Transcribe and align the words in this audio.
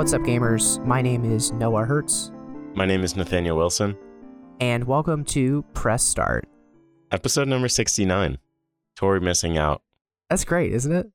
What's 0.00 0.14
up, 0.14 0.22
gamers? 0.22 0.82
My 0.86 1.02
name 1.02 1.30
is 1.30 1.52
Noah 1.52 1.84
Hertz, 1.84 2.32
My 2.74 2.86
name 2.86 3.02
is 3.02 3.16
Nathaniel 3.16 3.58
Wilson. 3.58 3.98
and 4.58 4.84
welcome 4.84 5.26
to 5.26 5.62
Press 5.74 6.02
Start. 6.02 6.48
Episode 7.10 7.48
number 7.48 7.68
69. 7.68 8.38
Tori 8.96 9.20
missing 9.20 9.58
out. 9.58 9.82
That's 10.30 10.46
great, 10.46 10.72
isn't 10.72 10.90
it? 10.90 11.10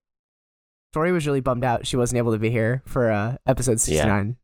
Tori 0.93 1.11
was 1.11 1.25
really 1.25 1.39
bummed 1.39 1.63
out 1.63 1.87
she 1.87 1.97
wasn't 1.97 2.19
able 2.19 2.31
to 2.33 2.37
be 2.37 2.51
here 2.51 2.83
for 2.85 3.09
uh, 3.09 3.37
episode 3.47 3.79
69. 3.79 4.37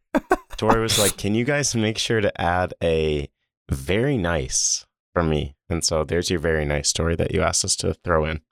Tori 0.56 0.80
was 0.80 0.96
like, 1.00 1.16
Can 1.16 1.34
you 1.34 1.44
guys 1.44 1.74
make 1.74 1.98
sure 1.98 2.20
to 2.20 2.40
add 2.40 2.74
a 2.80 3.28
very 3.68 4.16
nice 4.16 4.86
from 5.12 5.28
me? 5.28 5.56
And 5.68 5.84
so 5.84 6.04
there's 6.04 6.30
your 6.30 6.38
very 6.38 6.64
nice 6.64 6.88
story 6.88 7.16
that 7.16 7.34
you 7.34 7.42
asked 7.42 7.64
us 7.64 7.74
to 7.74 7.94
throw 7.94 8.26
in. 8.26 8.42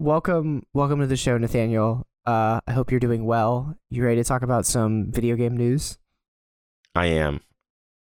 welcome, 0.00 0.66
welcome 0.74 0.98
to 0.98 1.06
the 1.06 1.16
show, 1.16 1.38
Nathaniel. 1.38 2.08
Uh, 2.26 2.60
I 2.66 2.72
hope 2.72 2.90
you're 2.90 3.00
doing 3.00 3.24
well. 3.24 3.76
You 3.90 4.04
ready 4.04 4.20
to 4.20 4.24
talk 4.28 4.42
about 4.42 4.66
some 4.66 5.10
video 5.10 5.36
game 5.36 5.56
news? 5.56 5.98
I 6.94 7.06
am. 7.06 7.40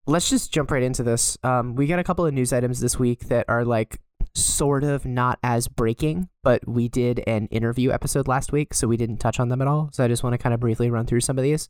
let's 0.05 0.29
just 0.29 0.51
jump 0.51 0.71
right 0.71 0.83
into 0.83 1.03
this. 1.03 1.37
Um, 1.43 1.75
we 1.75 1.87
got 1.87 1.99
a 1.99 2.03
couple 2.03 2.25
of 2.25 2.33
news 2.33 2.51
items 2.51 2.79
this 2.81 2.99
week 2.99 3.27
that 3.29 3.45
are 3.47 3.63
like 3.63 3.99
sort 4.35 4.83
of 4.83 5.05
not 5.05 5.39
as 5.43 5.67
breaking, 5.67 6.27
but 6.43 6.67
we 6.67 6.87
did 6.89 7.23
an 7.27 7.47
interview 7.47 7.91
episode 7.91 8.27
last 8.27 8.51
week, 8.51 8.73
so 8.73 8.87
we 8.87 8.97
didn't 8.97 9.17
touch 9.17 9.39
on 9.39 9.49
them 9.49 9.61
at 9.61 9.67
all. 9.67 9.89
So 9.93 10.03
I 10.03 10.07
just 10.07 10.23
want 10.23 10.33
to 10.33 10.37
kind 10.37 10.53
of 10.53 10.59
briefly 10.59 10.89
run 10.89 11.05
through 11.05 11.21
some 11.21 11.37
of 11.37 11.43
these. 11.43 11.69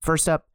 First 0.00 0.28
up, 0.28 0.46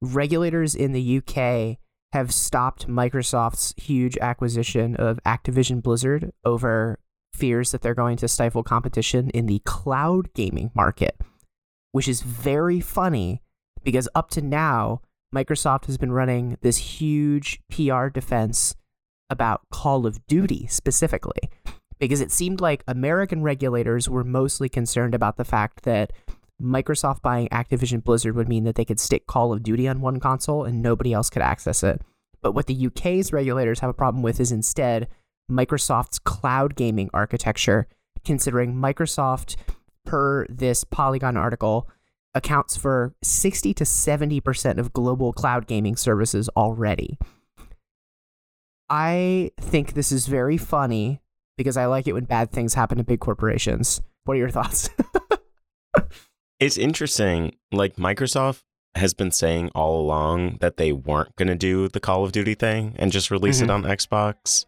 regulators 0.00 0.74
in 0.74 0.92
the 0.92 1.18
UK 1.18 1.78
have 2.12 2.32
stopped 2.32 2.86
Microsoft's 2.88 3.74
huge 3.76 4.16
acquisition 4.18 4.96
of 4.96 5.18
Activision 5.26 5.82
Blizzard 5.82 6.32
over 6.44 6.98
fears 7.34 7.72
that 7.72 7.82
they're 7.82 7.94
going 7.94 8.16
to 8.18 8.28
stifle 8.28 8.62
competition 8.62 9.28
in 9.30 9.46
the 9.46 9.60
cloud 9.60 10.32
gaming 10.34 10.70
market, 10.74 11.20
which 11.92 12.08
is 12.08 12.22
very 12.22 12.80
funny 12.80 13.42
because 13.82 14.08
up 14.14 14.30
to 14.30 14.40
now, 14.40 15.02
Microsoft 15.34 15.86
has 15.86 15.98
been 15.98 16.12
running 16.12 16.56
this 16.62 16.76
huge 16.76 17.60
PR 17.70 18.06
defense 18.06 18.76
about 19.28 19.62
Call 19.70 20.06
of 20.06 20.24
Duty 20.26 20.66
specifically, 20.68 21.50
because 21.98 22.20
it 22.20 22.30
seemed 22.30 22.60
like 22.60 22.84
American 22.86 23.42
regulators 23.42 24.08
were 24.08 24.24
mostly 24.24 24.68
concerned 24.68 25.14
about 25.14 25.36
the 25.36 25.44
fact 25.44 25.82
that 25.82 26.12
Microsoft 26.62 27.20
buying 27.20 27.48
Activision 27.48 28.02
Blizzard 28.02 28.36
would 28.36 28.48
mean 28.48 28.64
that 28.64 28.76
they 28.76 28.84
could 28.84 29.00
stick 29.00 29.26
Call 29.26 29.52
of 29.52 29.62
Duty 29.62 29.88
on 29.88 30.00
one 30.00 30.20
console 30.20 30.64
and 30.64 30.80
nobody 30.80 31.12
else 31.12 31.30
could 31.30 31.42
access 31.42 31.82
it. 31.82 32.00
But 32.42 32.52
what 32.52 32.66
the 32.66 32.86
UK's 32.86 33.32
regulators 33.32 33.80
have 33.80 33.90
a 33.90 33.94
problem 33.94 34.22
with 34.22 34.38
is 34.38 34.52
instead 34.52 35.08
Microsoft's 35.50 36.18
cloud 36.18 36.74
gaming 36.74 37.10
architecture, 37.12 37.86
considering 38.24 38.74
Microsoft, 38.74 39.56
per 40.04 40.46
this 40.48 40.84
Polygon 40.84 41.36
article, 41.36 41.88
accounts 42.34 42.76
for 42.76 43.14
60 43.22 43.74
to 43.74 43.84
70% 43.84 44.78
of 44.78 44.92
global 44.92 45.32
cloud 45.32 45.66
gaming 45.66 45.96
services 45.96 46.48
already. 46.56 47.18
I 48.90 49.50
think 49.60 49.94
this 49.94 50.12
is 50.12 50.26
very 50.26 50.56
funny 50.56 51.20
because 51.56 51.76
I 51.76 51.86
like 51.86 52.06
it 52.06 52.12
when 52.12 52.24
bad 52.24 52.50
things 52.50 52.74
happen 52.74 52.98
to 52.98 53.04
big 53.04 53.20
corporations. 53.20 54.02
What 54.24 54.34
are 54.34 54.38
your 54.38 54.50
thoughts? 54.50 54.90
It's 56.60 56.78
interesting. 56.78 57.56
Like, 57.72 57.96
Microsoft 57.96 58.62
has 58.94 59.12
been 59.12 59.30
saying 59.30 59.70
all 59.74 60.00
along 60.00 60.58
that 60.60 60.76
they 60.76 60.92
weren't 60.92 61.34
going 61.36 61.48
to 61.48 61.54
do 61.54 61.88
the 61.88 62.00
Call 62.00 62.24
of 62.24 62.32
Duty 62.32 62.54
thing 62.54 62.94
and 62.96 63.10
just 63.10 63.30
release 63.30 63.60
it 63.60 63.68
mm-hmm. 63.68 63.84
on 63.84 63.96
Xbox. 63.96 64.66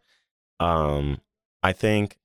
Um, 0.60 1.20
I 1.62 1.72
think 1.72 2.18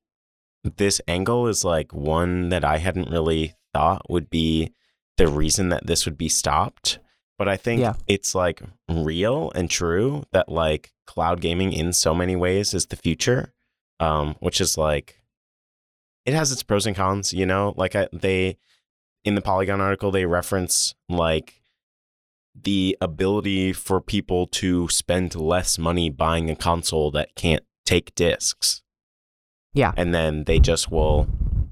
this 0.63 1.01
angle 1.07 1.47
is 1.47 1.65
like 1.65 1.93
one 1.93 2.49
that 2.49 2.63
I 2.63 2.77
hadn't 2.77 3.09
really 3.09 3.55
thought 3.73 4.09
would 4.09 4.29
be 4.29 4.71
the 5.17 5.27
reason 5.27 5.69
that 5.69 5.87
this 5.87 6.05
would 6.05 6.17
be 6.17 6.29
stopped. 6.29 6.99
But 7.37 7.47
I 7.47 7.57
think 7.57 7.81
Yeah. 7.81 7.93
it's 8.07 8.35
like 8.35 8.61
real 8.89 9.51
and 9.55 9.69
true 9.69 10.23
that 10.31 10.49
like 10.49 10.91
cloud 11.07 11.41
gaming 11.41 11.73
in 11.73 11.91
so 11.93 12.13
many 12.13 12.35
ways 12.35 12.73
is 12.73 12.85
the 12.87 12.95
future. 12.95 13.53
Um, 13.99 14.35
which 14.39 14.59
is 14.61 14.77
like 14.79 15.21
it 16.25 16.33
has 16.33 16.51
its 16.51 16.63
pros 16.63 16.85
and 16.87 16.95
cons, 16.95 17.33
you 17.33 17.45
know? 17.45 17.73
Like 17.77 17.95
I, 17.95 18.07
they 18.13 18.57
in 19.23 19.35
the 19.35 19.41
Polygon 19.41 19.79
article 19.81 20.09
they 20.11 20.25
reference 20.25 20.95
like 21.09 21.61
the 22.55 22.97
ability 22.99 23.73
for 23.73 24.01
people 24.01 24.45
to 24.47 24.87
spend 24.89 25.35
less 25.35 25.77
money 25.77 26.09
buying 26.09 26.49
a 26.49 26.55
console 26.55 27.11
that 27.11 27.35
can't 27.35 27.63
take 27.91 28.15
discs. 28.15 28.81
Yeah. 29.73 29.91
And 29.97 30.13
then 30.13 30.45
they 30.45 30.59
just 30.59 30.91
will 30.91 31.27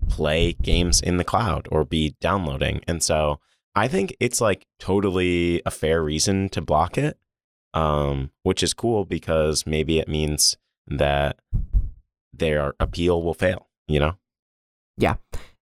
play 0.10 0.54
games 0.62 1.00
in 1.02 1.18
the 1.18 1.24
cloud 1.24 1.68
or 1.72 1.86
be 1.86 2.16
downloading. 2.20 2.82
And 2.88 3.02
so 3.02 3.40
I 3.76 3.88
think 3.88 4.16
it's 4.20 4.42
like 4.42 4.66
totally 4.80 5.62
a 5.66 5.72
fair 5.72 6.04
reason 6.04 6.50
to 6.50 6.62
block 6.62 6.98
it. 6.98 7.18
Um, 7.72 8.32
which 8.42 8.64
is 8.64 8.74
cool 8.74 9.06
because 9.06 9.68
maybe 9.68 10.00
it 10.00 10.08
means 10.08 10.58
that 10.88 11.38
their 12.34 12.74
appeal 12.80 13.22
will 13.22 13.36
fail, 13.36 13.68
you 13.88 14.00
know? 14.00 14.18
Yeah. 14.98 15.18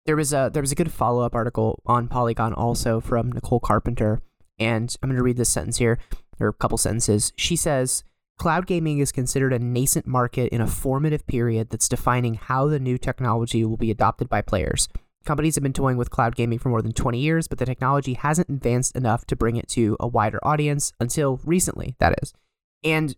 There 0.04 0.16
was 0.16 0.32
a 0.32 0.50
there 0.52 0.62
was 0.62 0.72
a 0.72 0.74
good 0.74 0.90
follow 0.90 1.22
up 1.22 1.36
article 1.36 1.80
on 1.86 2.08
Polygon 2.08 2.54
also 2.54 3.00
from 3.00 3.30
Nicole 3.30 3.60
Carpenter, 3.60 4.20
and 4.58 4.96
I'm 5.00 5.10
going 5.10 5.16
to 5.16 5.22
read 5.22 5.36
this 5.36 5.48
sentence 5.48 5.76
here 5.78 5.98
or 6.40 6.48
a 6.48 6.52
couple 6.52 6.76
sentences. 6.76 7.32
She 7.36 7.54
says. 7.54 8.02
Cloud 8.42 8.66
gaming 8.66 8.98
is 8.98 9.12
considered 9.12 9.52
a 9.52 9.58
nascent 9.60 10.04
market 10.04 10.52
in 10.52 10.60
a 10.60 10.66
formative 10.66 11.24
period 11.28 11.70
that's 11.70 11.88
defining 11.88 12.34
how 12.34 12.66
the 12.66 12.80
new 12.80 12.98
technology 12.98 13.64
will 13.64 13.76
be 13.76 13.92
adopted 13.92 14.28
by 14.28 14.42
players. 14.42 14.88
Companies 15.24 15.54
have 15.54 15.62
been 15.62 15.72
toying 15.72 15.96
with 15.96 16.10
cloud 16.10 16.34
gaming 16.34 16.58
for 16.58 16.68
more 16.68 16.82
than 16.82 16.92
20 16.92 17.20
years, 17.20 17.46
but 17.46 17.58
the 17.58 17.64
technology 17.64 18.14
hasn't 18.14 18.48
advanced 18.48 18.96
enough 18.96 19.24
to 19.26 19.36
bring 19.36 19.54
it 19.54 19.68
to 19.68 19.96
a 20.00 20.08
wider 20.08 20.40
audience 20.42 20.92
until 20.98 21.38
recently, 21.44 21.94
that 22.00 22.18
is. 22.20 22.34
And 22.82 23.14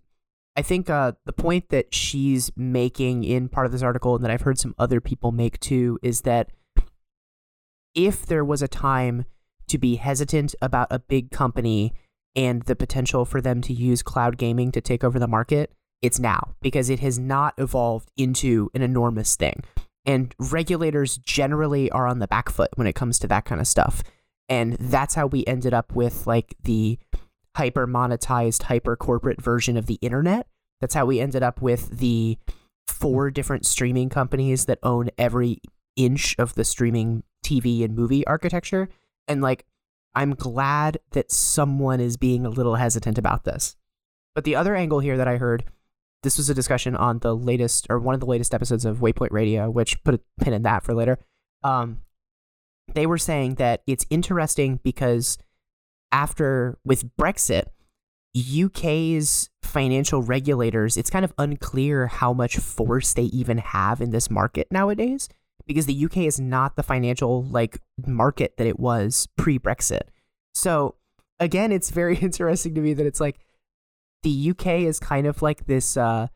I 0.56 0.60
think 0.60 0.90
uh, 0.90 1.12
the 1.24 1.32
point 1.32 1.70
that 1.70 1.94
she's 1.94 2.52
making 2.54 3.24
in 3.24 3.48
part 3.48 3.64
of 3.64 3.72
this 3.72 3.80
article, 3.80 4.14
and 4.14 4.22
that 4.26 4.30
I've 4.30 4.42
heard 4.42 4.58
some 4.58 4.74
other 4.78 5.00
people 5.00 5.32
make 5.32 5.58
too, 5.58 5.98
is 6.02 6.20
that 6.20 6.50
if 7.94 8.26
there 8.26 8.44
was 8.44 8.60
a 8.60 8.68
time 8.68 9.24
to 9.68 9.78
be 9.78 9.96
hesitant 9.96 10.54
about 10.60 10.88
a 10.90 10.98
big 10.98 11.30
company 11.30 11.94
and 12.36 12.62
the 12.62 12.76
potential 12.76 13.24
for 13.24 13.40
them 13.40 13.60
to 13.62 13.72
use 13.72 14.02
cloud 14.02 14.38
gaming 14.38 14.72
to 14.72 14.80
take 14.80 15.04
over 15.04 15.18
the 15.18 15.28
market, 15.28 15.72
it's 16.02 16.18
now 16.18 16.54
because 16.60 16.90
it 16.90 17.00
has 17.00 17.18
not 17.18 17.54
evolved 17.58 18.10
into 18.16 18.70
an 18.74 18.82
enormous 18.82 19.36
thing. 19.36 19.62
And 20.04 20.34
regulators 20.38 21.16
generally 21.18 21.90
are 21.90 22.06
on 22.06 22.18
the 22.18 22.28
back 22.28 22.50
foot 22.50 22.70
when 22.74 22.86
it 22.86 22.94
comes 22.94 23.18
to 23.20 23.28
that 23.28 23.44
kind 23.44 23.60
of 23.60 23.66
stuff. 23.66 24.02
And 24.48 24.74
that's 24.74 25.14
how 25.14 25.26
we 25.26 25.46
ended 25.46 25.72
up 25.72 25.94
with 25.94 26.26
like 26.26 26.54
the 26.62 26.98
hyper 27.56 27.86
monetized, 27.86 28.64
hyper 28.64 28.96
corporate 28.96 29.40
version 29.40 29.76
of 29.76 29.86
the 29.86 29.98
internet. 30.02 30.46
That's 30.80 30.94
how 30.94 31.06
we 31.06 31.20
ended 31.20 31.42
up 31.42 31.62
with 31.62 31.98
the 31.98 32.36
four 32.86 33.30
different 33.30 33.64
streaming 33.64 34.10
companies 34.10 34.66
that 34.66 34.78
own 34.82 35.08
every 35.16 35.62
inch 35.96 36.34
of 36.38 36.54
the 36.54 36.64
streaming 36.64 37.22
TV 37.44 37.84
and 37.84 37.96
movie 37.96 38.26
architecture. 38.26 38.88
And 39.26 39.40
like, 39.40 39.64
I'm 40.14 40.34
glad 40.34 40.98
that 41.12 41.30
someone 41.30 42.00
is 42.00 42.16
being 42.16 42.47
a 42.47 42.50
little 42.50 42.76
hesitant 42.76 43.19
about 43.19 43.44
this. 43.44 43.76
But 44.34 44.44
the 44.44 44.56
other 44.56 44.75
angle 44.75 45.00
here 45.00 45.16
that 45.16 45.28
I 45.28 45.36
heard, 45.36 45.64
this 46.22 46.38
was 46.38 46.50
a 46.50 46.54
discussion 46.54 46.97
on 46.97 47.19
the 47.19 47.34
latest 47.34 47.86
or 47.91 47.98
one 47.98 48.14
of 48.14 48.20
the 48.20 48.26
latest 48.26 48.54
episodes 48.54 48.84
of 48.84 48.98
Waypoint 48.98 49.30
Radio, 49.30 49.70
which 49.70 50.02
put 50.04 50.14
a 50.14 50.20
pin 50.41 50.52
in 50.52 50.62
that 50.62 50.82
for 50.82 50.94
later. 50.94 51.19
Um, 51.62 52.02
they 52.92 53.06
were 53.06 53.19
saying 53.19 53.54
that 53.56 53.82
it's 53.86 54.06
interesting 54.10 54.80
because 54.82 55.38
after 56.12 56.78
with 56.84 57.16
Brexit, 57.16 57.64
UK's 58.36 59.50
financial 59.62 60.22
regulators, 60.22 60.96
it's 60.96 61.10
kind 61.10 61.25
of 61.25 61.32
unclear 61.38 62.08
how 62.08 62.32
much 62.32 62.56
force 62.56 63.14
they 63.14 63.25
even 63.25 63.58
have 63.58 64.00
in 64.00 64.10
this 64.10 64.31
market 64.31 64.69
nowadays 64.70 65.28
because 65.66 65.87
the 65.87 66.05
UK 66.05 66.19
is 66.19 66.40
not 66.40 66.76
the 66.76 66.82
financial 66.82 67.44
like 67.44 67.81
market 68.06 68.56
that 68.56 68.66
it 68.66 68.78
was 68.78 69.28
pre-Brexit. 69.37 70.02
So 70.55 70.96
again, 71.40 71.72
it's 71.72 71.90
very 71.90 72.16
interesting 72.22 72.75
to 72.75 72.81
me 72.81 72.94
that 72.94 73.06
it's 73.06 73.20
like 73.20 73.38
the 74.22 74.50
UK 74.50 74.66
is 74.82 74.99
kind 74.99 75.26
of 75.26 75.43
like 75.43 75.66
this 75.66 75.96
uh 75.96 76.28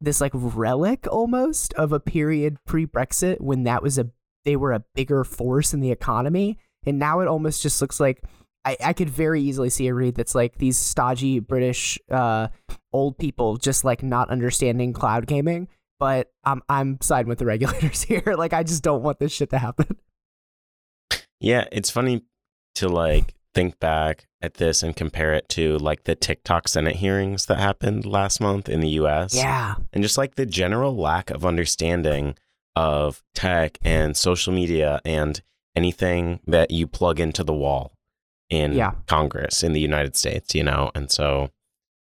this 0.00 0.20
like 0.20 0.32
relic 0.34 1.06
almost 1.10 1.72
of 1.74 1.92
a 1.92 2.00
period 2.00 2.56
pre-Brexit 2.66 3.40
when 3.40 3.64
that 3.64 3.82
was 3.82 3.98
a 3.98 4.10
they 4.44 4.56
were 4.56 4.72
a 4.72 4.84
bigger 4.94 5.24
force 5.24 5.72
in 5.72 5.80
the 5.80 5.90
economy 5.90 6.58
and 6.84 6.98
now 6.98 7.20
it 7.20 7.28
almost 7.28 7.62
just 7.62 7.80
looks 7.80 8.00
like 8.00 8.22
I, 8.64 8.76
I 8.82 8.92
could 8.92 9.10
very 9.10 9.42
easily 9.42 9.70
see 9.70 9.88
a 9.88 9.94
read 9.94 10.14
that's 10.14 10.34
like 10.34 10.58
these 10.58 10.78
stodgy 10.78 11.38
British 11.38 11.98
uh, 12.10 12.48
old 12.92 13.18
people 13.18 13.56
just 13.56 13.84
like 13.84 14.02
not 14.02 14.30
understanding 14.30 14.92
cloud 14.92 15.26
gaming. 15.26 15.68
But 15.98 16.30
I'm 16.44 16.62
I'm 16.68 16.98
siding 17.00 17.28
with 17.28 17.38
the 17.38 17.46
regulators 17.46 18.02
here. 18.10 18.34
like 18.36 18.52
I 18.52 18.62
just 18.62 18.82
don't 18.82 19.02
want 19.02 19.18
this 19.18 19.32
shit 19.32 19.50
to 19.50 19.58
happen. 19.58 19.96
Yeah, 21.40 21.64
it's 21.72 21.90
funny 21.90 22.22
to 22.76 22.88
like 22.88 23.34
think 23.54 23.78
back 23.78 24.26
at 24.42 24.54
this 24.54 24.82
and 24.82 24.96
compare 24.96 25.32
it 25.34 25.48
to 25.50 25.78
like 25.78 26.04
the 26.04 26.14
TikTok 26.14 26.66
Senate 26.68 26.96
hearings 26.96 27.46
that 27.46 27.58
happened 27.58 28.04
last 28.04 28.40
month 28.40 28.68
in 28.68 28.80
the 28.80 28.88
US. 29.00 29.34
Yeah. 29.34 29.76
And 29.92 30.02
just 30.02 30.18
like 30.18 30.34
the 30.34 30.46
general 30.46 30.96
lack 30.96 31.30
of 31.30 31.46
understanding 31.46 32.36
of 32.74 33.22
tech 33.34 33.78
and 33.82 34.16
social 34.16 34.52
media 34.52 35.00
and 35.04 35.40
anything 35.76 36.40
that 36.46 36.70
you 36.72 36.86
plug 36.88 37.20
into 37.20 37.44
the 37.44 37.54
wall. 37.54 37.92
in 38.50 38.72
Yeah. 38.72 38.92
Congress 39.06 39.62
in 39.62 39.72
the 39.72 39.80
United 39.80 40.16
States, 40.16 40.54
you 40.54 40.62
know? 40.64 40.90
And 40.94 41.10
so 41.10 41.50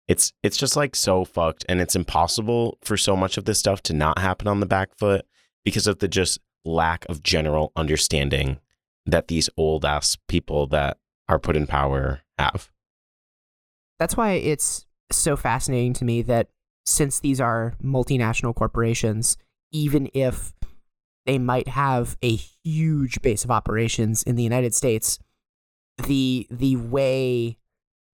it's 0.09 0.33
it's 0.43 0.57
just 0.57 0.77
like 0.77 0.95
so 0.95 1.25
fucked 1.25 1.65
and 1.69 1.81
it's 1.81 1.97
impossible 1.97 2.79
for 2.83 2.97
so 2.97 3.17
much 3.17 3.37
of 3.37 3.45
this 3.45 3.59
stuff 3.59 3.83
to 3.83 3.93
not 3.93 4.19
happen 4.19 4.47
on 4.47 4.61
the 4.61 4.67
back 4.67 4.97
foot 4.97 5.27
because 5.65 5.87
of 5.87 5.99
the 5.99 6.09
just 6.09 6.39
lack 6.65 7.05
of 7.09 7.23
general 7.23 7.73
understanding 7.77 8.59
that 9.05 9.29
these 9.29 9.49
old 9.57 9.85
ass 9.85 10.17
people 10.29 10.67
that 10.69 10.99
are 11.29 11.39
put 11.39 11.57
in 11.57 11.67
power 11.67 12.21
have. 12.39 12.71
That's 13.99 14.17
why 14.17 14.33
it's 14.33 14.85
so 15.11 15.37
fascinating 15.37 15.95
to 15.95 16.05
me 16.05 16.23
that 16.23 16.49
since 16.85 17.21
these 17.21 17.41
are 17.41 17.75
multinational 17.83 18.55
corporations, 18.55 19.37
even 19.73 20.09
if 20.15 20.53
they 21.25 21.39
might 21.39 21.69
have 21.69 22.17
a 22.23 22.37
huge 22.37 23.21
base 23.23 23.45
of 23.45 23.51
operations 23.51 24.23
in 24.23 24.37
the 24.37 24.43
United 24.43 24.75
States, 24.75 25.19
the 26.07 26.47
the 26.51 26.77
way 26.77 27.59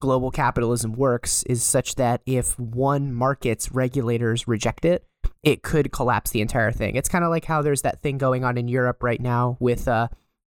global 0.03 0.33
capitalism 0.33 0.95
works 0.95 1.45
is 1.45 1.63
such 1.63 1.95
that 1.95 2.23
if 2.27 2.59
one 2.59 3.15
market's 3.15 3.71
regulators 3.71 4.49
reject 4.49 4.85
it, 4.85 5.07
it 5.45 5.63
could 5.63 5.93
collapse 5.93 6.33
the 6.33 6.41
entire 6.41 6.73
thing. 6.73 6.97
It's 6.97 7.09
kind 7.09 7.23
of 7.23 7.31
like 7.31 7.45
how 7.45 7.63
there's 7.63 7.83
that 7.83 8.03
thing 8.03 8.19
going 8.19 8.43
on 8.45 8.59
in 8.59 8.67
Europe 8.67 9.05
right 9.05 9.21
now 9.21 9.57
with 9.61 9.87
uh, 9.87 10.09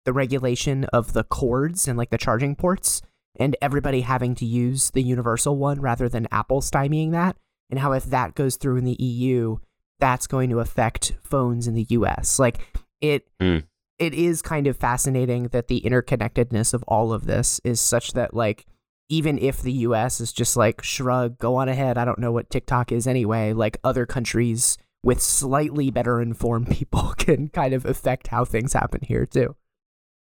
the 0.05 0.13
regulation 0.13 0.83
of 0.93 1.13
the 1.13 1.23
cords 1.23 1.87
and 1.87 1.97
like 1.97 2.11
the 2.11 2.17
charging 2.19 2.55
ports, 2.55 3.01
and 3.39 3.57
everybody 3.59 4.01
having 4.01 4.35
to 4.35 4.45
use 4.45 4.91
the 4.91 5.01
universal 5.01 5.57
one 5.57 5.81
rather 5.81 6.07
than 6.07 6.27
Apple 6.31 6.61
stymieing 6.61 7.11
that. 7.13 7.35
And 7.71 7.79
how 7.79 7.93
if 7.93 8.05
that 8.05 8.35
goes 8.35 8.55
through 8.55 8.77
in 8.77 8.85
the 8.85 9.01
EU, 9.03 9.57
that's 9.97 10.27
going 10.27 10.51
to 10.51 10.59
affect 10.59 11.13
phones 11.23 11.65
in 11.65 11.73
the 11.73 11.87
US. 11.89 12.37
Like 12.37 12.59
it 13.01 13.25
Mm. 13.41 13.63
it 13.97 14.13
is 14.13 14.43
kind 14.43 14.67
of 14.67 14.77
fascinating 14.77 15.47
that 15.47 15.69
the 15.69 15.81
interconnectedness 15.81 16.75
of 16.75 16.83
all 16.87 17.11
of 17.13 17.25
this 17.25 17.59
is 17.63 17.81
such 17.81 18.13
that 18.13 18.35
like 18.35 18.67
even 19.09 19.39
if 19.39 19.61
the 19.61 19.73
US 19.73 20.21
is 20.21 20.31
just 20.31 20.55
like 20.55 20.83
shrug, 20.83 21.37
go 21.39 21.55
on 21.55 21.67
ahead, 21.67 21.97
I 21.97 22.05
don't 22.05 22.19
know 22.19 22.31
what 22.31 22.49
TikTok 22.49 22.91
is 22.91 23.07
anyway, 23.07 23.53
like 23.53 23.79
other 23.83 24.05
countries 24.05 24.77
with 25.03 25.21
slightly 25.21 25.89
better 25.89 26.21
informed 26.21 26.69
people 26.71 27.13
can 27.17 27.49
kind 27.49 27.73
of 27.73 27.85
affect 27.85 28.27
how 28.27 28.45
things 28.45 28.73
happen 28.73 29.01
here 29.03 29.25
too. 29.25 29.55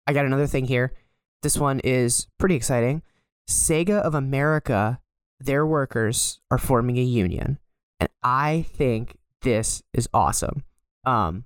I 0.07 0.13
got 0.13 0.25
another 0.25 0.47
thing 0.47 0.65
here. 0.65 0.93
This 1.41 1.57
one 1.57 1.79
is 1.79 2.27
pretty 2.37 2.55
exciting. 2.55 3.01
Sega 3.49 4.01
of 4.01 4.15
America, 4.15 4.99
their 5.39 5.65
workers 5.65 6.39
are 6.49 6.57
forming 6.57 6.97
a 6.97 7.03
union, 7.03 7.59
and 7.99 8.09
I 8.23 8.65
think 8.69 9.17
this 9.41 9.83
is 9.93 10.09
awesome. 10.13 10.63
Um, 11.05 11.45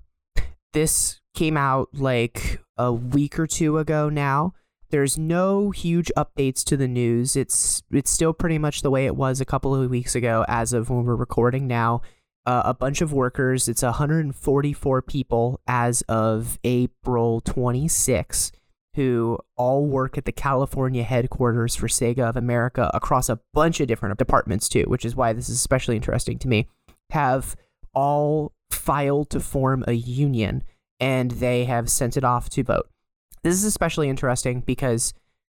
this 0.73 1.19
came 1.33 1.57
out 1.57 1.89
like 1.93 2.61
a 2.77 2.93
week 2.93 3.37
or 3.39 3.47
two 3.47 3.77
ago 3.77 4.09
now. 4.09 4.53
There's 4.91 5.17
no 5.17 5.69
huge 5.69 6.11
updates 6.17 6.63
to 6.65 6.77
the 6.77 6.87
news. 6.87 7.35
It's 7.35 7.83
it's 7.91 8.09
still 8.09 8.33
pretty 8.33 8.57
much 8.57 8.81
the 8.81 8.89
way 8.89 9.05
it 9.05 9.15
was 9.15 9.39
a 9.39 9.45
couple 9.45 9.75
of 9.75 9.89
weeks 9.89 10.15
ago 10.15 10.45
as 10.47 10.73
of 10.73 10.89
when 10.89 11.05
we're 11.05 11.15
recording 11.15 11.67
now. 11.67 12.01
Uh, 12.45 12.63
a 12.65 12.73
bunch 12.73 13.01
of 13.01 13.13
workers, 13.13 13.67
it's 13.67 13.83
144 13.83 15.01
people 15.03 15.59
as 15.67 16.01
of 16.03 16.57
April 16.63 17.41
26 17.41 18.51
who 18.95 19.37
all 19.55 19.85
work 19.85 20.17
at 20.17 20.25
the 20.25 20.31
California 20.31 21.03
headquarters 21.03 21.75
for 21.75 21.87
Sega 21.87 22.27
of 22.27 22.35
America 22.35 22.89
across 22.93 23.29
a 23.29 23.39
bunch 23.53 23.79
of 23.79 23.87
different 23.87 24.17
departments 24.17 24.67
too, 24.67 24.83
which 24.87 25.05
is 25.05 25.15
why 25.15 25.31
this 25.31 25.47
is 25.47 25.55
especially 25.55 25.95
interesting 25.95 26.39
to 26.39 26.47
me. 26.47 26.67
Have 27.11 27.55
all 27.93 28.53
filed 28.71 29.29
to 29.29 29.39
form 29.39 29.83
a 29.87 29.93
union 29.93 30.63
and 30.99 31.31
they 31.31 31.65
have 31.65 31.89
sent 31.89 32.17
it 32.17 32.23
off 32.23 32.49
to 32.49 32.63
vote. 32.63 32.89
This 33.43 33.55
is 33.55 33.63
especially 33.63 34.09
interesting 34.09 34.61
because 34.61 35.13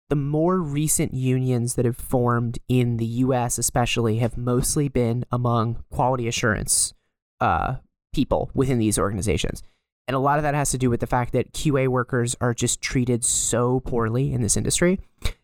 the 0.10 0.16
more 0.16 0.60
recent 0.60 1.14
unions 1.14 1.76
that 1.76 1.86
have 1.86 1.98
formed 1.98 2.60
in 2.68 2.98
the 2.98 3.06
US, 3.06 3.58
especially, 3.58 4.18
have 4.18 4.38
mostly 4.38 4.88
been 4.88 5.26
among 5.32 5.84
quality 5.90 6.28
assurance 6.28 6.94
uh, 7.42 7.76
people 8.14 8.52
within 8.54 8.80
these 8.80 9.00
organizations. 9.00 9.64
And 10.08 10.16
a 10.16 10.20
lot 10.20 10.38
of 10.38 10.44
that 10.44 10.54
has 10.54 10.72
to 10.72 10.78
do 10.78 10.90
with 10.90 11.00
the 11.00 11.08
fact 11.08 11.32
that 11.34 11.54
QA 11.54 11.88
workers 11.88 12.36
are 12.42 12.54
just 12.54 12.82
treated 12.82 13.24
so 13.24 13.80
poorly 13.80 14.34
in 14.34 14.42
this 14.42 14.58
industry. 14.58 15.00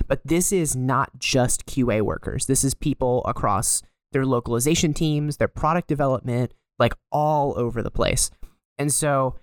But 0.08 0.22
this 0.26 0.52
is 0.52 0.76
not 0.76 1.18
just 1.18 1.66
QA 1.66 2.02
workers, 2.02 2.46
this 2.46 2.64
is 2.64 2.74
people 2.74 3.24
across 3.26 3.82
their 4.12 4.26
localization 4.26 4.94
teams, 4.94 5.38
their 5.38 5.48
product 5.48 5.88
development, 5.88 6.54
like 6.78 6.94
all 7.12 7.54
over 7.58 7.82
the 7.84 7.92
place. 7.92 8.32
And 8.78 8.92
so 8.92 9.36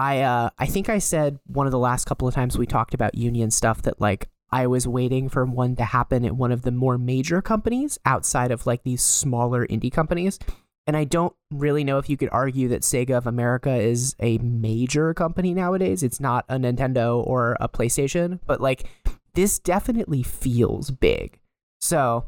I 0.00 0.22
uh 0.22 0.48
I 0.58 0.64
think 0.64 0.88
I 0.88 0.98
said 0.98 1.38
one 1.46 1.66
of 1.66 1.72
the 1.72 1.78
last 1.78 2.06
couple 2.06 2.26
of 2.26 2.34
times 2.34 2.56
we 2.56 2.64
talked 2.64 2.94
about 2.94 3.14
union 3.14 3.50
stuff 3.50 3.82
that 3.82 4.00
like 4.00 4.30
I 4.50 4.66
was 4.66 4.88
waiting 4.88 5.28
for 5.28 5.44
one 5.44 5.76
to 5.76 5.84
happen 5.84 6.24
at 6.24 6.34
one 6.34 6.52
of 6.52 6.62
the 6.62 6.70
more 6.70 6.96
major 6.96 7.42
companies 7.42 7.98
outside 8.06 8.50
of 8.50 8.66
like 8.66 8.82
these 8.82 9.02
smaller 9.02 9.66
indie 9.66 9.92
companies. 9.92 10.38
And 10.86 10.96
I 10.96 11.04
don't 11.04 11.36
really 11.50 11.84
know 11.84 11.98
if 11.98 12.08
you 12.08 12.16
could 12.16 12.30
argue 12.32 12.66
that 12.68 12.80
Sega 12.80 13.18
of 13.18 13.26
America 13.26 13.74
is 13.74 14.16
a 14.18 14.38
major 14.38 15.12
company 15.12 15.52
nowadays. 15.52 16.02
It's 16.02 16.18
not 16.18 16.46
a 16.48 16.56
Nintendo 16.56 17.24
or 17.24 17.58
a 17.60 17.68
PlayStation, 17.68 18.40
but 18.46 18.60
like 18.60 18.88
this 19.34 19.58
definitely 19.58 20.22
feels 20.22 20.90
big. 20.90 21.38
So 21.78 22.24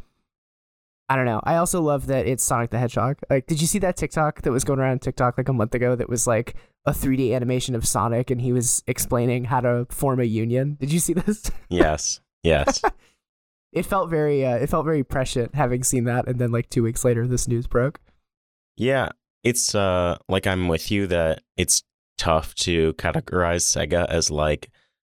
I 1.09 1.17
don't 1.17 1.27
know. 1.27 1.41
I 1.43 1.57
also 1.57 1.81
love 1.81 2.07
that 2.07 2.27
it's 2.27 2.45
Sonic 2.45 2.71
the 2.71 2.79
Hedgehog. 2.79 3.19
Like, 3.31 3.47
did 3.47 3.61
you 3.61 3.67
see 3.67 3.79
that 3.81 3.97
TikTok 3.97 4.43
that 4.43 4.53
was 4.53 4.63
going 4.63 4.79
around 4.79 5.01
TikTok 5.01 5.39
like 5.39 5.49
a 5.49 5.53
month 5.53 5.75
ago 5.75 5.97
that 5.97 6.09
was 6.09 6.27
like 6.27 6.55
a 6.85 6.91
3D 6.93 7.35
animation 7.35 7.75
of 7.75 7.87
Sonic 7.87 8.31
and 8.31 8.41
he 8.41 8.53
was 8.53 8.83
explaining 8.87 9.45
how 9.45 9.61
to 9.61 9.87
form 9.91 10.21
a 10.21 10.25
union? 10.25 10.77
Did 10.81 10.93
you 10.93 10.99
see 11.01 11.13
this? 11.13 11.51
Yes. 11.69 12.21
Yes. 12.43 12.83
It 13.73 13.87
felt 13.87 14.11
very 14.11 14.45
uh, 14.45 14.57
it 14.57 14.69
felt 14.69 14.85
very 14.85 15.03
prescient 15.03 15.55
having 15.55 15.83
seen 15.83 16.05
that 16.05 16.29
and 16.29 16.39
then 16.39 16.53
like 16.53 16.69
2 16.69 16.83
weeks 16.83 17.07
later 17.07 17.27
this 17.27 17.49
news 17.49 17.67
broke. 17.67 18.01
Yeah, 18.77 19.09
it's 19.45 19.75
uh 19.75 20.19
like 20.29 20.47
I'm 20.47 20.69
with 20.69 20.91
you 20.91 21.07
that 21.07 21.43
it's 21.57 21.83
tough 22.19 22.55
to 22.57 22.93
categorize 22.95 23.65
Sega 23.65 24.07
as 24.11 24.31
like 24.31 24.69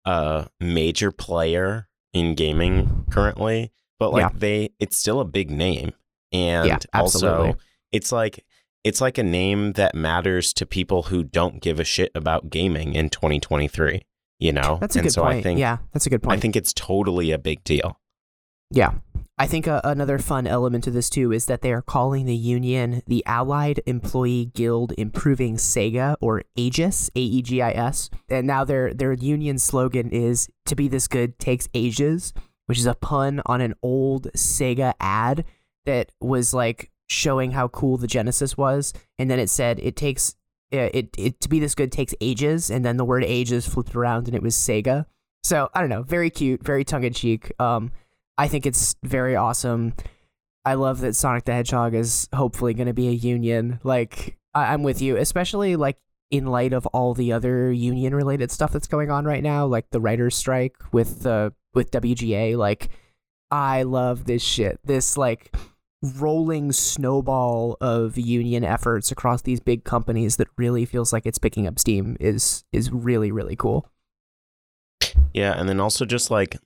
a 0.04 0.48
major 0.58 1.12
player 1.12 1.86
in 2.12 2.34
gaming 2.34 3.06
currently, 3.10 3.70
but 4.00 4.12
like 4.12 4.22
Yeah. 4.22 4.30
they 4.34 4.70
it's 4.80 4.96
still 4.96 5.20
a 5.20 5.24
big 5.24 5.52
name. 5.52 5.92
And 6.32 6.66
Yeah, 6.66 6.78
also 6.92 7.54
it's 7.92 8.10
like 8.10 8.44
it's 8.84 9.00
like 9.00 9.18
a 9.18 9.22
name 9.22 9.72
that 9.72 9.94
matters 9.94 10.52
to 10.54 10.66
people 10.66 11.04
who 11.04 11.24
don't 11.24 11.60
give 11.60 11.80
a 11.80 11.84
shit 11.84 12.10
about 12.14 12.50
gaming 12.50 12.94
in 12.94 13.10
2023, 13.10 14.02
you 14.38 14.52
know? 14.52 14.78
That's 14.80 14.96
a 14.96 15.00
and 15.00 15.06
good 15.06 15.12
so 15.12 15.22
point. 15.22 15.38
I 15.38 15.42
think 15.42 15.60
yeah, 15.60 15.78
that's 15.92 16.06
a 16.06 16.10
good 16.10 16.22
point. 16.22 16.38
I 16.38 16.40
think 16.40 16.56
it's 16.56 16.72
totally 16.72 17.32
a 17.32 17.38
big 17.38 17.64
deal. 17.64 17.98
Yeah. 18.70 18.92
I 19.40 19.46
think 19.46 19.68
uh, 19.68 19.80
another 19.84 20.18
fun 20.18 20.48
element 20.48 20.82
to 20.84 20.90
this 20.90 21.08
too 21.08 21.32
is 21.32 21.46
that 21.46 21.62
they 21.62 21.72
are 21.72 21.80
calling 21.80 22.26
the 22.26 22.34
union 22.34 23.02
the 23.06 23.24
Allied 23.24 23.80
Employee 23.86 24.50
Guild 24.52 24.92
Improving 24.98 25.56
Sega 25.56 26.16
or 26.20 26.42
AEGIS, 26.56 27.08
A 27.14 27.20
E 27.20 27.42
G 27.42 27.62
I 27.62 27.70
S. 27.70 28.10
And 28.28 28.48
now 28.48 28.64
their 28.64 28.92
their 28.92 29.12
union 29.12 29.58
slogan 29.58 30.10
is 30.10 30.48
to 30.66 30.74
be 30.74 30.88
this 30.88 31.06
good 31.06 31.38
takes 31.38 31.68
ages, 31.72 32.34
which 32.66 32.78
is 32.78 32.86
a 32.86 32.94
pun 32.94 33.40
on 33.46 33.60
an 33.60 33.74
old 33.80 34.26
Sega 34.32 34.94
ad 34.98 35.44
that 35.86 36.10
was 36.20 36.52
like 36.52 36.90
showing 37.08 37.52
how 37.52 37.68
cool 37.68 37.96
the 37.96 38.06
Genesis 38.06 38.56
was 38.56 38.92
and 39.18 39.30
then 39.30 39.38
it 39.38 39.48
said 39.50 39.78
it 39.80 39.96
takes 39.96 40.34
uh, 40.72 40.90
it, 40.92 41.08
it 41.16 41.40
to 41.40 41.48
be 41.48 41.58
this 41.58 41.74
good 41.74 41.90
takes 41.90 42.14
ages 42.20 42.70
and 42.70 42.84
then 42.84 42.96
the 42.96 43.04
word 43.04 43.24
ages 43.24 43.66
flipped 43.66 43.96
around 43.96 44.26
and 44.26 44.36
it 44.36 44.42
was 44.42 44.54
Sega. 44.54 45.06
So, 45.42 45.70
I 45.72 45.80
don't 45.80 45.88
know, 45.88 46.02
very 46.02 46.28
cute, 46.30 46.62
very 46.62 46.84
tongue 46.84 47.04
in 47.04 47.12
cheek. 47.12 47.52
Um 47.58 47.90
I 48.36 48.46
think 48.46 48.66
it's 48.66 48.94
very 49.02 49.34
awesome. 49.34 49.94
I 50.64 50.74
love 50.74 51.00
that 51.00 51.16
Sonic 51.16 51.44
the 51.44 51.52
Hedgehog 51.52 51.94
is 51.94 52.28
hopefully 52.34 52.72
going 52.74 52.86
to 52.86 52.92
be 52.92 53.08
a 53.08 53.12
union. 53.12 53.80
Like, 53.82 54.36
I- 54.54 54.72
I'm 54.72 54.82
with 54.82 55.02
you, 55.02 55.16
especially 55.16 55.74
like 55.76 55.96
in 56.30 56.46
light 56.46 56.72
of 56.72 56.86
all 56.88 57.14
the 57.14 57.32
other 57.32 57.72
union 57.72 58.14
related 58.14 58.50
stuff 58.50 58.70
that's 58.72 58.86
going 58.86 59.10
on 59.10 59.24
right 59.24 59.42
now, 59.42 59.66
like 59.66 59.90
the 59.90 60.00
writers' 60.00 60.36
strike 60.36 60.76
with 60.92 61.22
the 61.22 61.52
with 61.74 61.90
WGA. 61.90 62.56
Like, 62.56 62.90
I 63.50 63.82
love 63.82 64.24
this 64.24 64.42
shit. 64.42 64.78
This 64.84 65.16
like 65.16 65.54
rolling 66.02 66.70
snowball 66.70 67.76
of 67.80 68.16
union 68.16 68.62
efforts 68.64 69.10
across 69.10 69.42
these 69.42 69.58
big 69.60 69.82
companies 69.84 70.36
that 70.36 70.46
really 70.56 70.84
feels 70.84 71.12
like 71.12 71.26
it's 71.26 71.38
picking 71.38 71.66
up 71.66 71.78
steam 71.78 72.16
is 72.20 72.64
is 72.72 72.90
really 72.92 73.32
really 73.32 73.56
cool. 73.56 73.88
Yeah, 75.34 75.58
and 75.58 75.68
then 75.68 75.80
also 75.80 76.04
just 76.04 76.30
like 76.30 76.56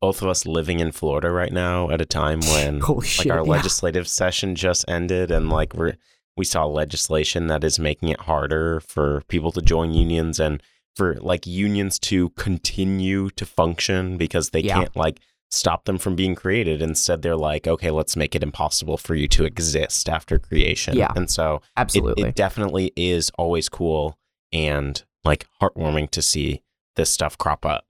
both 0.00 0.22
of 0.22 0.28
us 0.28 0.46
living 0.46 0.80
in 0.80 0.92
Florida 0.92 1.30
right 1.30 1.52
now 1.52 1.90
at 1.90 2.00
a 2.00 2.06
time 2.06 2.40
when 2.40 2.80
Holy 2.82 3.00
like 3.00 3.06
shit! 3.08 3.30
our 3.32 3.38
yeah. 3.44 3.50
legislative 3.50 4.08
session 4.08 4.54
just 4.54 4.84
ended 4.88 5.30
and 5.30 5.50
like 5.50 5.74
we're 5.74 5.96
we 6.36 6.44
saw 6.44 6.64
legislation 6.64 7.48
that 7.48 7.64
is 7.64 7.78
making 7.78 8.08
it 8.08 8.20
harder 8.20 8.80
for 8.80 9.22
people 9.28 9.52
to 9.52 9.60
join 9.60 9.92
unions 9.92 10.40
and 10.40 10.62
for 10.96 11.16
like 11.20 11.46
unions 11.46 11.98
to 11.98 12.30
continue 12.30 13.30
to 13.30 13.44
function 13.44 14.16
because 14.16 14.50
they 14.50 14.60
Yeah. 14.60 14.74
can't 14.78 14.96
like 14.96 15.20
stop 15.50 15.84
them 15.84 15.98
from 15.98 16.14
being 16.14 16.34
created 16.34 16.80
instead 16.80 17.22
they're 17.22 17.36
like 17.36 17.66
okay 17.66 17.90
let's 17.90 18.16
make 18.16 18.34
it 18.36 18.42
impossible 18.42 18.96
for 18.96 19.14
you 19.14 19.26
to 19.26 19.44
exist 19.44 20.08
after 20.08 20.38
creation 20.38 20.96
Yeah. 20.96 21.12
and 21.16 21.28
so 21.30 21.56
it, 21.56 21.62
Absolutely. 21.76 22.28
it 22.28 22.34
definitely 22.36 22.92
is 22.96 23.30
always 23.36 23.68
cool 23.68 24.16
and 24.52 25.02
like 25.24 25.46
heartwarming 25.60 26.10
to 26.10 26.22
see 26.22 26.62
this 26.96 27.10
stuff 27.10 27.36
crop 27.36 27.66
up 27.66 27.84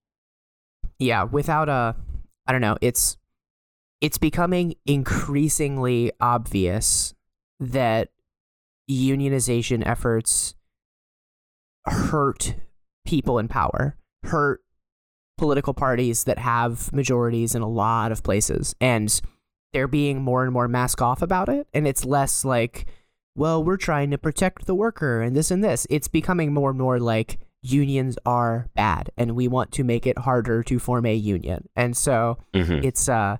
yeah 0.99 1.23
without 1.23 1.69
a 1.69 1.95
I 2.47 2.52
don't 2.52 2.62
know. 2.62 2.76
It's 2.81 3.17
it's 4.00 4.19
becoming 4.19 4.75
increasingly 4.87 6.11
obvious 6.21 7.14
that 7.61 8.09
unionization 8.90 9.87
efforts 9.87 10.57
hurt 11.87 12.57
people 13.07 13.38
in 13.38 13.47
power, 13.47 13.97
hurt 14.25 14.62
political 15.40 15.75
parties 15.75 16.25
that 16.25 16.38
have 16.38 16.92
majorities 16.92 17.54
in 17.56 17.62
a 17.62 17.68
lot 17.68 18.12
of 18.12 18.23
places. 18.23 18.75
And 18.80 19.20
they're 19.73 19.88
being 19.88 20.23
more 20.23 20.44
and 20.44 20.52
more 20.52 20.68
mask 20.68 21.00
off 21.02 21.23
about 21.23 21.49
it. 21.49 21.66
And 21.75 21.87
it's 21.88 22.04
less 22.04 22.44
like, 22.44 22.87
well, 23.35 23.64
we're 23.64 23.76
trying 23.76 24.11
to 24.11 24.18
protect 24.18 24.66
the 24.66 24.75
worker 24.75 25.23
and 25.23 25.35
this 25.37 25.50
and 25.50 25.64
this. 25.64 25.87
It's 25.90 26.09
becoming 26.09 26.52
more 26.52 26.70
and 26.70 26.78
more 26.78 27.00
like 27.00 27.38
unions 27.62 28.18
are 28.26 28.68
bad 28.75 29.11
and 29.16 29.37
we 29.37 29.47
want 29.49 29.70
to 29.73 29.85
make 29.85 30.06
it 30.06 30.18
harder 30.18 30.62
to 30.64 30.78
form 30.78 31.04
a 31.06 31.14
union. 31.14 31.68
And 31.76 31.97
so 31.97 32.38
Mhm. 32.54 32.82
it's 32.85 33.09
uh 33.09 33.37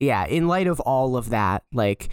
yeah, 0.00 0.24
in 0.26 0.48
light 0.48 0.66
of 0.68 0.80
all 0.80 1.16
of 1.16 1.30
that, 1.30 1.64
like 1.72 2.08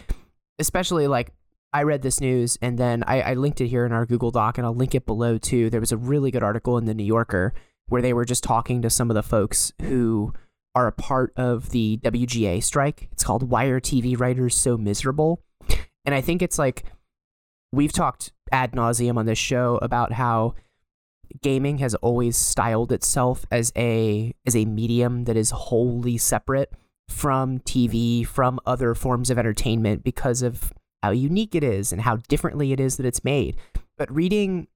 especially 0.60 1.08
like 1.08 1.32
I 1.74 1.84
read 1.84 2.02
this 2.02 2.20
news 2.22 2.58
and 2.62 2.78
then 2.78 3.04
I, 3.08 3.22
I 3.22 3.34
linked 3.34 3.60
it 3.62 3.68
here 3.68 3.86
in 3.86 3.92
our 3.92 4.06
Google 4.06 4.32
Doc 4.32 4.58
and 4.58 4.66
I'll 4.66 4.76
link 4.76 4.96
it 4.96 5.06
below 5.06 5.38
too. 5.38 5.70
There 5.70 5.80
was 5.82 5.92
a 5.92 5.98
really 5.98 6.32
good 6.32 6.44
article 6.44 6.78
in 6.78 6.86
the 6.86 6.94
New 6.94 7.04
Yorker 7.04 7.54
where 7.88 8.02
they 8.02 8.14
were 8.14 8.26
just 8.26 8.44
talking 8.44 8.82
to 8.82 8.90
some 8.90 9.10
of 9.10 9.16
the 9.16 9.24
folks 9.24 9.72
who 9.82 10.34
are 10.74 10.88
a 10.88 10.92
part 10.92 11.32
of 11.38 11.70
the 11.70 11.98
WGA 12.04 12.62
strike. 12.62 13.08
It's 13.12 13.24
called 13.24 13.50
Why 13.50 13.66
Are 13.66 13.80
TV 13.80 14.20
Writers 14.20 14.56
So 14.56 14.78
Miserable? 14.78 15.42
And 16.04 16.14
I 16.14 16.22
think 16.22 16.42
it's 16.42 16.60
like 16.60 16.84
we've 17.72 17.94
talked 17.94 18.32
ad 18.52 18.74
nauseum 18.74 19.18
on 19.18 19.26
this 19.26 19.40
show 19.40 19.80
about 19.82 20.14
how 20.14 20.56
gaming 21.42 21.80
has 21.80 21.96
always 21.96 22.38
styled 22.38 22.92
itself 22.92 23.46
as 23.52 23.72
a 23.76 24.34
as 24.46 24.56
a 24.56 24.66
medium 24.66 25.24
that 25.26 25.36
is 25.36 25.50
wholly 25.50 26.18
separate 26.18 26.72
from 27.10 27.60
TV, 27.60 28.26
from 28.26 28.60
other 28.66 28.96
forms 28.96 29.30
of 29.30 29.38
entertainment 29.38 30.04
because 30.04 30.42
of 30.42 30.74
how 31.04 31.12
unique 31.12 31.54
it 31.54 31.64
is 31.64 31.92
and 31.92 32.02
how 32.02 32.18
differently 32.28 32.72
it 32.72 32.80
is 32.80 32.98
that 32.98 33.06
it's 33.06 33.24
made. 33.24 33.56
But 33.98 34.14
reading 34.14 34.68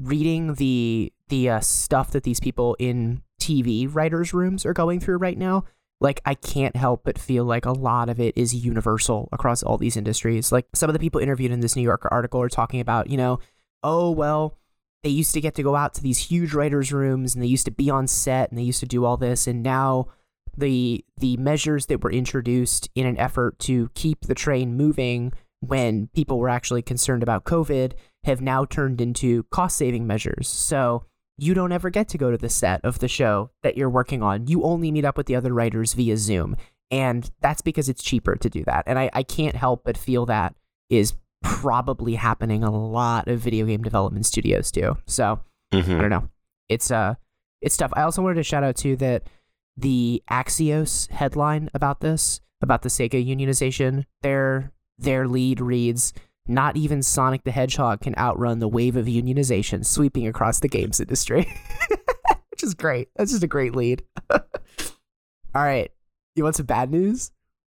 reading 0.00 0.54
the 0.54 1.12
the 1.28 1.50
uh, 1.50 1.60
stuff 1.60 2.10
that 2.12 2.24
these 2.24 2.40
people 2.40 2.76
in 2.78 3.22
TV 3.40 3.88
writers' 3.92 4.34
rooms 4.34 4.66
are 4.66 4.72
going 4.72 5.00
through 5.00 5.18
right 5.18 5.38
now, 5.38 5.64
like 6.00 6.20
I 6.24 6.34
can't 6.34 6.76
help 6.76 7.02
but 7.04 7.18
feel 7.18 7.44
like 7.44 7.66
a 7.66 7.72
lot 7.72 8.08
of 8.08 8.20
it 8.20 8.36
is 8.36 8.54
universal 8.54 9.28
across 9.32 9.62
all 9.62 9.78
these 9.78 9.96
industries. 9.96 10.52
Like 10.52 10.66
some 10.74 10.88
of 10.88 10.94
the 10.94 11.00
people 11.00 11.20
interviewed 11.20 11.52
in 11.52 11.60
this 11.60 11.76
New 11.76 11.82
Yorker 11.82 12.08
article 12.10 12.40
are 12.40 12.48
talking 12.48 12.80
about, 12.80 13.10
you 13.10 13.16
know, 13.16 13.40
oh 13.82 14.10
well, 14.10 14.56
they 15.02 15.10
used 15.10 15.34
to 15.34 15.40
get 15.40 15.54
to 15.56 15.62
go 15.62 15.76
out 15.76 15.94
to 15.94 16.02
these 16.02 16.18
huge 16.18 16.54
writers' 16.54 16.92
rooms 16.92 17.34
and 17.34 17.42
they 17.42 17.48
used 17.48 17.64
to 17.64 17.70
be 17.70 17.90
on 17.90 18.06
set 18.06 18.50
and 18.50 18.58
they 18.58 18.64
used 18.64 18.80
to 18.80 18.86
do 18.86 19.04
all 19.04 19.16
this, 19.16 19.46
and 19.46 19.62
now 19.62 20.08
the 20.56 21.04
the 21.16 21.36
measures 21.36 21.86
that 21.86 22.02
were 22.02 22.10
introduced 22.10 22.88
in 22.94 23.06
an 23.06 23.16
effort 23.18 23.58
to 23.60 23.90
keep 23.94 24.22
the 24.22 24.34
train 24.34 24.76
moving 24.76 25.32
when 25.60 26.08
people 26.08 26.38
were 26.38 26.48
actually 26.48 26.82
concerned 26.82 27.22
about 27.22 27.44
COVID 27.44 27.92
have 28.24 28.40
now 28.40 28.64
turned 28.64 29.00
into 29.00 29.44
cost 29.44 29.76
saving 29.76 30.06
measures. 30.06 30.48
So 30.48 31.04
you 31.38 31.54
don't 31.54 31.72
ever 31.72 31.88
get 31.88 32.08
to 32.08 32.18
go 32.18 32.30
to 32.30 32.36
the 32.36 32.48
set 32.48 32.84
of 32.84 32.98
the 32.98 33.08
show 33.08 33.50
that 33.62 33.76
you're 33.76 33.88
working 33.88 34.22
on. 34.22 34.46
You 34.48 34.64
only 34.64 34.90
meet 34.90 35.04
up 35.04 35.16
with 35.16 35.26
the 35.26 35.36
other 35.36 35.54
writers 35.54 35.94
via 35.94 36.16
Zoom. 36.16 36.56
And 36.90 37.30
that's 37.40 37.62
because 37.62 37.88
it's 37.88 38.02
cheaper 38.02 38.34
to 38.36 38.50
do 38.50 38.64
that. 38.64 38.84
And 38.86 38.98
I, 38.98 39.08
I 39.12 39.22
can't 39.22 39.54
help 39.56 39.84
but 39.84 39.96
feel 39.96 40.26
that 40.26 40.54
is 40.90 41.14
probably 41.42 42.14
happening 42.16 42.64
a 42.64 42.70
lot 42.70 43.28
of 43.28 43.40
video 43.40 43.66
game 43.66 43.82
development 43.82 44.26
studios 44.26 44.70
too. 44.72 44.96
So 45.06 45.40
Mhm. 45.72 45.98
I 45.98 46.00
don't 46.00 46.10
know. 46.10 46.28
It's 46.68 46.90
uh 46.90 47.14
it's 47.60 47.76
tough. 47.76 47.92
I 47.94 48.02
also 48.02 48.22
wanted 48.22 48.36
to 48.36 48.42
shout 48.42 48.64
out 48.64 48.76
too 48.76 48.96
that 48.96 49.24
the 49.76 50.22
Axios 50.30 51.08
headline 51.10 51.68
about 51.74 52.00
this, 52.00 52.40
about 52.62 52.82
the 52.82 52.88
Sega 52.88 53.24
unionization, 53.24 54.04
their 54.22 54.72
their 54.98 55.28
lead 55.28 55.60
reads 55.60 56.12
not 56.48 56.76
even 56.76 57.02
Sonic 57.02 57.44
the 57.44 57.50
Hedgehog 57.50 58.00
can 58.00 58.16
outrun 58.16 58.58
the 58.58 58.68
wave 58.68 58.96
of 58.96 59.06
unionization 59.06 59.84
sweeping 59.84 60.26
across 60.26 60.60
the 60.60 60.68
games 60.68 61.00
industry. 61.00 61.46
Which 62.50 62.62
is 62.62 62.74
great. 62.74 63.08
That's 63.16 63.30
just 63.30 63.44
a 63.44 63.48
great 63.48 63.76
lead. 63.76 64.02
All 64.30 64.42
right. 65.54 65.92
You 66.34 66.44
want 66.44 66.56
some 66.56 66.66
bad 66.66 66.90
news? 66.90 67.30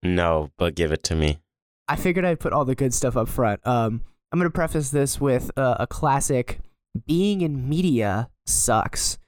No, 0.03 0.51
but 0.57 0.75
give 0.75 0.93
it 0.93 1.03
to 1.05 1.15
me. 1.15 1.41
I 1.89 1.97
figured 1.97 2.25
I'd 2.25 2.41
put 2.41 2.53
all 2.53 2.65
the 2.65 2.75
good 2.77 2.95
stuff 2.95 3.17
up 3.17 3.29
front. 3.29 3.67
Um, 3.67 4.03
I'm 4.31 4.39
going 4.39 4.49
to 4.49 4.55
preface 4.55 4.91
this 4.91 5.21
with 5.21 5.51
uh, 5.57 5.77
a 5.81 5.87
classic 5.87 6.61
being 7.07 7.41
in 7.41 7.69
media 7.69 8.31
sucks. 8.47 9.19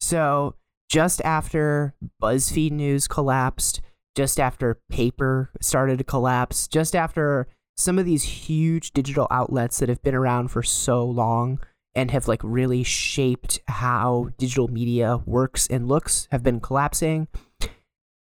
So, 0.00 0.54
just 0.88 1.20
after 1.22 1.94
BuzzFeed 2.22 2.70
News 2.70 3.08
collapsed, 3.08 3.80
just 4.14 4.38
after 4.38 4.80
paper 4.90 5.50
started 5.60 5.98
to 5.98 6.04
collapse, 6.04 6.68
just 6.68 6.94
after 6.94 7.48
some 7.76 7.98
of 7.98 8.04
these 8.04 8.22
huge 8.22 8.92
digital 8.92 9.26
outlets 9.30 9.78
that 9.78 9.88
have 9.88 10.02
been 10.02 10.14
around 10.14 10.48
for 10.48 10.62
so 10.62 11.04
long 11.04 11.58
and 11.94 12.10
have 12.10 12.28
like 12.28 12.40
really 12.42 12.82
shaped 12.82 13.60
how 13.68 14.30
digital 14.38 14.68
media 14.68 15.18
works 15.26 15.66
and 15.68 15.88
looks 15.88 16.28
have 16.30 16.42
been 16.42 16.60
collapsing. 16.60 17.28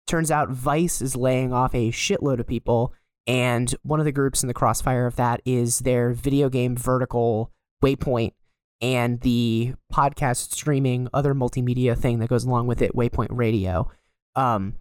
Turns 0.08 0.30
out 0.30 0.50
Vice 0.50 1.02
is 1.02 1.16
laying 1.16 1.52
off 1.52 1.74
a 1.74 1.92
shitload 1.92 2.40
of 2.40 2.48
people 2.48 2.94
and 3.28 3.74
one 3.82 4.00
of 4.00 4.06
the 4.06 4.12
groups 4.12 4.44
in 4.44 4.48
the 4.48 4.54
crossfire 4.54 5.08
of 5.08 5.16
that 5.16 5.42
is 5.46 5.80
their 5.80 6.14
video 6.14 6.50
game 6.50 6.76
vertical 6.76 7.52
Waypoint 7.84 8.34
and 8.82 9.22
the 9.22 9.74
podcast 9.92 10.54
streaming 10.54 11.08
other 11.14 11.34
multimedia 11.34 11.98
thing 11.98 12.20
that 12.20 12.30
goes 12.30 12.46
along 12.46 12.68
with 12.68 12.82
it, 12.82 12.96
Waypoint 12.96 13.30
Radio. 13.32 13.92
Um, 14.36 14.76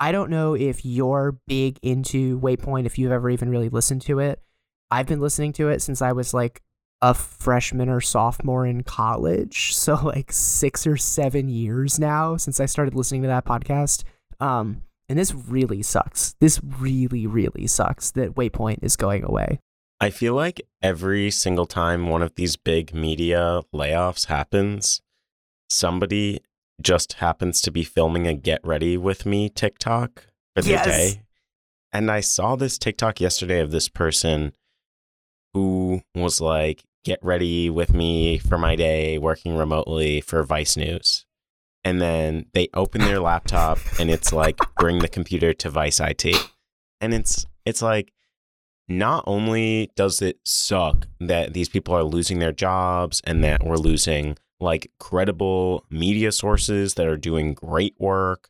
I 0.00 0.12
don't 0.12 0.30
know 0.30 0.54
if 0.54 0.84
you're 0.84 1.38
big 1.46 1.78
into 1.82 2.38
Waypoint, 2.40 2.86
if 2.86 2.98
you've 2.98 3.12
ever 3.12 3.30
even 3.30 3.50
really 3.50 3.68
listened 3.68 4.02
to 4.02 4.20
it. 4.20 4.40
I've 4.90 5.06
been 5.06 5.20
listening 5.20 5.52
to 5.54 5.68
it 5.68 5.82
since 5.82 6.00
I 6.00 6.12
was 6.12 6.32
like 6.32 6.62
a 7.02 7.14
freshman 7.14 7.88
or 7.88 8.00
sophomore 8.00 8.66
in 8.66 8.82
college. 8.82 9.74
So 9.78 9.94
like 9.94 10.32
six 10.32 10.86
or 10.86 10.96
seven 10.96 11.48
years 11.48 11.98
now 11.98 12.36
since 12.36 12.60
I 12.60 12.66
started 12.66 12.94
listening 12.94 13.22
to 13.22 13.28
that 13.28 13.46
podcast. 13.46 14.04
Um, 14.38 14.82
and 15.08 15.18
this 15.18 15.34
really 15.34 15.82
sucks. 15.82 16.34
This 16.40 16.60
really, 16.62 17.26
really 17.26 17.66
sucks 17.66 18.10
that 18.12 18.34
Waypoint 18.34 18.80
is 18.82 18.96
going 18.96 19.24
away. 19.24 19.60
I 20.00 20.10
feel 20.10 20.34
like 20.34 20.60
every 20.82 21.30
single 21.30 21.66
time 21.66 22.06
one 22.06 22.22
of 22.22 22.34
these 22.34 22.56
big 22.56 22.94
media 22.94 23.62
layoffs 23.74 24.26
happens, 24.26 25.00
somebody 25.70 26.40
just 26.82 27.14
happens 27.14 27.60
to 27.62 27.70
be 27.70 27.84
filming 27.84 28.26
a 28.26 28.34
get 28.34 28.60
ready 28.64 28.96
with 28.96 29.26
me 29.26 29.48
TikTok 29.48 30.26
for 30.54 30.62
the 30.62 30.70
Yes. 30.70 30.84
day. 30.86 31.22
And 31.92 32.10
I 32.10 32.20
saw 32.20 32.54
this 32.56 32.78
TikTok 32.78 33.20
yesterday 33.20 33.60
of 33.60 33.70
this 33.70 33.88
person 33.88 34.52
who 35.54 36.02
was 36.14 36.40
like, 36.40 36.84
get 37.04 37.18
ready 37.22 37.70
with 37.70 37.94
me 37.94 38.38
for 38.38 38.58
my 38.58 38.76
day 38.76 39.18
working 39.18 39.56
remotely 39.56 40.20
for 40.20 40.42
Vice 40.42 40.76
News. 40.76 41.24
And 41.84 42.00
then 42.00 42.46
they 42.52 42.68
open 42.74 43.00
their 43.00 43.20
laptop 43.20 43.78
and 43.98 44.10
it's 44.10 44.32
like, 44.32 44.58
bring 44.76 44.98
the 44.98 45.08
computer 45.08 45.54
to 45.54 45.70
Vice 45.70 46.00
IT. 46.00 46.26
And 47.00 47.14
it's, 47.14 47.46
it's 47.64 47.80
like, 47.82 48.12
not 48.88 49.24
only 49.26 49.90
does 49.96 50.22
it 50.22 50.38
suck 50.44 51.06
that 51.20 51.52
these 51.52 51.68
people 51.68 51.94
are 51.94 52.04
losing 52.04 52.38
their 52.38 52.52
jobs 52.52 53.20
and 53.24 53.42
that 53.44 53.62
we're 53.64 53.76
losing 53.76 54.36
like 54.60 54.90
credible 54.98 55.84
media 55.90 56.32
sources 56.32 56.94
that 56.94 57.06
are 57.06 57.16
doing 57.16 57.54
great 57.54 57.94
work, 57.98 58.48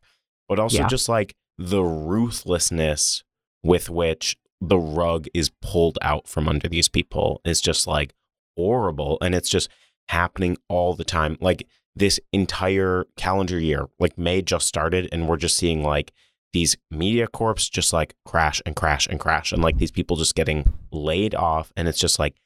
but 0.49 0.59
also 0.59 0.79
Yeah. 0.79 0.89
just 0.89 1.09
like 1.09 1.35
the 1.59 1.83
ruthlessness 1.83 3.25
with 3.63 3.91
which 3.91 4.37
the 4.61 4.79
rug 4.79 5.27
is 5.35 5.51
pulled 5.63 5.99
out 6.03 6.27
from 6.27 6.49
under 6.49 6.69
these 6.69 6.89
people 6.89 7.41
is 7.45 7.61
just 7.61 7.87
like 7.87 8.15
horrible. 8.57 9.19
And 9.21 9.35
it's 9.35 9.49
just 9.49 9.69
happening 10.09 10.57
all 10.69 10.95
the 10.95 11.05
time. 11.05 11.37
Like 11.41 11.67
this 11.95 12.19
entire 12.33 13.07
calendar 13.17 13.59
year, 13.59 13.87
like 13.99 14.17
May 14.17 14.41
just 14.43 14.67
started, 14.67 15.09
and 15.13 15.29
we're 15.29 15.37
just 15.37 15.57
seeing 15.57 15.83
like 15.83 16.13
these 16.53 16.77
media 16.91 17.27
corps 17.27 17.55
just 17.71 17.93
like 17.93 18.15
crash 18.25 18.63
and 18.65 18.75
crash 18.75 19.07
and 19.07 19.21
crash 19.21 19.53
and 19.53 19.63
like 19.63 19.77
these 19.79 19.91
people 19.91 20.17
just 20.17 20.35
getting 20.35 20.73
laid 20.91 21.35
off 21.35 21.71
and 21.77 21.87
it's 21.87 21.99
just 22.01 22.19
like 22.19 22.37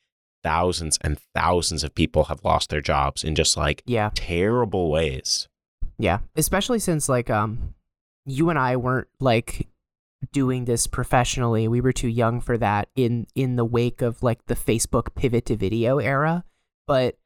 thousands 0.42 0.98
and 1.02 1.18
thousands 1.34 1.84
of 1.84 1.94
people 1.94 2.24
have 2.24 2.44
lost 2.44 2.70
their 2.70 2.80
jobs 2.80 3.22
in 3.24 3.34
just 3.34 3.56
like 3.56 3.82
Yeah. 3.86 4.10
terrible 4.14 4.90
ways 4.90 5.48
Yeah. 5.98 6.18
Especially 6.36 6.78
since 6.78 7.08
like 7.08 7.30
um 7.30 7.74
you 8.26 8.50
and 8.50 8.58
I 8.58 8.76
weren't 8.76 9.08
like 9.20 9.68
doing 10.32 10.64
this 10.64 10.86
professionally. 10.86 11.66
We 11.66 11.80
were 11.80 11.92
too 11.92 12.08
young 12.08 12.40
for 12.40 12.56
that 12.58 12.88
in 12.94 13.26
in 13.34 13.56
the 13.56 13.64
wake 13.64 14.02
of 14.02 14.22
like 14.22 14.46
the 14.46 14.54
Facebook 14.54 15.14
pivot 15.14 15.46
to 15.46 15.56
video 15.56 15.98
era. 15.98 16.44
But 16.86 17.16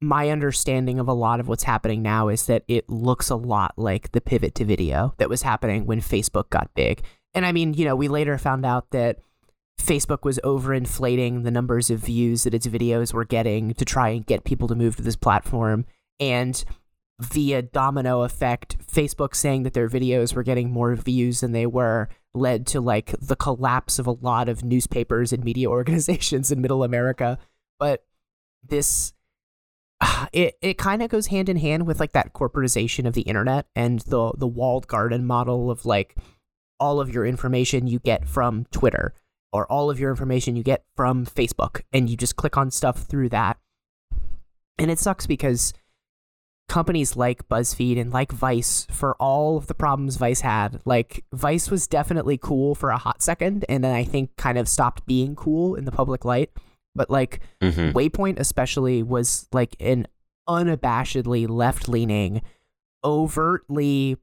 my 0.00 0.30
understanding 0.30 0.98
of 0.98 1.08
a 1.08 1.12
lot 1.12 1.40
of 1.40 1.48
what's 1.48 1.62
happening 1.62 2.02
now 2.02 2.28
is 2.28 2.46
that 2.46 2.64
it 2.68 2.88
looks 2.90 3.30
a 3.30 3.36
lot 3.36 3.74
like 3.76 4.12
the 4.12 4.20
pivot 4.20 4.54
to 4.56 4.64
video 4.64 5.14
that 5.18 5.28
was 5.28 5.42
happening 5.42 5.86
when 5.86 6.00
Facebook 6.00 6.50
got 6.50 6.74
big. 6.74 7.02
And 7.34 7.46
I 7.46 7.52
mean, 7.52 7.72
you 7.74 7.84
know, 7.84 7.94
we 7.96 8.08
later 8.08 8.36
found 8.36 8.66
out 8.66 8.90
that 8.90 9.18
Facebook 9.80 10.22
was 10.22 10.38
overinflating 10.44 11.42
the 11.42 11.50
numbers 11.50 11.90
of 11.90 12.00
views 12.00 12.44
that 12.44 12.54
its 12.54 12.66
videos 12.66 13.12
were 13.12 13.24
getting 13.24 13.74
to 13.74 13.84
try 13.84 14.10
and 14.10 14.26
get 14.26 14.44
people 14.44 14.68
to 14.68 14.74
move 14.74 14.96
to 14.96 15.02
this 15.02 15.16
platform. 15.16 15.84
And 16.20 16.64
via 17.20 17.62
domino 17.62 18.22
effect, 18.22 18.76
Facebook 18.86 19.34
saying 19.34 19.62
that 19.64 19.74
their 19.74 19.88
videos 19.88 20.34
were 20.34 20.42
getting 20.42 20.70
more 20.70 20.94
views 20.94 21.40
than 21.40 21.52
they 21.52 21.66
were 21.66 22.08
led 22.34 22.66
to 22.66 22.80
like 22.80 23.14
the 23.20 23.36
collapse 23.36 23.98
of 23.98 24.06
a 24.06 24.12
lot 24.12 24.48
of 24.48 24.64
newspapers 24.64 25.32
and 25.32 25.44
media 25.44 25.68
organizations 25.70 26.50
in 26.50 26.60
middle 26.60 26.84
America. 26.84 27.38
But 27.78 28.04
this 28.62 29.12
it 30.32 30.56
it 30.60 30.78
kind 30.78 31.02
of 31.02 31.10
goes 31.10 31.28
hand 31.28 31.48
in 31.48 31.56
hand 31.56 31.86
with 31.86 32.00
like 32.00 32.12
that 32.12 32.32
corporatization 32.32 33.06
of 33.06 33.14
the 33.14 33.22
internet 33.22 33.66
and 33.74 34.00
the 34.00 34.32
the 34.36 34.46
walled 34.46 34.86
garden 34.86 35.26
model 35.26 35.70
of 35.70 35.84
like 35.84 36.16
all 36.80 37.00
of 37.00 37.12
your 37.12 37.24
information 37.24 37.86
you 37.86 37.98
get 38.00 38.28
from 38.28 38.66
Twitter 38.72 39.14
or 39.52 39.70
all 39.70 39.90
of 39.90 40.00
your 40.00 40.10
information 40.10 40.56
you 40.56 40.62
get 40.62 40.84
from 40.96 41.26
Facebook 41.26 41.82
and 41.92 42.08
you 42.08 42.16
just 42.16 42.36
click 42.36 42.56
on 42.56 42.70
stuff 42.70 43.02
through 43.02 43.28
that. 43.28 43.58
And 44.78 44.90
it 44.90 44.98
sucks 44.98 45.26
because 45.26 45.72
companies 46.68 47.16
like 47.16 47.46
BuzzFeed 47.48 48.00
and 48.00 48.12
like 48.12 48.32
Vice, 48.32 48.86
for 48.90 49.14
all 49.16 49.58
of 49.58 49.66
the 49.66 49.74
problems 49.74 50.16
Vice 50.16 50.40
had, 50.40 50.80
like 50.86 51.24
Vice 51.34 51.70
was 51.70 51.86
definitely 51.86 52.38
cool 52.38 52.74
for 52.74 52.90
a 52.90 52.96
hot 52.96 53.22
second 53.22 53.64
and 53.68 53.84
then 53.84 53.94
I 53.94 54.04
think 54.04 54.34
kind 54.36 54.56
of 54.56 54.68
stopped 54.68 55.04
being 55.04 55.36
cool 55.36 55.74
in 55.74 55.84
the 55.84 55.92
public 55.92 56.24
light. 56.24 56.50
But 56.94 57.10
like 57.10 57.40
Mhm. 57.60 57.92
Waypoint 57.92 58.38
especially 58.38 59.02
was 59.02 59.48
like 59.52 59.76
an 59.80 60.06
unabashedly 60.48 61.48
left 61.48 61.88
leaning, 61.88 62.40
overtly 63.04 64.16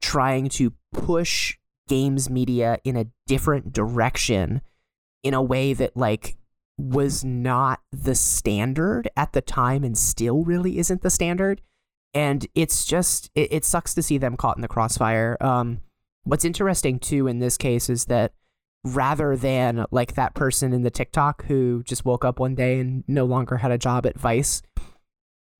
trying 0.00 0.48
to 0.48 0.72
push 0.92 1.56
games 1.88 2.30
media 2.30 2.78
in 2.84 2.96
a 2.96 3.06
different 3.26 3.72
direction 3.72 4.60
in 5.22 5.34
a 5.34 5.42
way 5.42 5.72
that 5.72 5.96
like 5.96 6.36
was 6.76 7.24
not 7.24 7.80
the 7.90 8.14
standard 8.14 9.10
at 9.16 9.32
the 9.32 9.40
time 9.40 9.82
and 9.82 9.98
still 9.98 10.44
really 10.44 10.78
isn't 10.78 11.02
the 11.02 11.10
standard. 11.10 11.60
And 12.14 12.46
it's 12.54 12.84
just 12.84 13.30
it, 13.34 13.52
it 13.52 13.64
sucks 13.64 13.94
to 13.94 14.02
see 14.02 14.18
them 14.18 14.36
caught 14.36 14.56
in 14.56 14.62
the 14.62 14.68
crossfire. 14.68 15.36
Um 15.40 15.80
what's 16.24 16.44
interesting 16.44 16.98
too 16.98 17.26
in 17.26 17.38
this 17.38 17.56
case 17.56 17.88
is 17.88 18.04
that 18.06 18.32
rather 18.84 19.36
than 19.36 19.84
like 19.90 20.14
that 20.14 20.34
person 20.34 20.72
in 20.72 20.82
the 20.82 20.90
TikTok 20.90 21.44
who 21.46 21.82
just 21.84 22.04
woke 22.04 22.24
up 22.24 22.38
one 22.38 22.54
day 22.54 22.78
and 22.78 23.02
no 23.08 23.24
longer 23.24 23.56
had 23.56 23.70
a 23.70 23.78
job 23.78 24.06
at 24.06 24.18
Vice 24.18 24.62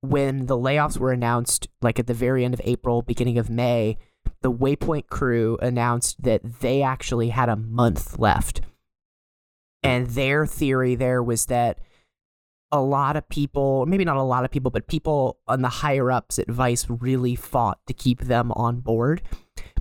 when 0.01 0.45
the 0.45 0.57
layoffs 0.57 0.97
were 0.97 1.11
announced 1.11 1.67
like 1.81 1.99
at 1.99 2.07
the 2.07 2.13
very 2.13 2.45
end 2.45 2.53
of 2.53 2.61
April 2.63 3.01
beginning 3.01 3.37
of 3.37 3.49
May 3.49 3.97
the 4.41 4.51
Waypoint 4.51 5.07
crew 5.07 5.57
announced 5.61 6.21
that 6.23 6.61
they 6.61 6.81
actually 6.81 7.29
had 7.29 7.49
a 7.49 7.55
month 7.55 8.17
left 8.17 8.61
and 9.83 10.07
their 10.07 10.45
theory 10.45 10.95
there 10.95 11.23
was 11.23 11.45
that 11.47 11.79
a 12.71 12.81
lot 12.81 13.15
of 13.15 13.27
people, 13.29 13.85
maybe 13.85 14.05
not 14.05 14.17
a 14.17 14.23
lot 14.23 14.45
of 14.45 14.51
people, 14.51 14.71
but 14.71 14.87
people 14.87 15.39
on 15.47 15.61
the 15.61 15.69
higher 15.69 16.11
ups 16.11 16.37
at 16.37 16.49
Vice 16.49 16.85
really 16.89 17.35
fought 17.35 17.79
to 17.87 17.93
keep 17.93 18.21
them 18.21 18.51
on 18.51 18.79
board. 18.79 19.21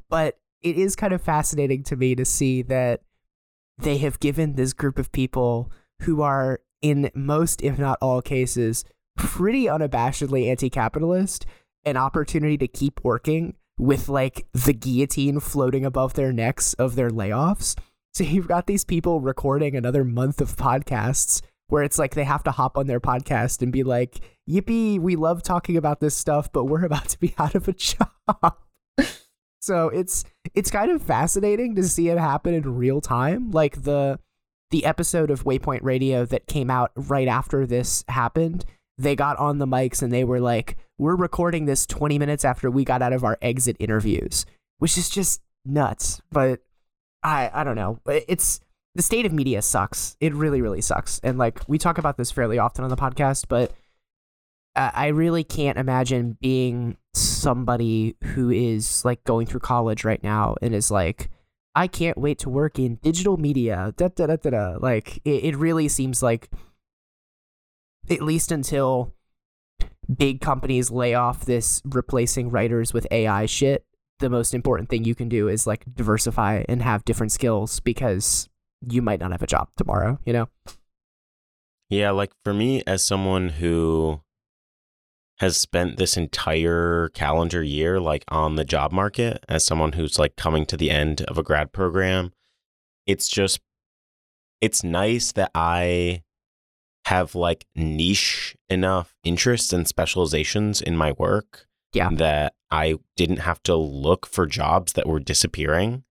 But 0.09 0.39
it 0.63 0.77
is 0.77 0.97
kind 0.97 1.13
of 1.13 1.21
fascinating 1.21 1.83
to 1.85 1.97
me 1.97 2.15
to 2.15 2.25
see 2.25 2.63
that 2.63 3.03
they 3.77 3.99
have 3.99 4.21
given 4.21 4.55
this 4.55 4.73
group 4.73 4.99
of 4.99 5.13
people 5.13 5.71
who 6.03 6.23
are, 6.23 6.61
in 6.81 7.11
most, 7.15 7.63
if 7.63 7.79
not 7.79 7.99
all 8.01 8.23
cases, 8.23 8.85
pretty 9.17 9.65
unabashedly 9.65 10.49
anti 10.49 10.71
capitalist 10.71 11.45
an 11.85 11.97
opportunity 11.97 12.59
to 12.59 12.69
keep 12.69 13.01
working 13.03 13.55
with 13.79 14.09
like 14.09 14.47
the 14.53 14.73
guillotine 14.73 15.41
floating 15.41 15.85
above 15.85 16.15
their 16.15 16.33
necks 16.33 16.75
of 16.75 16.97
their 16.97 17.11
layoffs. 17.11 17.77
So 18.19 18.25
you've 18.25 18.49
got 18.49 18.67
these 18.67 18.85
people 18.85 19.21
recording 19.21 19.77
another 19.77 20.03
month 20.03 20.41
of 20.41 20.57
podcasts 20.57 21.41
where 21.69 21.85
it's 21.85 22.01
like 22.01 22.17
they 22.17 22.25
have 22.25 22.43
to 22.43 22.51
hop 22.51 22.77
on 22.77 22.89
their 22.89 22.99
podcast 22.99 23.63
and 23.63 23.71
be 23.71 23.85
like, 23.85 24.19
"Yippee, 24.51 24.99
we 24.99 25.15
love 25.15 25.41
talking 25.41 25.77
about 25.77 26.01
this 26.01 26.17
stuff, 26.17 26.51
but 26.51 26.65
we're 26.65 26.85
about 26.85 27.09
to 27.11 27.21
be 27.21 27.33
out 27.39 27.55
of 27.55 27.69
a 27.69 27.73
job." 27.73 28.57
so 29.61 29.89
it's 29.91 30.25
it's 30.53 30.69
kind 30.69 30.91
of 30.91 31.01
fascinating 31.01 31.77
to 31.77 31.85
see 31.85 32.09
it 32.09 32.19
happen 32.19 32.55
in 32.55 32.75
real 32.75 33.01
time. 33.01 33.53
Like 33.53 33.85
the 33.85 34.19
the 34.73 34.85
episode 34.85 35.31
of 35.31 35.45
Waypoint 35.45 35.85
Radio 35.85 36.27
that 36.27 36.49
came 36.49 36.73
out 36.73 36.91
right 36.97 37.29
after 37.29 37.67
this 37.67 38.05
happened, 38.09 38.65
they 38.99 39.15
got 39.15 39.37
on 39.37 39.59
the 39.59 39.67
mics 39.67 40.03
and 40.03 40.13
they 40.13 40.25
were 40.25 40.41
like, 40.41 40.77
"We're 40.99 41.15
recording 41.15 41.67
this 41.67 41.87
20 41.87 42.19
minutes 42.19 42.45
after 42.45 42.69
we 42.69 42.85
got 42.85 43.01
out 43.01 43.13
of 43.13 43.23
our 43.23 43.39
exit 43.41 43.77
interviews," 43.79 44.45
which 44.79 44.99
is 44.99 45.09
just 45.09 45.41
nuts. 45.65 46.21
But 46.33 46.63
I 47.23 47.51
I 47.53 47.65
don't 47.65 47.77
know. 47.77 48.01
It's 48.07 48.61
the 48.95 49.03
state 49.03 49.27
of 49.27 49.33
media 49.33 49.63
sucks. 49.63 50.17
It 50.21 50.35
really 50.35 50.61
really 50.61 50.81
sucks. 50.81 51.21
And 51.23 51.39
like 51.39 51.61
we 51.69 51.79
talk 51.79 51.99
about 51.99 52.17
this 52.17 52.31
fairly 52.31 52.59
often 52.59 52.85
on 52.85 52.91
the 52.91 52.97
podcast, 52.97 53.47
but 53.49 53.73
I 54.77 55.09
really 55.09 55.43
can't 55.43 55.77
imagine 55.77 56.39
being 56.41 56.99
somebody 57.13 58.17
who 58.23 58.51
is 58.51 59.05
like 59.05 59.25
going 59.25 59.47
through 59.47 59.61
college 59.61 60.05
right 60.05 60.23
now 60.23 60.55
and 60.63 60.73
is 60.73 60.91
like 60.91 61.31
I 61.75 61.87
can't 61.89 62.19
wait 62.19 62.39
to 62.41 62.51
work 62.51 62.79
in 62.79 62.97
digital 62.97 63.37
media. 63.37 63.93
Da, 63.97 64.09
da, 64.09 64.27
da, 64.27 64.37
da, 64.37 64.51
da. 64.51 64.77
Like 64.81 65.19
it, 65.25 65.45
it 65.45 65.57
really 65.57 65.89
seems 65.89 66.23
like 66.23 66.49
at 68.09 68.23
least 68.23 68.53
until 68.53 69.15
big 70.17 70.41
companies 70.41 70.91
lay 70.91 71.15
off 71.15 71.45
this 71.45 71.83
replacing 71.85 72.51
writers 72.51 72.95
with 72.95 73.07
AI 73.11 73.47
shit, 73.47 73.85
the 74.19 74.31
most 74.31 74.55
important 74.55 74.89
thing 74.89 75.05
you 75.05 75.15
can 75.15 75.29
do 75.29 75.49
is 75.49 75.67
like 75.67 75.85
diversify 75.95 76.65
and 76.69 76.83
have 76.83 77.05
different 77.05 77.33
skills 77.33 77.81
because 77.81 78.49
you 78.87 79.03
might 79.03 79.21
not 79.21 79.33
have 79.33 79.43
a 79.43 79.47
job 79.47 79.69
tomorrow, 79.77 80.19
you 80.25 80.33
know? 80.33 80.49
Yeah, 81.91 82.11
like 82.11 82.33
for 82.45 82.53
me, 82.53 82.83
as 82.87 83.03
someone 83.03 83.49
who 83.49 84.21
has 85.39 85.57
spent 85.57 85.97
this 85.97 86.17
entire 86.17 87.11
calendar 87.15 87.63
year 87.63 88.01
like 88.01 88.25
on 88.29 88.57
the 88.57 88.65
job 88.65 88.93
market, 88.93 89.45
as 89.49 89.65
someone 89.65 89.93
who's 89.93 90.19
like 90.19 90.37
coming 90.37 90.67
to 90.67 90.77
the 90.77 90.91
end 90.91 91.23
of 91.23 91.39
a 91.39 91.43
grad 91.43 91.73
program, 91.73 92.33
it's 93.07 93.29
just, 93.29 93.61
it's 94.61 94.83
nice 94.83 95.33
that 95.33 95.51
I 95.55 96.23
have 97.07 97.35
like 97.35 97.67
niche 97.75 98.55
enough 98.69 99.15
interests 99.25 99.73
and 99.73 99.89
specializations 99.89 100.83
in 100.83 100.97
my 100.97 101.13
work 101.13 101.68
Yeah. 101.93 102.11
that 102.13 102.55
I 102.71 102.97
didn't 103.17 103.39
have 103.39 103.63
to 103.65 103.75
look 103.75 104.27
for 104.27 104.47
jobs 104.47 104.93
that 104.93 105.07
were 105.07 105.21
disappearing. 105.21 106.05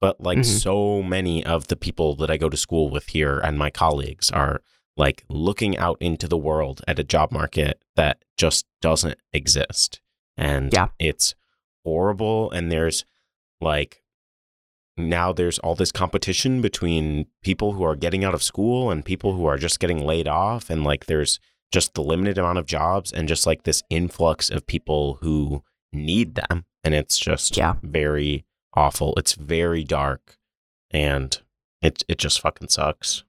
But 0.00 0.20
like 0.20 0.38
Mhm. 0.38 0.44
so 0.60 1.02
many 1.02 1.44
of 1.44 1.68
the 1.68 1.76
people 1.76 2.14
that 2.16 2.30
I 2.30 2.36
go 2.36 2.48
to 2.48 2.56
school 2.56 2.88
with 2.90 3.08
here 3.08 3.38
and 3.40 3.58
my 3.58 3.70
colleagues 3.70 4.30
are 4.30 4.60
like 4.96 5.24
looking 5.28 5.76
out 5.78 5.96
into 6.00 6.28
the 6.28 6.36
world 6.36 6.82
at 6.86 6.98
a 6.98 7.04
job 7.04 7.32
market 7.32 7.82
that 7.96 8.22
just 8.36 8.66
doesn't 8.80 9.18
exist. 9.32 10.00
And 10.36 10.72
Yeah. 10.72 10.88
it's 10.98 11.34
horrible. 11.84 12.50
And 12.52 12.70
there's 12.70 13.04
like, 13.60 14.02
now 14.96 15.32
there's 15.32 15.58
all 15.60 15.74
this 15.74 15.90
competition 15.90 16.60
between 16.60 17.26
people 17.42 17.72
who 17.72 17.82
are 17.82 17.96
getting 17.96 18.24
out 18.24 18.34
of 18.34 18.42
school 18.42 18.90
and 18.90 19.04
people 19.04 19.32
who 19.34 19.46
are 19.46 19.58
just 19.58 19.80
getting 19.80 20.04
laid 20.06 20.28
off. 20.28 20.70
And 20.70 20.84
like, 20.84 21.06
there's 21.06 21.40
just 21.72 21.94
the 21.94 22.02
limited 22.02 22.38
amount 22.38 22.58
of 22.58 22.66
jobs 22.66 23.12
and 23.12 23.26
just 23.28 23.46
like 23.46 23.62
this 23.64 23.82
influx 23.90 24.50
of 24.50 24.66
people 24.66 25.18
who 25.20 25.62
need 25.92 26.34
them. 26.34 26.64
And 26.82 26.94
it's 26.94 27.18
just 27.18 27.56
Yeah. 27.56 27.74
very 27.82 28.44
awful. 28.74 29.14
It's 29.16 29.34
very 29.34 29.84
dark 29.84 30.36
and 30.90 31.40
it, 31.82 32.02
it 32.08 32.18
just 32.18 32.40
fucking 32.40 32.68
sucks. 32.68 33.24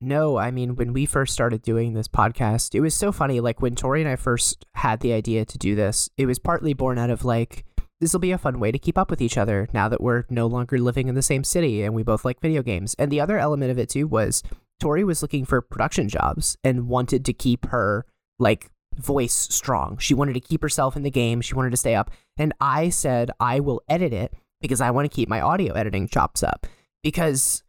No, 0.00 0.36
I 0.36 0.50
mean, 0.50 0.76
when 0.76 0.92
we 0.92 1.06
first 1.06 1.32
started 1.32 1.62
doing 1.62 1.94
this 1.94 2.08
podcast, 2.08 2.74
it 2.74 2.80
was 2.80 2.94
so 2.94 3.10
funny. 3.12 3.40
Like, 3.40 3.62
when 3.62 3.74
Tori 3.74 4.00
and 4.02 4.10
I 4.10 4.16
first 4.16 4.66
had 4.74 5.00
the 5.00 5.12
idea 5.14 5.44
to 5.46 5.56
do 5.56 5.74
this, 5.74 6.10
it 6.18 6.26
was 6.26 6.38
partly 6.38 6.74
born 6.74 6.98
out 6.98 7.08
of 7.10 7.24
like, 7.24 7.64
this 8.00 8.12
will 8.12 8.20
be 8.20 8.32
a 8.32 8.36
fun 8.38 8.60
way 8.60 8.70
to 8.70 8.78
keep 8.78 8.98
up 8.98 9.08
with 9.08 9.22
each 9.22 9.38
other 9.38 9.66
now 9.72 9.88
that 9.88 10.02
we're 10.02 10.24
no 10.28 10.46
longer 10.46 10.78
living 10.78 11.08
in 11.08 11.14
the 11.14 11.22
same 11.22 11.42
city 11.44 11.82
and 11.82 11.94
we 11.94 12.02
both 12.02 12.24
like 12.24 12.40
video 12.40 12.62
games. 12.62 12.94
And 12.98 13.10
the 13.10 13.20
other 13.20 13.38
element 13.38 13.70
of 13.70 13.78
it, 13.78 13.88
too, 13.88 14.06
was 14.06 14.42
Tori 14.84 15.02
was 15.02 15.22
looking 15.22 15.46
for 15.46 15.62
production 15.62 16.10
jobs 16.10 16.58
and 16.62 16.88
wanted 16.88 17.24
to 17.24 17.32
keep 17.32 17.64
her, 17.68 18.04
like, 18.38 18.70
voice 18.96 19.32
strong. 19.32 19.96
She 19.96 20.12
wanted 20.12 20.34
to 20.34 20.40
keep 20.40 20.60
herself 20.60 20.94
in 20.94 21.02
the 21.04 21.10
game, 21.10 21.40
she 21.40 21.54
wanted 21.54 21.70
to 21.70 21.78
stay 21.78 21.94
up. 21.94 22.10
And 22.36 22.52
I 22.60 22.90
said, 22.90 23.30
I 23.40 23.60
will 23.60 23.80
edit 23.88 24.12
it 24.12 24.34
because 24.60 24.82
I 24.82 24.90
want 24.90 25.10
to 25.10 25.14
keep 25.16 25.26
my 25.26 25.40
audio 25.40 25.72
editing 25.72 26.06
chops 26.06 26.42
up. 26.42 26.66
Because 27.02 27.62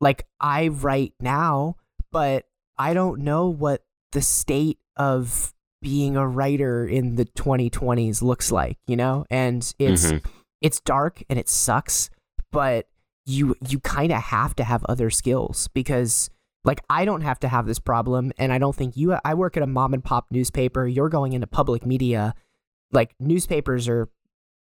like 0.00 0.28
I 0.38 0.68
write 0.68 1.12
now, 1.20 1.74
but 2.12 2.46
I 2.78 2.94
don't 2.94 3.22
know 3.22 3.48
what 3.48 3.82
the 4.12 4.22
state 4.22 4.78
of 4.96 5.52
being 5.82 6.16
a 6.16 6.26
writer 6.28 6.86
in 6.86 7.16
the 7.16 7.24
2020s 7.24 8.22
looks 8.22 8.52
like, 8.52 8.78
you 8.86 8.96
know? 8.96 9.24
And 9.28 9.62
it's 9.80 10.12
Mhm. 10.12 10.24
it's 10.60 10.78
dark 10.80 11.22
and 11.28 11.36
it 11.36 11.48
sucks, 11.48 12.10
but 12.52 12.86
you 13.26 13.56
you 13.68 13.80
kind 13.80 14.12
of 14.12 14.22
have 14.22 14.54
to 14.56 14.62
have 14.64 14.84
other 14.88 15.10
skills 15.10 15.68
because 15.74 16.30
like 16.64 16.80
I 16.90 17.04
don't 17.04 17.22
have 17.22 17.40
to 17.40 17.48
have 17.48 17.66
this 17.66 17.78
problem 17.78 18.32
and 18.38 18.52
I 18.52 18.58
don't 18.58 18.74
think 18.76 18.96
you 18.96 19.16
I 19.24 19.34
work 19.34 19.56
at 19.56 19.62
a 19.62 19.66
mom 19.66 19.94
and 19.94 20.04
pop 20.04 20.26
newspaper, 20.30 20.86
you're 20.86 21.08
going 21.08 21.32
into 21.32 21.46
public 21.46 21.86
media. 21.86 22.34
Like 22.92 23.14
newspapers 23.20 23.88
are 23.88 24.08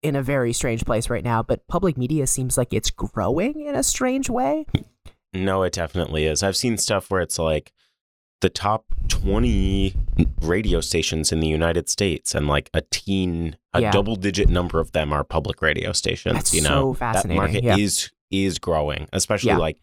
in 0.01 0.15
a 0.15 0.21
very 0.23 0.53
strange 0.53 0.85
place 0.85 1.09
right 1.09 1.23
now, 1.23 1.43
but 1.43 1.67
public 1.67 1.97
media 1.97 2.25
seems 2.27 2.57
like 2.57 2.73
it's 2.73 2.89
growing 2.91 3.61
in 3.61 3.75
a 3.75 3.83
strange 3.83 4.29
way. 4.29 4.65
No, 5.33 5.63
it 5.63 5.73
definitely 5.73 6.25
is. 6.25 6.41
I've 6.41 6.55
seen 6.55 6.77
stuff 6.77 7.11
where 7.11 7.21
it's 7.21 7.37
like 7.37 7.73
the 8.41 8.49
top 8.49 8.85
20 9.09 9.93
radio 10.41 10.79
stations 10.79 11.31
in 11.33 11.41
the 11.41 11.47
United 11.47 11.89
States 11.89 12.33
and 12.33 12.47
like 12.47 12.69
a 12.73 12.81
teen 12.89 13.57
a 13.73 13.81
Yeah. 13.81 13.91
double 13.91 14.15
digit 14.15 14.47
number 14.47 14.79
of 14.79 14.93
them 14.93 15.11
are 15.11 15.23
public 15.25 15.61
radio 15.61 15.91
stations, 15.91 16.33
That's 16.35 16.53
you 16.53 16.61
so 16.61 16.69
know. 16.69 16.93
that 16.93 16.99
fascinating, 16.99 17.37
market 17.37 17.63
yeah. 17.63 17.75
is 17.77 18.09
is 18.31 18.57
growing, 18.59 19.07
especially 19.11 19.49
Yeah. 19.49 19.57
like 19.57 19.77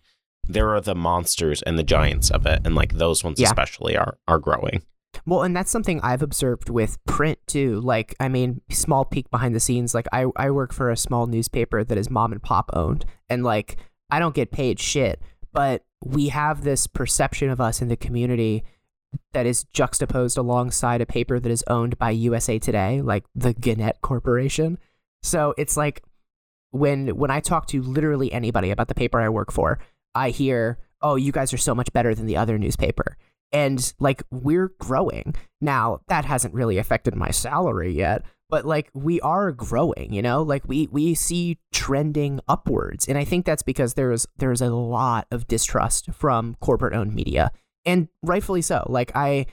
there 0.48 0.74
are 0.74 0.80
the 0.80 0.94
monsters 0.94 1.62
and 1.62 1.78
the 1.78 1.82
giants 1.82 2.30
of 2.30 2.46
it 2.46 2.60
and 2.64 2.74
like 2.74 2.94
those 2.94 3.22
ones 3.24 3.40
Yeah. 3.40 3.46
especially 3.46 3.96
are 3.96 4.18
are 4.28 4.38
growing. 4.38 4.82
Well, 5.24 5.42
and 5.42 5.56
that's 5.56 5.70
something 5.70 6.00
I've 6.02 6.22
observed 6.22 6.68
with 6.68 7.02
print 7.06 7.38
too. 7.46 7.80
Like, 7.80 8.14
I 8.20 8.28
mean, 8.28 8.60
small 8.70 9.04
peek 9.06 9.30
behind 9.30 9.54
the 9.54 9.60
scenes. 9.60 9.94
Like, 9.94 10.06
I, 10.12 10.26
I 10.36 10.50
work 10.50 10.74
for 10.74 10.90
a 10.90 10.96
small 10.96 11.26
newspaper 11.26 11.82
that 11.82 11.96
is 11.96 12.10
mom 12.10 12.32
and 12.32 12.42
pop 12.42 12.70
owned. 12.74 13.06
And, 13.30 13.42
like, 13.42 13.78
I 14.10 14.18
don't 14.18 14.34
get 14.34 14.52
paid 14.52 14.78
shit, 14.78 15.22
but 15.54 15.84
we 16.04 16.28
have 16.28 16.62
this 16.64 16.86
perception 16.86 17.48
of 17.48 17.62
us 17.62 17.80
in 17.80 17.88
the 17.88 17.96
community 17.96 18.62
that 19.32 19.46
is 19.46 19.64
juxtaposed 19.72 20.36
alongside 20.36 21.00
a 21.00 21.06
paper 21.06 21.40
that 21.40 21.50
is 21.50 21.64
owned 21.66 21.96
by 21.98 22.10
USA 22.10 22.58
Today, 22.58 23.00
like 23.00 23.24
the 23.34 23.54
Gannett 23.54 24.02
Corporation. 24.02 24.78
So 25.22 25.54
it's 25.56 25.78
like 25.78 26.02
when 26.72 27.16
when 27.16 27.30
I 27.30 27.40
talk 27.40 27.66
to 27.68 27.80
literally 27.80 28.30
anybody 28.32 28.70
about 28.70 28.88
the 28.88 28.94
paper 28.94 29.18
I 29.20 29.30
work 29.30 29.50
for, 29.50 29.78
I 30.16 30.30
hear, 30.30 30.78
"Oh, 31.02 31.16
you 31.16 31.32
guys 31.32 31.52
are 31.52 31.58
so 31.58 31.74
much 31.74 31.92
better 31.92 32.14
than 32.14 32.26
the 32.26 32.36
other 32.36 32.58
newspaper." 32.58 33.16
And 33.52 33.92
like 34.00 34.22
we're 34.30 34.72
growing. 34.80 35.34
Now, 35.60 36.00
that 36.08 36.24
hasn't 36.24 36.54
really 36.54 36.78
affected 36.78 37.14
my 37.14 37.30
salary 37.30 37.92
yet, 37.92 38.22
but 38.48 38.64
like 38.64 38.90
we 38.94 39.20
are 39.20 39.52
growing, 39.52 40.12
you 40.12 40.22
know? 40.22 40.42
Like 40.42 40.66
we 40.66 40.88
we 40.90 41.14
see 41.14 41.58
trending 41.72 42.40
upwards. 42.48 43.06
And 43.08 43.18
I 43.18 43.24
think 43.24 43.44
that's 43.44 43.62
because 43.62 43.94
there's 43.94 44.26
there's 44.36 44.60
a 44.60 44.70
lot 44.70 45.26
of 45.30 45.46
distrust 45.46 46.12
from 46.12 46.56
corporate 46.60 46.94
owned 46.94 47.14
media. 47.14 47.50
And 47.84 48.08
rightfully 48.22 48.62
so. 48.62 48.84
Like 48.88 49.12
I 49.14 49.46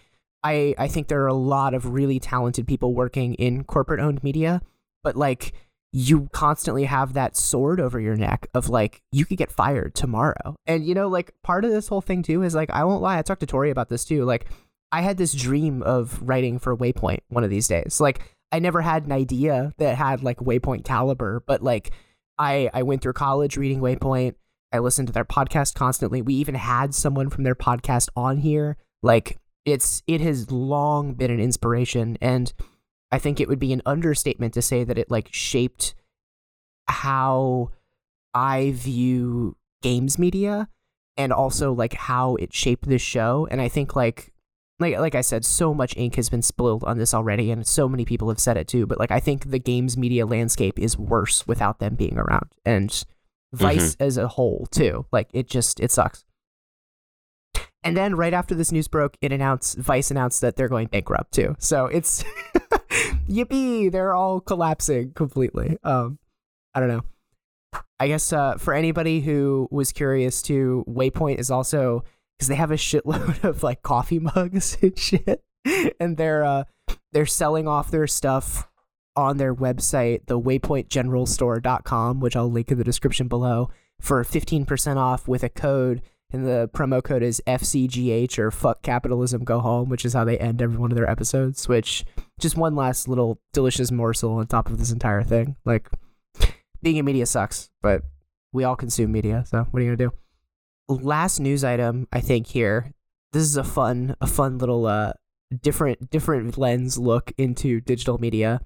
I 0.44 0.76
I 0.78 0.88
think 0.88 1.08
there 1.08 1.24
are 1.24 1.28
a 1.28 1.34
lot 1.34 1.74
of 1.74 1.94
really 1.94 2.20
talented 2.20 2.68
people 2.68 2.94
working 2.94 3.36
in 3.36 3.64
corporate 3.64 4.00
owned 4.00 4.24
media, 4.24 4.62
but 5.04 5.16
like 5.16 5.54
you 5.96 6.28
constantly 6.32 6.86
have 6.86 7.14
that 7.14 7.38
sword 7.38 7.80
over 7.80 8.00
your 8.00 8.16
neck 8.16 8.48
of 8.56 8.68
like 8.68 9.04
you 9.12 9.26
could 9.26 9.38
get 9.38 9.52
fired 9.52 9.94
tomorrow. 9.94 10.56
And 10.66 10.84
you 10.84 10.96
know, 10.96 11.08
like 11.08 11.34
part 11.44 11.64
of 11.64 11.72
this 11.72 11.88
whole 11.88 12.02
thing 12.02 12.24
too 12.24 12.42
is 12.42 12.56
like 12.56 12.72
I 12.72 12.84
won't 12.84 13.04
lie, 13.04 13.20
I 13.20 13.22
talked 13.22 13.42
to 13.42 13.46
Tori 13.46 13.70
about 13.70 13.90
this 13.90 14.04
too. 14.04 14.26
Like 14.26 14.48
I 14.92 15.02
had 15.02 15.18
this 15.18 15.34
dream 15.34 15.84
of 15.84 16.20
writing 16.28 16.58
for 16.58 16.76
Waypoint 16.76 17.20
one 17.30 17.44
of 17.44 17.52
these 17.52 17.68
days. 17.68 18.02
Like 18.02 18.22
I 18.52 18.58
never 18.58 18.82
had 18.82 19.06
an 19.06 19.12
idea 19.12 19.72
that 19.78 19.96
had 19.96 20.24
like 20.24 20.38
Waypoint 20.38 20.84
caliber, 20.84 21.44
but 21.46 21.62
like 21.62 21.92
I 22.40 22.72
I 22.74 22.82
went 22.82 23.04
through 23.04 23.14
college 23.14 23.56
reading 23.56 23.80
Waypoint. 23.80 24.34
I 24.72 24.80
listened 24.80 25.10
to 25.10 25.14
their 25.14 25.26
podcast 25.26 25.76
constantly. 25.76 26.24
We 26.24 26.34
even 26.36 26.56
had 26.56 26.96
someone 26.96 27.30
from 27.30 27.44
their 27.44 27.56
podcast 27.56 28.10
on 28.16 28.38
here. 28.38 28.78
Like 29.04 29.38
it's 29.64 30.02
it 30.08 30.22
has 30.22 30.50
long 30.50 31.14
been 31.14 31.30
an 31.30 31.40
inspiration 31.40 32.18
and 32.20 32.52
I 33.14 33.20
think 33.20 33.40
it 33.40 33.48
would 33.48 33.60
be 33.60 33.72
an 33.72 33.84
understatement 33.86 34.56
to 34.56 34.62
say 34.64 34.84
that 34.84 34.98
it 34.98 35.12
like 35.12 35.30
shaped 35.32 35.94
how 36.88 37.70
I 38.34 38.72
view 38.76 39.56
games 39.84 40.18
media 40.18 40.68
and 41.16 41.32
also 41.32 41.74
like 41.74 41.94
how 41.94 42.36
it 42.38 42.52
shaped 42.54 42.90
this 42.90 43.04
show. 43.04 43.48
And 43.52 43.62
I 43.62 43.70
think 43.70 43.96
like 43.96 44.34
like 44.80 44.98
like 44.98 45.14
I 45.14 45.22
said, 45.22 45.46
so 45.46 45.76
much 45.76 45.96
ink 45.96 46.16
has 46.16 46.32
been 46.32 46.42
spilled 46.42 46.84
on 46.86 46.98
this 46.98 47.14
already, 47.14 47.52
and 47.52 47.68
so 47.68 47.88
many 47.88 48.04
people 48.04 48.30
have 48.30 48.40
said 48.40 48.58
it 48.58 48.68
too. 48.68 48.88
But 48.88 48.98
like 48.98 49.12
I 49.12 49.20
think 49.20 49.52
the 49.52 49.60
games 49.60 49.96
media 49.96 50.26
landscape 50.26 50.80
is 50.80 50.98
worse 50.98 51.46
without 51.46 51.78
them 51.78 51.94
being 51.94 52.18
around, 52.18 52.50
and 52.66 52.90
mm-hmm. 52.90 53.58
Vice 53.58 53.96
as 54.00 54.18
a 54.18 54.28
whole 54.28 54.68
too. 54.72 55.06
Like 55.12 55.30
it 55.34 55.48
just 55.48 55.80
it 55.80 55.92
sucks. 55.92 56.26
And 57.84 57.98
then 57.98 58.16
right 58.16 58.34
after 58.34 58.56
this 58.56 58.72
news 58.72 58.88
broke, 58.88 59.18
it 59.22 59.32
announced 59.32 59.78
Vice 59.78 60.12
announced 60.12 60.42
that 60.42 60.56
they're 60.56 60.70
going 60.70 60.88
bankrupt 60.88 61.34
too. 61.34 61.56
So 61.60 61.88
it's 61.88 62.24
yippee, 63.30 63.92
they're 63.92 64.14
all 64.14 64.40
collapsing 64.40 65.12
completely. 65.14 65.78
Um, 65.84 66.20
I 66.74 66.80
don't 66.80 66.90
know. 66.90 67.04
I 68.00 68.08
guess 68.08 68.34
uh, 68.34 68.58
for 68.58 68.74
anybody 68.74 69.22
who 69.22 69.68
was 69.72 69.92
curious 69.92 70.42
too, 70.42 70.84
Waypoint 70.88 71.40
is 71.40 71.52
also 71.52 72.04
because 72.38 72.48
they 72.48 72.56
have 72.56 72.72
a 72.72 72.76
shitload 72.76 73.44
of 73.44 73.64
like 73.64 73.82
coffee 73.82 74.20
mugs 74.20 74.78
and 74.82 74.98
shit, 74.98 75.44
and 76.00 76.18
they're 76.18 76.44
uh, 76.44 76.64
they're 77.12 77.26
selling 77.26 77.68
off 77.68 77.92
their 77.92 78.08
stuff 78.08 78.68
on 79.16 79.38
their 79.38 79.54
website, 79.54 80.26
the 80.26 80.40
waypointgeneralstore.com, 80.40 82.20
which 82.20 82.36
I'll 82.36 82.52
link 82.52 82.72
in 82.72 82.78
the 82.78 82.84
description 82.84 83.28
below, 83.28 83.70
for 84.02 84.24
15% 84.24 84.98
off 84.98 85.28
with 85.28 85.44
a 85.44 85.50
code. 85.50 86.02
And 86.34 86.48
the 86.48 86.68
promo 86.74 87.04
code 87.04 87.22
is 87.22 87.42
FCGH 87.46 88.40
or 88.40 88.50
fuck 88.50 88.82
capitalism 88.82 89.44
go 89.44 89.60
home, 89.60 89.88
which 89.90 90.04
is 90.04 90.14
how 90.14 90.24
they 90.24 90.38
end 90.40 90.62
every 90.64 90.78
one 90.78 90.92
of 90.92 90.98
their 90.98 91.10
episodes, 91.10 91.68
which 91.70 92.06
just 92.40 92.58
one 92.58 92.76
last 92.76 93.08
little 93.08 93.40
delicious 93.54 93.92
morsel 93.92 94.34
on 94.34 94.48
top 94.48 94.68
of 94.68 94.80
this 94.80 94.92
entire 94.92 95.22
thing. 95.22 95.56
Like 95.64 95.90
being 96.82 96.98
in 96.98 97.06
media 97.06 97.28
sucks, 97.28 97.70
but 97.84 98.02
we 98.52 98.64
all 98.64 98.76
consume 98.76 99.12
media, 99.12 99.44
so 99.48 99.68
what 99.70 99.80
are 99.80 99.86
you 99.86 99.96
gonna 99.96 100.10
do? 100.10 100.14
Last 100.90 101.40
news 101.40 101.64
item, 101.64 102.08
I 102.12 102.20
think 102.20 102.48
here. 102.48 102.92
This 103.32 103.44
is 103.44 103.56
a 103.56 103.64
fun, 103.64 104.16
a 104.20 104.28
fun 104.28 104.58
little 104.58 104.86
uh 104.88 105.14
different 105.62 106.10
different 106.10 106.58
lens 106.58 106.98
look 106.98 107.32
into 107.38 107.80
digital 107.82 108.18
media. 108.18 108.60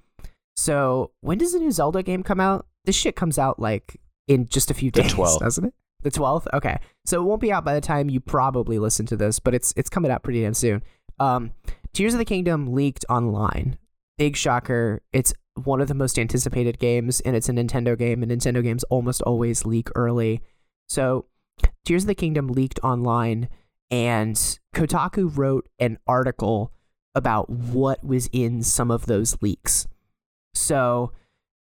So 0.56 1.12
when 1.20 1.38
does 1.38 1.52
the 1.54 1.60
new 1.60 1.72
Zelda 1.72 2.02
game 2.02 2.24
come 2.24 2.40
out? 2.40 2.66
This 2.86 2.96
shit 2.96 3.16
comes 3.18 3.38
out 3.38 3.60
like 3.60 4.00
in 4.28 4.48
just 4.48 4.72
a 4.72 4.74
few 4.74 4.90
The 4.90 5.04
days, 5.04 5.14
12th. 5.14 5.40
doesn't 5.40 5.66
it? 5.66 5.74
The 6.04 6.12
twelfth. 6.12 6.48
Okay, 6.54 6.78
so 7.06 7.22
it 7.22 7.26
won't 7.26 7.42
be 7.42 7.52
out 7.52 7.66
by 7.66 7.74
the 7.74 7.82
time 7.82 8.10
you 8.10 8.20
probably 8.20 8.80
listen 8.80 9.06
to 9.08 9.18
this, 9.18 9.40
but 9.40 9.54
it's 9.54 9.74
it's 9.76 9.90
coming 9.90 10.12
out 10.12 10.24
pretty 10.24 10.42
damn 10.42 10.54
soon. 10.54 10.84
Um, 11.20 11.54
Tears 11.94 12.14
of 12.14 12.20
the 12.20 12.26
Kingdom 12.26 12.74
leaked 12.74 13.06
online. 13.10 13.78
Big 14.18 14.36
shocker! 14.36 15.02
It's 15.12 15.34
one 15.56 15.82
of 15.82 15.88
the 15.88 15.94
most 15.94 16.20
anticipated 16.20 16.80
games, 16.80 17.20
and 17.22 17.36
it's 17.36 17.50
a 17.50 17.54
Nintendo 17.54 17.98
game, 17.98 18.22
and 18.22 18.32
Nintendo 18.32 18.62
games 18.64 18.84
almost 18.86 19.22
always 19.24 19.66
leak 19.66 19.90
early. 19.96 20.42
So, 20.88 21.26
Tears 21.86 22.04
of 22.04 22.08
the 22.08 22.16
Kingdom 22.16 22.48
leaked 22.48 22.80
online, 22.84 23.50
and 23.90 24.36
Kotaku 24.76 25.36
wrote 25.36 25.68
an 25.80 25.98
article 26.08 26.72
about 27.16 27.50
what 27.50 28.04
was 28.04 28.30
in 28.32 28.62
some 28.62 28.92
of 28.92 29.08
those 29.08 29.38
leaks. 29.42 29.88
So, 30.54 31.12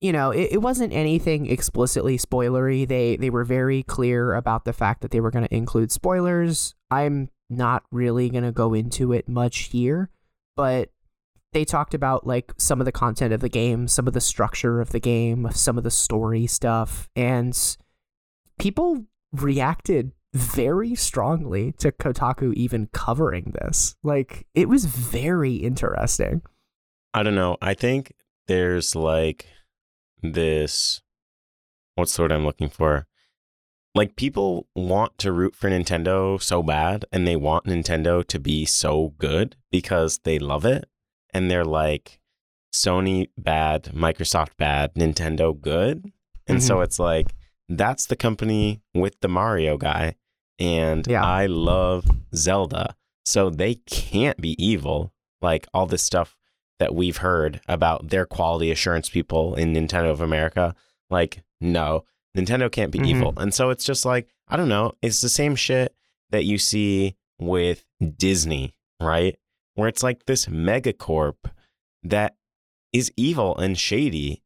you 0.01 0.13
know, 0.13 0.31
it, 0.31 0.53
it 0.53 0.59
wasn't 0.59 0.93
anything 0.93 1.47
explicitly 1.47 2.19
spoilery. 2.19 2.87
They 2.87 3.17
they 3.17 3.31
were 3.31 3.45
very 3.45 3.83
clear 3.83 4.35
about 4.35 4.65
the 4.65 4.73
fact 4.73 5.03
that 5.03 5.11
they 5.11 5.21
were 5.21 5.31
going 5.31 5.47
to 5.47 5.55
include 5.55 5.91
spoilers. 5.91 6.75
I'm 6.91 7.31
not 7.51 7.85
really 7.91 8.29
going 8.29 8.45
to 8.45 8.53
go 8.53 8.75
into 8.75 9.13
it 9.13 9.29
much 9.29 9.71
here, 9.71 10.11
but 10.57 10.91
they 11.53 11.65
talked 11.65 11.95
about 11.95 12.27
like 12.27 12.53
some 12.59 12.81
of 12.81 12.85
the 12.85 12.93
content 12.93 13.33
of 13.33 13.41
the 13.41 13.49
game, 13.49 13.89
some 13.89 14.07
of 14.07 14.13
the 14.13 14.21
structure 14.21 14.81
of 14.81 14.91
the 14.91 15.01
game, 15.01 15.49
some 15.53 15.79
of 15.79 15.85
the 15.85 15.91
story 15.91 16.47
stuff, 16.47 17.09
and 17.17 17.77
people 18.59 19.07
reacted 19.33 20.13
very 20.35 20.95
strongly 20.95 21.73
to 21.73 21.91
Kotaku 21.91 22.53
even 22.55 22.89
covering 22.93 23.55
this. 23.61 23.97
Like 24.03 24.47
it 24.55 24.69
was 24.69 24.85
very 24.85 25.55
interesting. 25.55 26.43
I 27.15 27.23
don't 27.23 27.35
know. 27.35 27.57
I 27.61 27.75
think 27.75 28.13
there's 28.47 28.95
like 28.95 29.47
this 30.23 31.01
what's 31.99 32.15
the 32.17 32.23
word 32.23 32.33
I'm 32.33 32.45
looking 32.45 32.69
for? 32.69 33.07
Like 33.95 34.17
people 34.17 34.69
want 34.77 35.19
to 35.19 35.33
root 35.33 35.57
for 35.57 35.69
Nintendo 35.69 36.41
so 36.41 36.63
bad 36.63 37.05
and 37.11 37.27
they 37.27 37.37
want 37.37 37.65
Nintendo 37.65 38.25
to 38.29 38.39
be 38.39 38.65
so 38.65 39.15
good 39.19 39.57
because 39.73 40.21
they 40.21 40.39
love 40.39 40.65
it 40.65 40.89
and 41.35 41.51
they're 41.51 41.65
like 41.65 42.21
Sony 42.73 43.29
bad, 43.37 43.85
Microsoft 43.95 44.57
bad, 44.57 44.95
Nintendo 44.95 45.59
good. 45.59 46.13
And 46.47 46.63
so 46.63 46.75
mm-hmm. 46.75 46.85
it's 46.85 46.99
like 46.99 47.35
that's 47.69 48.07
the 48.07 48.17
company 48.17 48.81
with 48.95 49.19
the 49.21 49.29
Mario 49.29 49.77
guy 49.77 50.15
and 50.59 51.07
Yeah. 51.07 51.25
I 51.25 51.47
love 51.47 52.09
Zelda. 52.35 52.95
So 53.25 53.51
they 53.51 53.75
can't 53.75 54.41
be 54.41 54.55
evil. 54.65 55.13
Like 55.43 55.67
all 55.75 55.87
this 55.87 56.03
stuff 56.03 56.38
that 56.79 56.95
we've 56.95 57.19
heard 57.19 57.61
about 57.69 58.09
their 58.09 58.25
quality 58.27 58.71
assurance 58.71 59.09
people 59.09 59.55
in 59.55 59.73
Nintendo 59.73 60.11
of 60.11 60.21
America. 60.21 60.75
Like, 61.11 61.43
no, 61.61 62.05
Nintendo 62.37 62.71
can't 62.71 62.93
be 62.93 62.99
Mhm. 63.01 63.07
evil. 63.07 63.35
And 63.37 63.53
so 63.53 63.71
it's 63.71 63.85
just 63.85 64.05
like, 64.05 64.29
I 64.47 64.57
don't 64.57 64.69
know, 64.69 64.93
it's 65.03 65.21
the 65.21 65.29
same 65.29 65.57
shit 65.57 65.95
that 66.31 66.45
you 66.45 66.59
see 66.59 67.17
with 67.39 67.85
Disney, 68.17 68.75
right? 69.01 69.37
Where 69.75 69.89
it's 69.89 70.03
like 70.03 70.27
this 70.27 70.47
megacorp 70.47 71.37
that 72.03 72.37
is 72.93 73.13
evil 73.17 73.57
and 73.57 73.79
shady. 73.79 74.43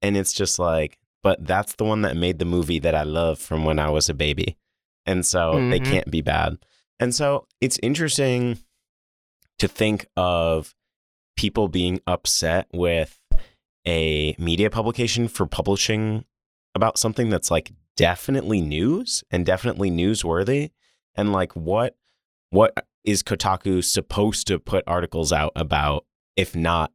And 0.00 0.16
it's 0.16 0.32
just 0.32 0.58
like, 0.58 0.98
but 1.22 1.46
that's 1.46 1.74
the 1.76 1.84
one 1.84 2.02
that 2.02 2.16
made 2.16 2.38
the 2.38 2.44
movie 2.44 2.78
that 2.80 2.94
I 2.94 3.02
love 3.02 3.38
from 3.38 3.64
when 3.64 3.78
I 3.78 3.90
was 3.90 4.08
a 4.08 4.14
baby. 4.14 4.56
And 5.06 5.24
so 5.26 5.68
they 5.70 5.80
Mhm. 5.80 5.84
can't 5.86 6.10
be 6.10 6.20
bad. 6.20 6.58
And 7.00 7.14
so 7.14 7.46
it's 7.60 7.78
interesting 7.82 8.58
to 9.58 9.68
think 9.68 10.06
of 10.16 10.74
people 11.36 11.68
being 11.68 12.00
upset 12.06 12.68
with 12.72 13.18
a 13.86 14.34
media 14.38 14.70
publication 14.70 15.28
for 15.28 15.46
publishing 15.46 16.24
about 16.74 16.98
something 16.98 17.30
that's 17.30 17.50
like 17.50 17.72
definitely 17.96 18.60
news 18.60 19.22
and 19.30 19.44
definitely 19.44 19.90
newsworthy 19.90 20.70
and 21.14 21.32
like 21.32 21.52
what 21.54 21.96
what 22.50 22.72
is 23.04 23.22
Kotaku 23.22 23.82
supposed 23.82 24.46
to 24.46 24.58
put 24.58 24.84
articles 24.86 25.32
out 25.32 25.52
about, 25.56 26.04
if 26.36 26.54
not 26.54 26.92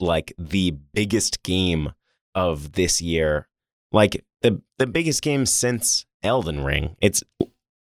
like 0.00 0.32
the 0.38 0.72
biggest 0.92 1.42
game 1.42 1.92
of 2.34 2.72
this 2.72 3.00
year, 3.00 3.48
like 3.92 4.24
the 4.42 4.60
the 4.78 4.86
biggest 4.86 5.22
game 5.22 5.46
since 5.46 6.06
Elden 6.22 6.64
Ring. 6.64 6.96
It's 7.00 7.22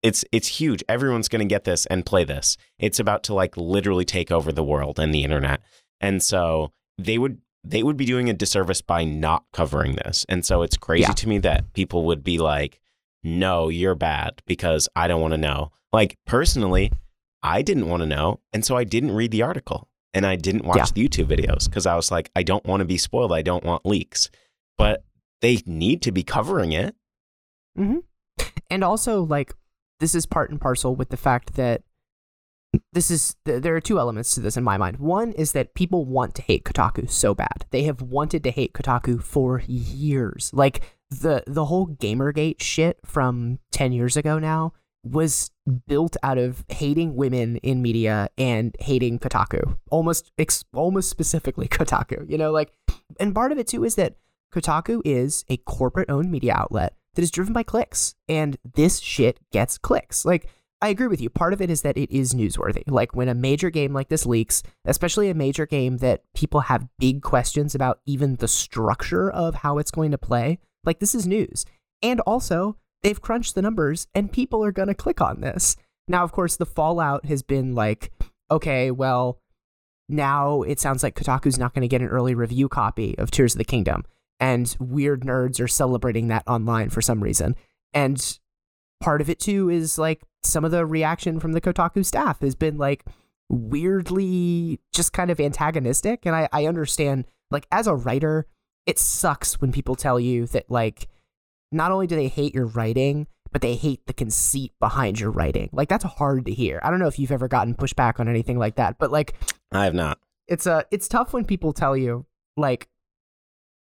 it's 0.02 0.24
it's 0.32 0.48
huge. 0.48 0.82
Everyone's 0.88 1.28
going 1.28 1.40
to 1.46 1.52
get 1.54 1.64
this 1.64 1.86
and 1.86 2.06
play 2.06 2.24
this. 2.24 2.56
It's 2.78 2.98
about 2.98 3.22
to 3.24 3.34
like 3.34 3.56
literally 3.56 4.04
take 4.04 4.30
over 4.30 4.50
the 4.52 4.64
world 4.64 4.98
and 4.98 5.12
the 5.14 5.24
internet. 5.24 5.60
And 6.00 6.22
so 6.22 6.72
they 6.98 7.18
would 7.18 7.38
they 7.62 7.82
would 7.82 7.96
be 7.98 8.06
doing 8.06 8.30
a 8.30 8.32
disservice 8.34 8.80
by 8.80 9.04
not 9.04 9.44
covering 9.52 9.96
this. 9.96 10.24
And 10.28 10.44
so 10.46 10.62
it's 10.62 10.76
crazy 10.78 11.02
Yeah. 11.02 11.12
to 11.12 11.28
me 11.28 11.38
that 11.40 11.72
people 11.74 12.04
would 12.06 12.24
be 12.24 12.38
like, 12.38 12.80
"No, 13.22 13.68
you're 13.68 13.94
bad 13.94 14.40
because 14.46 14.88
I 14.96 15.08
don't 15.08 15.20
want 15.20 15.32
to 15.34 15.38
know." 15.38 15.70
Like 15.92 16.16
personally, 16.26 16.90
I 17.42 17.60
didn't 17.62 17.88
want 17.88 18.00
to 18.02 18.06
know, 18.06 18.40
and 18.52 18.64
so 18.64 18.76
I 18.76 18.84
didn't 18.84 19.12
read 19.12 19.30
the 19.32 19.42
article 19.42 19.88
and 20.14 20.24
I 20.24 20.36
didn't 20.36 20.64
watch 20.64 20.76
Yeah. 20.78 20.86
the 20.94 21.08
YouTube 21.08 21.26
videos 21.26 21.66
because 21.66 21.84
I 21.86 21.94
was 21.96 22.10
like, 22.10 22.30
I 22.34 22.42
don't 22.42 22.64
want 22.66 22.80
to 22.80 22.84
be 22.86 22.96
spoiled. 22.98 23.32
I 23.32 23.42
don't 23.42 23.64
want 23.64 23.84
leaks. 23.86 24.30
But 24.78 25.04
they 25.40 25.62
need 25.66 26.00
to 26.02 26.12
be 26.12 26.22
covering 26.22 26.72
it. 26.72 26.94
Mm-hmm. 27.78 27.98
and 28.70 28.82
also 28.84 29.22
like 29.22 29.52
this 30.00 30.14
is 30.14 30.26
part 30.26 30.50
and 30.50 30.60
parcel 30.60 30.96
with 30.96 31.10
the 31.10 31.16
fact 31.16 31.54
that 31.54 31.82
this 32.92 33.10
is 33.10 33.36
th- 33.44 33.62
there 33.62 33.74
are 33.74 33.80
two 33.80 33.98
elements 33.98 34.34
to 34.34 34.40
this 34.40 34.56
in 34.56 34.64
my 34.64 34.76
mind. 34.76 34.98
One 34.98 35.32
is 35.32 35.52
that 35.52 35.74
people 35.74 36.04
want 36.04 36.34
to 36.36 36.42
hate 36.42 36.64
Kotaku 36.64 37.10
so 37.10 37.34
bad. 37.34 37.66
They 37.70 37.84
have 37.84 38.00
wanted 38.00 38.44
to 38.44 38.50
hate 38.50 38.72
Kotaku 38.72 39.22
for 39.22 39.62
years. 39.66 40.50
Like 40.52 40.80
the 41.10 41.42
the 41.46 41.66
whole 41.66 41.86
Gamergate 41.86 42.62
shit 42.62 42.98
from 43.04 43.58
10 43.72 43.92
years 43.92 44.16
ago 44.16 44.38
now 44.38 44.72
was 45.02 45.50
built 45.88 46.16
out 46.22 46.38
of 46.38 46.64
hating 46.68 47.16
women 47.16 47.56
in 47.58 47.82
media 47.82 48.28
and 48.36 48.76
hating 48.80 49.18
Kotaku. 49.18 49.76
Almost 49.90 50.30
ex- 50.38 50.64
almost 50.72 51.10
specifically 51.10 51.68
Kotaku. 51.68 52.28
You 52.30 52.38
know, 52.38 52.52
like 52.52 52.72
and 53.18 53.34
part 53.34 53.52
of 53.52 53.58
it 53.58 53.66
too 53.66 53.84
is 53.84 53.96
that 53.96 54.16
Kotaku 54.54 55.00
is 55.04 55.44
a 55.48 55.56
corporate 55.58 56.10
owned 56.10 56.30
media 56.30 56.54
outlet 56.56 56.94
that 57.20 57.24
is 57.24 57.30
driven 57.30 57.52
by 57.52 57.62
clicks 57.62 58.14
and 58.30 58.56
this 58.74 58.98
shit 58.98 59.38
gets 59.52 59.76
clicks. 59.76 60.24
Like 60.24 60.48
I 60.80 60.88
agree 60.88 61.06
with 61.06 61.20
you. 61.20 61.28
Part 61.28 61.52
of 61.52 61.60
it 61.60 61.68
is 61.68 61.82
that 61.82 61.98
it 61.98 62.10
is 62.10 62.32
newsworthy. 62.32 62.82
Like 62.86 63.14
when 63.14 63.28
a 63.28 63.34
major 63.34 63.68
game 63.68 63.92
like 63.92 64.08
this 64.08 64.24
leaks, 64.24 64.62
especially 64.86 65.28
a 65.28 65.34
major 65.34 65.66
game 65.66 65.98
that 65.98 66.22
people 66.34 66.60
have 66.60 66.88
big 66.98 67.20
questions 67.20 67.74
about 67.74 68.00
even 68.06 68.36
the 68.36 68.48
structure 68.48 69.30
of 69.30 69.56
how 69.56 69.76
it's 69.76 69.90
going 69.90 70.12
to 70.12 70.16
play, 70.16 70.60
like 70.82 70.98
this 70.98 71.14
is 71.14 71.26
news. 71.26 71.66
And 72.00 72.20
also, 72.20 72.78
they've 73.02 73.20
crunched 73.20 73.54
the 73.54 73.60
numbers 73.60 74.06
and 74.14 74.32
people 74.32 74.64
are 74.64 74.72
going 74.72 74.88
to 74.88 74.94
click 74.94 75.20
on 75.20 75.42
this. 75.42 75.76
Now, 76.08 76.24
of 76.24 76.32
course, 76.32 76.56
the 76.56 76.64
fallout 76.64 77.26
has 77.26 77.42
been 77.42 77.74
like, 77.74 78.12
okay, 78.50 78.90
well, 78.90 79.42
now 80.08 80.62
it 80.62 80.80
sounds 80.80 81.02
like 81.02 81.16
Kotaku's 81.16 81.58
not 81.58 81.74
going 81.74 81.82
to 81.82 81.88
get 81.88 82.00
an 82.00 82.08
early 82.08 82.34
review 82.34 82.70
copy 82.70 83.14
of 83.18 83.30
Tears 83.30 83.52
of 83.52 83.58
the 83.58 83.64
Kingdom. 83.64 84.04
And 84.40 84.74
weird 84.80 85.22
nerds 85.22 85.60
are 85.60 85.68
celebrating 85.68 86.28
that 86.28 86.42
online 86.48 86.90
for 86.90 87.02
some 87.02 87.22
reason. 87.22 87.54
And 87.92 88.38
part 89.00 89.20
of 89.20 89.28
it 89.30 89.38
too 89.38 89.68
is 89.68 89.98
like 89.98 90.22
some 90.42 90.64
of 90.64 90.70
the 90.70 90.86
reaction 90.86 91.38
from 91.38 91.52
the 91.52 91.60
Kotaku 91.60 92.04
staff 92.04 92.40
has 92.40 92.54
been 92.54 92.78
like 92.78 93.04
weirdly 93.50 94.80
just 94.92 95.12
kind 95.12 95.30
of 95.30 95.40
antagonistic. 95.40 96.24
And 96.24 96.34
I, 96.34 96.48
I 96.52 96.66
understand, 96.66 97.26
like, 97.50 97.66
as 97.70 97.86
a 97.86 97.94
writer, 97.94 98.46
it 98.86 98.98
sucks 98.98 99.60
when 99.60 99.72
people 99.72 99.96
tell 99.96 100.18
you 100.18 100.46
that, 100.46 100.70
like, 100.70 101.08
not 101.72 101.92
only 101.92 102.06
do 102.06 102.16
they 102.16 102.28
hate 102.28 102.54
your 102.54 102.66
writing, 102.66 103.26
but 103.52 103.60
they 103.60 103.74
hate 103.74 104.06
the 104.06 104.12
conceit 104.12 104.72
behind 104.78 105.18
your 105.20 105.30
writing. 105.30 105.68
Like, 105.72 105.88
that's 105.88 106.04
hard 106.04 106.46
to 106.46 106.54
hear. 106.54 106.80
I 106.82 106.90
don't 106.90 107.00
know 107.00 107.08
if 107.08 107.18
you've 107.18 107.32
ever 107.32 107.48
gotten 107.48 107.74
pushback 107.74 108.20
on 108.20 108.28
anything 108.28 108.58
like 108.58 108.76
that, 108.76 108.98
but 108.98 109.10
like, 109.10 109.34
I 109.72 109.84
have 109.84 109.94
not. 109.94 110.18
it's 110.46 110.66
a 110.66 110.84
it's 110.90 111.08
tough 111.08 111.32
when 111.32 111.44
people 111.44 111.72
tell 111.72 111.96
you 111.96 112.26
like 112.56 112.88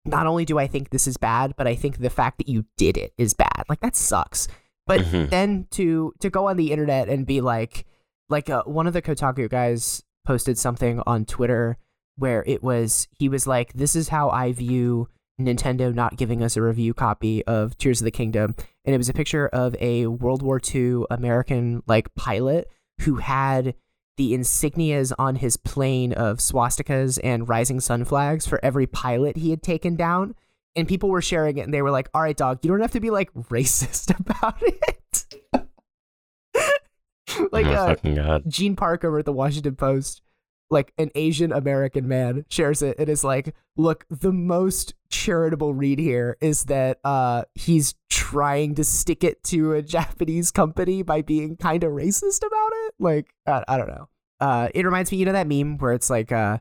not 0.05 0.27
only 0.27 0.45
do 0.45 0.59
I 0.59 0.67
think 0.67 0.89
this 0.91 1.07
is 1.07 1.17
bad, 1.17 1.55
but 1.57 1.67
I 1.67 1.75
think 1.75 1.97
the 1.99 2.09
fact 2.09 2.37
that 2.37 2.47
you 2.47 2.65
did 2.77 2.97
it 2.97 3.13
is 3.17 3.33
bad. 3.33 3.63
Like 3.69 3.79
that 3.81 3.95
sucks. 3.95 4.47
But 4.87 5.01
Mhm. 5.01 5.29
then 5.31 5.67
to 5.71 6.13
to 6.19 6.29
go 6.29 6.47
on 6.47 6.57
the 6.57 6.71
internet 6.71 7.09
and 7.09 7.25
be 7.25 7.41
like 7.41 7.85
like 8.29 8.49
uh, 8.49 8.63
one 8.65 8.87
of 8.87 8.93
the 8.93 9.01
Kotaku 9.01 9.49
guys 9.49 10.03
posted 10.25 10.57
something 10.57 11.01
on 11.05 11.25
Twitter 11.25 11.77
where 12.17 12.43
it 12.47 12.63
was 12.63 13.07
he 13.17 13.27
was 13.29 13.45
like 13.47 13.73
this 13.73 13.95
is 13.95 14.09
how 14.09 14.29
I 14.29 14.51
view 14.51 15.07
Nintendo 15.41 15.93
not 15.93 16.15
giving 16.17 16.41
us 16.41 16.55
a 16.55 16.61
review 16.61 16.93
copy 16.93 17.43
of 17.45 17.77
Tears 17.77 17.99
of 18.01 18.05
the 18.05 18.11
Kingdom 18.11 18.55
and 18.85 18.95
it 18.95 18.97
was 18.97 19.09
a 19.09 19.13
picture 19.13 19.47
of 19.47 19.75
a 19.81 20.07
World 20.07 20.41
War 20.41 20.61
II 20.73 21.03
American 21.11 21.83
like 21.87 22.13
pilot 22.15 22.69
who 23.01 23.15
had 23.15 23.75
the 24.17 24.33
insignias 24.33 25.11
on 25.19 25.35
his 25.35 25.57
plane 25.57 26.13
of 26.13 26.37
swastikas 26.37 27.19
and 27.23 27.49
rising 27.49 27.79
sun 27.79 28.05
flags 28.05 28.47
for 28.47 28.63
every 28.63 28.87
pilot 28.87 29.37
he 29.37 29.49
had 29.49 29.61
taken 29.61 29.95
down. 29.95 30.35
And 30.75 30.87
people 30.87 31.09
were 31.09 31.21
sharing 31.21 31.57
it 31.57 31.61
and 31.61 31.73
they 31.73 31.81
were 31.81 31.91
like, 31.91 32.09
all 32.13 32.21
right, 32.21 32.35
dog, 32.35 32.59
you 32.63 32.69
don't 32.69 32.81
have 32.81 32.91
to 32.91 32.99
be 32.99 33.09
like 33.09 33.33
racist 33.49 34.17
about 34.17 34.61
it. 34.61 35.25
like 37.51 37.65
oh 37.65 37.95
uh. 38.21 38.39
Gene 38.47 38.75
Park 38.75 39.03
over 39.03 39.19
at 39.19 39.25
the 39.25 39.33
Washington 39.33 39.75
Post, 39.75 40.21
like 40.69 40.93
an 40.97 41.11
Asian 41.15 41.51
American 41.51 42.07
man 42.07 42.45
shares 42.49 42.81
it. 42.81 42.99
It 42.99 43.09
is 43.09 43.23
like, 43.23 43.53
look, 43.77 44.05
the 44.09 44.31
most 44.31 44.93
charitable 45.09 45.73
read 45.73 45.99
here 45.99 46.37
is 46.41 46.65
that 46.65 46.99
uh 47.03 47.43
he's 47.53 47.95
trying 48.09 48.75
to 48.75 48.83
stick 48.83 49.23
it 49.23 49.43
to 49.43 49.73
a 49.73 49.81
Japanese 49.81 50.51
company 50.51 51.03
by 51.03 51.21
being 51.21 51.55
kind 51.57 51.83
of 51.83 51.91
racist 51.91 52.45
about 52.45 52.71
it. 52.85 52.93
Like, 52.99 53.27
I, 53.45 53.63
I 53.67 53.77
don't 53.77 53.87
know. 53.87 54.09
Uh, 54.39 54.69
it 54.73 54.85
reminds 54.85 55.11
me, 55.11 55.17
you 55.17 55.25
know, 55.25 55.31
that 55.31 55.47
meme 55.47 55.77
where 55.77 55.93
it's 55.93 56.09
like, 56.09 56.31
uh, 56.31 56.57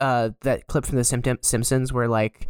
uh, 0.00 0.30
that 0.40 0.66
clip 0.66 0.86
from 0.86 0.96
the 0.96 1.04
Sim- 1.04 1.38
Simpsons 1.42 1.92
where 1.92 2.08
like 2.08 2.48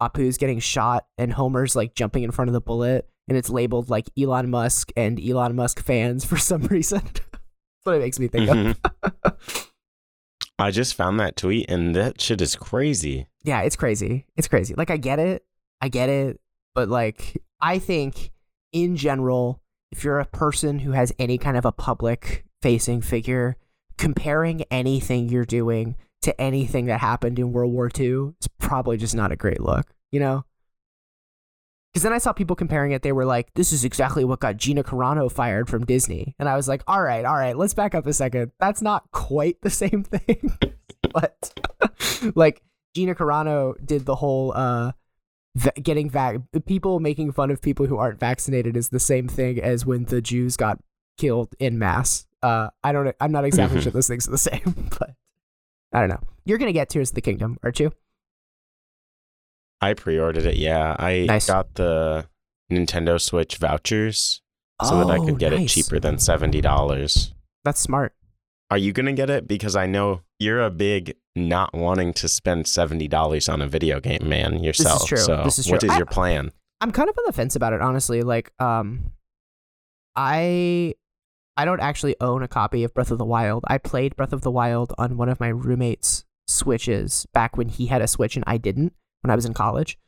Apu's 0.00 0.36
getting 0.36 0.58
shot 0.58 1.06
and 1.18 1.32
Homer's 1.32 1.74
like 1.74 1.94
jumping 1.94 2.22
in 2.22 2.30
front 2.30 2.48
of 2.48 2.52
the 2.52 2.60
bullet 2.60 3.08
and 3.28 3.36
it's 3.38 3.50
labeled 3.50 3.90
like 3.90 4.08
Elon 4.18 4.50
Musk 4.50 4.92
and 4.96 5.20
Elon 5.20 5.56
Musk 5.56 5.82
fans 5.82 6.24
for 6.24 6.36
some 6.36 6.62
reason. 6.66 7.02
That's 7.04 7.84
what 7.84 7.96
it 7.96 8.00
makes 8.00 8.18
me 8.18 8.28
think 8.28 8.50
of. 8.50 9.69
I 10.60 10.70
just 10.70 10.94
found 10.94 11.18
that 11.20 11.36
tweet 11.36 11.70
and 11.70 11.94
that 11.94 12.20
shit 12.20 12.40
is 12.40 12.56
crazy. 12.56 13.28
Yeah, 13.42 13.62
it's 13.62 13.76
crazy. 13.76 14.26
It's 14.36 14.48
crazy. 14.48 14.74
Like 14.76 14.90
I 14.90 14.96
get 14.96 15.18
it. 15.18 15.44
I 15.80 15.88
get 15.88 16.08
it. 16.08 16.40
But 16.74 16.88
like 16.88 17.42
I 17.60 17.78
think 17.78 18.30
in 18.72 18.96
general, 18.96 19.60
if 19.90 20.04
you're 20.04 20.20
a 20.20 20.26
person 20.26 20.80
who 20.80 20.92
has 20.92 21.12
any 21.18 21.38
kind 21.38 21.56
of 21.56 21.64
a 21.64 21.72
public 21.72 22.44
facing 22.62 23.00
figure, 23.00 23.56
comparing 23.98 24.62
anything 24.70 25.28
you're 25.28 25.44
doing 25.44 25.96
to 26.22 26.38
anything 26.40 26.86
that 26.86 27.00
happened 27.00 27.38
in 27.38 27.52
World 27.52 27.72
War 27.72 27.90
II 27.98 28.34
is 28.40 28.48
probably 28.58 28.96
just 28.96 29.14
not 29.14 29.32
a 29.32 29.36
great 29.36 29.60
look, 29.60 29.86
you 30.12 30.20
know? 30.20 30.44
Because 31.92 32.04
then 32.04 32.12
I 32.12 32.18
saw 32.18 32.32
people 32.32 32.54
comparing 32.54 32.92
it. 32.92 33.02
They 33.02 33.12
were 33.12 33.24
like, 33.24 33.52
this 33.54 33.72
is 33.72 33.84
exactly 33.84 34.24
what 34.24 34.40
got 34.40 34.56
Gina 34.56 34.84
Carano 34.84 35.30
fired 35.30 35.68
from 35.68 35.84
Disney. 35.84 36.36
And 36.38 36.48
I 36.48 36.54
was 36.54 36.68
like, 36.68 36.82
all 36.86 37.02
right, 37.02 37.24
all 37.24 37.34
right, 37.34 37.56
let's 37.56 37.74
back 37.74 37.94
up 37.96 38.06
a 38.06 38.12
second. 38.12 38.52
That's 38.60 38.80
not 38.80 39.10
quite 39.10 39.60
the 39.62 39.70
same 39.70 40.04
thing. 40.04 40.56
but 41.12 41.52
like, 42.36 42.62
Gina 42.94 43.14
Carano 43.14 43.74
did 43.84 44.06
the 44.06 44.16
whole 44.16 44.52
uh, 44.54 44.92
va- 45.56 45.72
getting 45.82 46.08
vac- 46.10 46.40
people 46.66 47.00
making 47.00 47.32
fun 47.32 47.50
of 47.50 47.60
people 47.60 47.86
who 47.86 47.96
aren't 47.96 48.20
vaccinated 48.20 48.76
is 48.76 48.88
the 48.88 49.00
same 49.00 49.28
thing 49.28 49.60
as 49.60 49.84
when 49.86 50.04
the 50.04 50.20
Jews 50.20 50.56
got 50.56 50.78
killed 51.18 51.54
in 51.58 51.78
mass. 51.78 52.26
Uh, 52.42 52.70
I 52.82 52.92
don't. 52.92 53.14
I'm 53.20 53.32
not 53.32 53.44
exactly 53.44 53.80
sure 53.80 53.92
those 53.92 54.08
things 54.08 54.26
are 54.26 54.30
the 54.30 54.38
same, 54.38 54.88
but 54.98 55.10
I 55.92 56.00
don't 56.00 56.08
know. 56.08 56.20
You're 56.44 56.58
gonna 56.58 56.72
get 56.72 56.88
Tears 56.88 57.10
of 57.10 57.14
the 57.14 57.20
Kingdom, 57.20 57.58
aren't 57.62 57.78
you? 57.78 57.92
I 59.80 59.94
pre-ordered 59.94 60.44
it. 60.46 60.56
Yeah, 60.56 60.94
I 60.98 61.24
Nice. 61.26 61.46
got 61.46 61.74
the 61.74 62.26
Nintendo 62.70 63.20
Switch 63.20 63.56
vouchers 63.56 64.42
so 64.84 64.98
that 64.98 65.10
I 65.10 65.18
Oh, 65.18 65.26
could 65.26 65.38
get 65.38 65.52
it 65.52 65.68
cheaper 65.68 65.98
than 65.98 66.18
seventy 66.18 66.60
dollars. 66.60 67.34
That's 67.64 67.80
smart. 67.80 68.14
Are 68.70 68.78
you 68.78 68.92
gonna 68.92 69.12
get 69.12 69.30
it? 69.30 69.48
Because 69.48 69.74
I 69.76 69.86
know 69.86 70.20
you're 70.38 70.60
a 70.62 70.70
big 70.70 71.16
not 71.36 71.72
wanting 71.74 72.12
to 72.14 72.28
spend 72.28 72.66
seventy 72.66 73.08
dollars 73.08 73.48
on 73.48 73.60
a 73.62 73.66
video 73.66 74.00
game 74.00 74.28
man 74.28 74.62
yourself. 74.62 75.00
This 75.00 75.02
is 75.02 75.08
true. 75.08 75.18
So 75.36 75.44
This 75.44 75.58
is 75.58 75.66
true. 75.66 75.78
is 75.82 75.90
I- 75.90 75.96
your 75.96 76.06
plan? 76.06 76.52
I'm 76.82 76.92
kind 76.92 77.10
of 77.10 77.18
on 77.18 77.24
the 77.26 77.32
fence 77.32 77.56
about 77.56 77.74
it, 77.74 77.82
honestly. 77.82 78.22
Like, 78.22 78.52
um, 78.58 79.12
I 80.16 80.94
I 81.56 81.64
don't 81.64 81.80
actually 81.80 82.16
own 82.20 82.42
a 82.42 82.48
copy 82.48 82.84
of 82.84 82.94
Breath 82.94 83.10
of 83.10 83.18
the 83.18 83.24
Wild. 83.24 83.64
I 83.68 83.78
played 83.78 84.16
Breath 84.16 84.32
of 84.32 84.40
the 84.42 84.50
Wild 84.50 84.94
on 84.98 85.16
one 85.16 85.28
of 85.28 85.40
my 85.40 85.48
roommate's 85.48 86.24
Switches 86.48 87.26
back 87.32 87.56
when 87.56 87.68
he 87.68 87.86
had 87.86 88.02
a 88.02 88.08
Switch 88.08 88.34
and 88.34 88.44
I 88.46 88.56
didn't 88.56 88.94
when 89.22 89.30
I 89.30 89.34
was 89.34 89.46
in 89.46 89.54
college. 89.54 89.98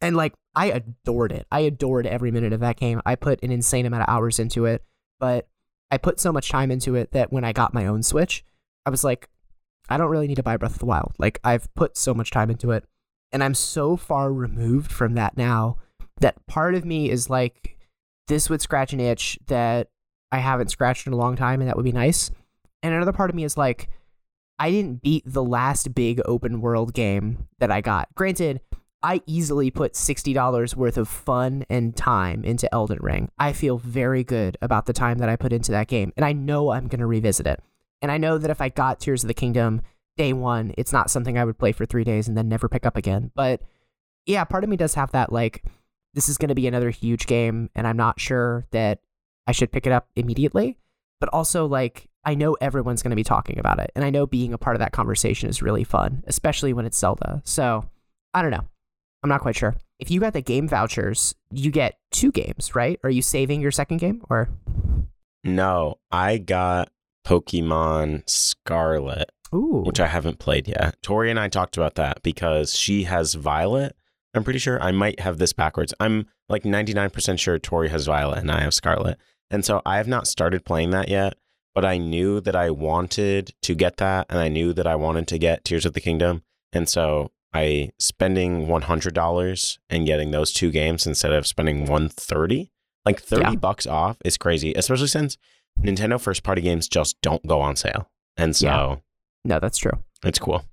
And 0.00 0.16
like, 0.16 0.34
I 0.54 0.66
adored 0.66 1.32
it. 1.32 1.46
I 1.50 1.60
adored 1.60 2.06
every 2.06 2.30
minute 2.30 2.52
of 2.52 2.60
that 2.60 2.76
game. 2.76 3.00
I 3.04 3.14
put 3.14 3.42
an 3.42 3.50
insane 3.50 3.86
amount 3.86 4.02
of 4.02 4.08
hours 4.08 4.38
into 4.38 4.64
it, 4.64 4.84
but 5.18 5.48
I 5.90 5.98
put 5.98 6.20
so 6.20 6.32
much 6.32 6.50
time 6.50 6.70
into 6.70 6.94
it 6.94 7.12
that 7.12 7.32
when 7.32 7.44
I 7.44 7.52
got 7.52 7.74
my 7.74 7.86
own 7.86 8.02
Switch, 8.02 8.44
I 8.86 8.90
was 8.90 9.04
like, 9.04 9.28
I 9.88 9.96
don't 9.96 10.10
really 10.10 10.28
need 10.28 10.36
to 10.36 10.42
buy 10.42 10.56
Breath 10.56 10.74
of 10.74 10.78
the 10.78 10.86
Wild. 10.86 11.14
Like, 11.18 11.40
I've 11.42 11.72
put 11.74 11.96
so 11.96 12.14
much 12.14 12.30
time 12.30 12.50
into 12.50 12.70
it 12.70 12.84
and 13.32 13.42
I'm 13.42 13.54
so 13.54 13.96
far 13.96 14.32
removed 14.32 14.92
from 14.92 15.14
that 15.14 15.36
now 15.36 15.76
that 16.20 16.46
part 16.46 16.74
of 16.74 16.84
me 16.84 17.10
is 17.10 17.30
like, 17.30 17.76
this 18.26 18.50
would 18.50 18.60
scratch 18.60 18.92
an 18.92 19.00
itch 19.00 19.38
that 19.46 19.88
I 20.30 20.38
haven't 20.38 20.70
scratched 20.70 21.06
in 21.06 21.12
a 21.12 21.16
long 21.16 21.36
time, 21.36 21.60
and 21.60 21.68
that 21.68 21.76
would 21.76 21.84
be 21.84 21.92
nice. 21.92 22.30
And 22.82 22.94
another 22.94 23.12
part 23.12 23.30
of 23.30 23.36
me 23.36 23.44
is 23.44 23.56
like, 23.56 23.88
I 24.58 24.70
didn't 24.70 25.02
beat 25.02 25.22
the 25.26 25.44
last 25.44 25.94
big 25.94 26.20
open 26.24 26.60
world 26.60 26.92
game 26.92 27.46
that 27.58 27.70
I 27.70 27.80
got. 27.80 28.12
Granted, 28.14 28.60
I 29.02 29.22
easily 29.26 29.70
put 29.70 29.92
$60 29.92 30.74
worth 30.74 30.98
of 30.98 31.08
fun 31.08 31.64
and 31.70 31.96
time 31.96 32.44
into 32.44 32.72
Elden 32.74 32.98
Ring. 33.00 33.30
I 33.38 33.52
feel 33.52 33.78
very 33.78 34.24
good 34.24 34.58
about 34.60 34.86
the 34.86 34.92
time 34.92 35.18
that 35.18 35.28
I 35.28 35.36
put 35.36 35.52
into 35.52 35.70
that 35.72 35.86
game, 35.86 36.12
and 36.16 36.24
I 36.24 36.32
know 36.32 36.70
I'm 36.70 36.88
going 36.88 36.98
to 36.98 37.06
revisit 37.06 37.46
it. 37.46 37.62
And 38.02 38.10
I 38.10 38.18
know 38.18 38.38
that 38.38 38.50
if 38.50 38.60
I 38.60 38.68
got 38.68 38.98
Tears 38.98 39.22
of 39.22 39.28
the 39.28 39.34
Kingdom 39.34 39.82
day 40.16 40.32
one, 40.32 40.74
it's 40.76 40.92
not 40.92 41.10
something 41.10 41.38
I 41.38 41.44
would 41.44 41.58
play 41.58 41.70
for 41.70 41.86
three 41.86 42.04
days 42.04 42.26
and 42.26 42.36
then 42.36 42.48
never 42.48 42.68
pick 42.68 42.84
up 42.84 42.96
again. 42.96 43.30
But 43.36 43.62
yeah, 44.26 44.44
part 44.44 44.64
of 44.64 44.70
me 44.70 44.76
does 44.76 44.94
have 44.94 45.12
that 45.12 45.32
like, 45.32 45.64
this 46.14 46.28
is 46.28 46.38
going 46.38 46.48
to 46.48 46.54
be 46.54 46.66
another 46.66 46.90
huge 46.90 47.26
game, 47.26 47.70
and 47.76 47.86
I'm 47.86 47.96
not 47.96 48.18
sure 48.18 48.66
that 48.72 48.98
I 49.46 49.52
should 49.52 49.70
pick 49.70 49.86
it 49.86 49.92
up 49.92 50.08
immediately. 50.16 50.76
But 51.20 51.30
also, 51.32 51.66
like, 51.66 52.08
I 52.28 52.34
know 52.34 52.58
everyone's 52.60 53.02
going 53.02 53.12
to 53.12 53.16
be 53.16 53.24
talking 53.24 53.58
about 53.58 53.78
it, 53.78 53.90
and 53.96 54.04
I 54.04 54.10
know 54.10 54.26
being 54.26 54.52
a 54.52 54.58
part 54.58 54.76
of 54.76 54.80
that 54.80 54.92
conversation 54.92 55.48
is 55.48 55.62
really 55.62 55.82
fun, 55.82 56.22
especially 56.26 56.74
when 56.74 56.84
it's 56.84 56.98
Zelda. 56.98 57.40
So 57.46 57.88
I 58.34 58.42
don't 58.42 58.50
know. 58.50 58.66
I'm 59.22 59.30
not 59.30 59.40
quite 59.40 59.56
sure. 59.56 59.76
If 59.98 60.10
you 60.10 60.20
got 60.20 60.34
the 60.34 60.42
game 60.42 60.68
vouchers, 60.68 61.34
you 61.50 61.70
get 61.70 61.98
two 62.10 62.30
games, 62.30 62.74
right? 62.74 63.00
Are 63.02 63.08
you 63.08 63.22
saving 63.22 63.62
your 63.62 63.70
second 63.70 63.96
game 63.96 64.20
or? 64.28 64.50
No, 65.42 66.00
I 66.12 66.36
got 66.36 66.90
Pokemon 67.26 68.28
Scarlet, 68.28 69.30
Ooh. 69.54 69.84
which 69.86 69.98
I 69.98 70.08
haven't 70.08 70.38
played 70.38 70.68
yet. 70.68 70.96
Tori 71.00 71.30
and 71.30 71.40
I 71.40 71.48
talked 71.48 71.78
about 71.78 71.94
that 71.94 72.22
because 72.22 72.76
she 72.76 73.04
has 73.04 73.32
Violet. 73.32 73.96
I'm 74.34 74.44
pretty 74.44 74.58
sure 74.58 74.78
I 74.82 74.92
might 74.92 75.20
have 75.20 75.38
this 75.38 75.54
backwards. 75.54 75.94
I'm 75.98 76.26
like 76.50 76.64
99% 76.64 77.38
sure 77.38 77.58
Tori 77.58 77.88
has 77.88 78.04
Violet 78.04 78.40
and 78.40 78.50
I 78.50 78.60
have 78.60 78.74
Scarlet. 78.74 79.16
And 79.50 79.64
so 79.64 79.80
I 79.86 79.96
have 79.96 80.08
not 80.08 80.26
started 80.26 80.66
playing 80.66 80.90
that 80.90 81.08
yet, 81.08 81.38
but 81.78 81.84
I 81.84 81.96
knew 81.96 82.40
that 82.40 82.56
I 82.56 82.70
wanted 82.70 83.54
to 83.62 83.72
get 83.76 83.98
that 83.98 84.26
and 84.28 84.40
I 84.40 84.48
knew 84.48 84.72
that 84.72 84.84
I 84.88 84.96
wanted 84.96 85.28
to 85.28 85.38
get 85.38 85.64
Tears 85.64 85.86
of 85.86 85.92
the 85.92 86.00
Kingdom. 86.00 86.42
And 86.72 86.88
so 86.88 87.30
I 87.54 87.90
spending 88.00 88.66
$100 88.66 89.78
and 89.88 90.04
getting 90.04 90.32
those 90.32 90.52
two 90.52 90.72
games 90.72 91.06
instead 91.06 91.32
of 91.32 91.46
spending 91.46 91.82
130 91.82 92.72
like 93.06 93.22
30 93.22 93.42
Yeah. 93.42 93.54
bucks 93.54 93.86
off 93.86 94.16
is 94.24 94.36
crazy, 94.36 94.74
especially 94.74 95.06
since 95.06 95.38
Nintendo 95.80 96.20
first 96.20 96.42
party 96.42 96.62
games 96.62 96.88
just 96.88 97.16
don't 97.22 97.46
go 97.46 97.60
on 97.60 97.76
sale. 97.76 98.10
And 98.36 98.56
so 98.56 98.66
Yeah. 98.66 98.96
No, 99.44 99.60
that's 99.60 99.78
true. 99.78 100.02
it's 100.24 100.40
cool. 100.40 100.64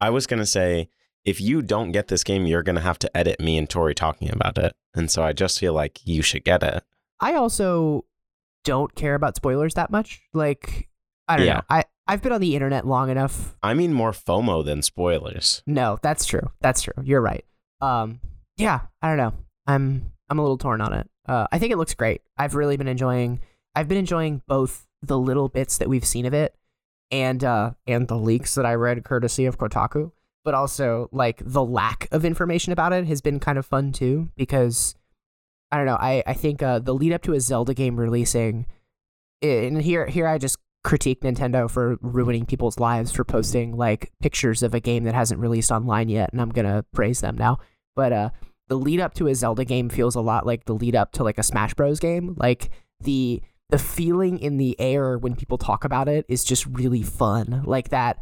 I 0.00 0.10
was 0.10 0.26
going 0.26 0.40
to 0.40 0.46
say, 0.46 0.88
if 1.24 1.40
you 1.40 1.62
don't 1.62 1.92
get 1.92 2.08
this 2.08 2.24
game, 2.24 2.46
you're 2.46 2.64
going 2.64 2.74
to 2.74 2.82
have 2.82 2.98
to 2.98 3.16
edit 3.16 3.38
me 3.38 3.56
and 3.58 3.70
Tori 3.70 3.94
talking 3.94 4.28
about 4.32 4.58
it. 4.58 4.74
And 4.92 5.08
so 5.08 5.22
I 5.22 5.32
just 5.32 5.60
feel 5.60 5.72
like 5.72 6.00
you 6.04 6.20
should 6.20 6.42
get 6.42 6.64
it. 6.64 6.82
I 7.20 7.34
also 7.34 8.04
don't 8.64 8.94
care 8.94 9.14
about 9.14 9.36
spoilers 9.36 9.74
that 9.74 9.90
much. 9.90 10.22
Like, 10.32 10.88
I 11.28 11.36
don't 11.36 11.46
Yeah. 11.46 11.54
know. 11.54 11.60
I, 11.70 11.84
I've 12.06 12.22
been 12.22 12.32
on 12.32 12.40
the 12.40 12.54
internet 12.54 12.86
long 12.86 13.10
enough. 13.10 13.56
I 13.62 13.74
mean, 13.74 13.92
more 13.92 14.12
FOMO 14.12 14.64
than 14.64 14.82
spoilers. 14.82 15.62
No, 15.66 15.98
that's 16.02 16.24
true. 16.24 16.50
That's 16.60 16.82
true. 16.82 16.94
You're 17.02 17.20
right. 17.20 17.44
Um, 17.80 18.20
yeah, 18.56 18.80
I 19.00 19.08
don't 19.08 19.16
know. 19.18 19.32
I'm 19.66 20.12
I'm 20.28 20.38
a 20.38 20.42
little 20.42 20.58
torn 20.58 20.80
on 20.80 20.92
it. 20.92 21.08
Uh, 21.28 21.46
I 21.52 21.58
think 21.58 21.72
it 21.72 21.76
looks 21.78 21.94
great. 21.94 22.22
I've 22.36 22.54
really 22.54 22.76
been 22.76 22.88
enjoying. 22.88 23.40
I've 23.74 23.88
been 23.88 23.98
enjoying 23.98 24.42
both 24.48 24.86
the 25.02 25.18
little 25.18 25.48
bits 25.48 25.78
that 25.78 25.88
we've 25.88 26.04
seen 26.04 26.26
of 26.26 26.34
it, 26.34 26.54
and 27.10 27.42
uh, 27.44 27.72
and 27.86 28.08
the 28.08 28.16
leaks 28.18 28.54
that 28.56 28.66
I 28.66 28.74
read 28.74 29.04
courtesy 29.04 29.46
of 29.46 29.58
Kotaku. 29.58 30.10
But 30.44 30.54
also, 30.54 31.08
like 31.12 31.40
the 31.44 31.64
lack 31.64 32.08
of 32.10 32.24
information 32.24 32.72
about 32.72 32.92
it 32.92 33.06
has 33.06 33.20
been 33.20 33.38
kind 33.38 33.58
of 33.58 33.64
fun 33.66 33.92
too, 33.92 34.30
because 34.36 34.96
I 35.72 35.76
don't 35.78 35.86
know. 35.86 35.96
I 35.98 36.22
I 36.26 36.34
think 36.34 36.62
uh, 36.62 36.78
the 36.78 36.94
lead 36.94 37.12
up 37.12 37.22
to 37.22 37.32
a 37.32 37.40
Zelda 37.40 37.74
game 37.74 37.98
releasing, 37.98 38.66
and 39.40 39.80
here 39.82 40.06
here 40.06 40.28
I 40.28 40.38
just 40.38 40.58
critique 40.84 41.22
Nintendo 41.22 41.70
for 41.70 41.96
ruining 42.02 42.44
people's 42.44 42.78
lives 42.78 43.10
for 43.12 43.24
posting 43.24 43.76
like 43.76 44.12
pictures 44.20 44.62
of 44.62 44.74
a 44.74 44.80
game 44.80 45.04
that 45.04 45.14
hasn't 45.14 45.40
released 45.40 45.70
online 45.72 46.08
yet, 46.08 46.30
and 46.32 46.40
I'm 46.40 46.50
gonna 46.50 46.84
praise 46.92 47.20
them 47.20 47.36
now. 47.36 47.58
But 47.96 48.12
uh, 48.12 48.30
the 48.68 48.76
lead 48.76 49.00
up 49.00 49.14
to 49.14 49.26
a 49.28 49.34
Zelda 49.34 49.64
game 49.64 49.88
feels 49.88 50.14
a 50.14 50.20
lot 50.20 50.46
like 50.46 50.64
the 50.66 50.74
lead 50.74 50.94
up 50.94 51.12
to 51.12 51.24
like 51.24 51.38
a 51.38 51.42
Smash 51.42 51.74
Bros 51.74 51.98
game. 52.00 52.34
Like 52.36 52.70
the 53.00 53.42
the 53.70 53.78
feeling 53.78 54.38
in 54.38 54.58
the 54.58 54.78
air 54.78 55.16
when 55.18 55.34
people 55.34 55.56
talk 55.56 55.84
about 55.84 56.06
it 56.08 56.26
is 56.28 56.44
just 56.44 56.66
really 56.66 57.02
fun. 57.02 57.62
Like 57.64 57.88
that 57.88 58.18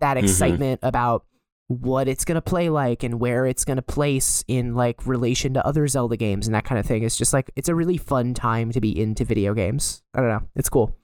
that 0.00 0.16
Mhm. 0.16 0.22
excitement 0.22 0.80
about 0.82 1.24
what 1.68 2.08
it's 2.08 2.24
gonna 2.24 2.42
play 2.42 2.68
like 2.68 3.02
and 3.02 3.18
where 3.20 3.46
it's 3.46 3.64
gonna 3.64 3.82
place 3.82 4.44
in 4.48 4.74
like 4.74 5.06
relation 5.06 5.54
to 5.54 5.66
other 5.66 5.86
Zelda 5.88 6.16
games 6.16 6.46
and 6.46 6.54
that 6.54 6.64
kind 6.64 6.78
of 6.78 6.86
thing. 6.86 7.02
It's 7.02 7.16
just 7.16 7.32
like 7.32 7.50
it's 7.56 7.68
a 7.68 7.74
really 7.74 7.96
fun 7.96 8.34
time 8.34 8.70
to 8.72 8.80
be 8.80 8.98
into 8.98 9.24
video 9.24 9.54
games. 9.54 10.02
I 10.14 10.20
don't 10.20 10.28
know. 10.28 10.42
It's 10.54 10.68
cool. 10.68 10.96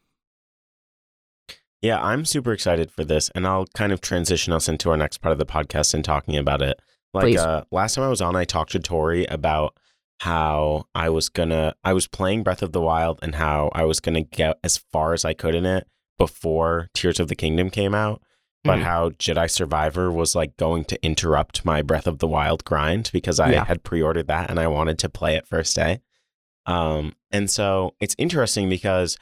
Yeah, 1.82 2.02
I'm 2.02 2.26
super 2.26 2.52
excited 2.52 2.90
for 2.90 3.04
this, 3.04 3.30
and 3.34 3.46
I'll 3.46 3.66
kind 3.74 3.90
of 3.90 4.02
transition 4.02 4.52
us 4.52 4.68
into 4.68 4.90
our 4.90 4.98
next 4.98 5.18
part 5.18 5.32
of 5.32 5.38
the 5.38 5.46
podcast 5.46 5.94
and 5.94 6.04
talking 6.04 6.36
about 6.36 6.60
it. 6.60 6.78
Like 7.14 7.36
uh, 7.36 7.64
last 7.70 7.94
time 7.94 8.04
I 8.04 8.08
was 8.08 8.20
on, 8.20 8.36
I 8.36 8.44
talked 8.44 8.72
to 8.72 8.78
Tori 8.78 9.24
about 9.26 9.76
how 10.20 10.84
I 10.94 11.08
was 11.08 11.30
gonna, 11.30 11.74
I 11.82 11.94
was 11.94 12.06
playing 12.06 12.42
Breath 12.42 12.62
of 12.62 12.72
the 12.72 12.82
Wild, 12.82 13.18
and 13.22 13.34
how 13.34 13.70
I 13.72 13.84
was 13.84 13.98
gonna 13.98 14.20
get 14.20 14.58
as 14.62 14.76
far 14.76 15.14
as 15.14 15.24
I 15.24 15.32
could 15.32 15.54
in 15.54 15.64
it 15.64 15.86
before 16.18 16.90
Tears 16.92 17.18
of 17.18 17.28
the 17.28 17.34
Kingdom 17.34 17.70
came 17.70 17.94
out, 17.94 18.22
but 18.64 18.78
Mhm. 18.78 18.82
how 18.82 19.10
Jedi 19.10 19.50
Survivor 19.50 20.10
was 20.12 20.34
like 20.34 20.56
going 20.56 20.84
to 20.86 21.02
interrupt 21.04 21.64
my 21.64 21.82
Breath 21.82 22.06
of 22.06 22.18
the 22.18 22.26
Wild 22.28 22.64
grind 22.64 23.10
because 23.12 23.40
I 23.40 23.52
Yeah. 23.52 23.64
had 23.64 23.82
pre-ordered 23.82 24.26
that 24.26 24.50
and 24.50 24.60
I 24.60 24.66
wanted 24.66 24.98
to 25.00 25.08
play 25.08 25.36
it 25.36 25.46
first 25.46 25.74
day. 25.76 26.00
Um, 26.66 27.14
and 27.30 27.50
so 27.50 27.94
it's 28.00 28.14
interesting 28.18 28.68
because 28.68 29.16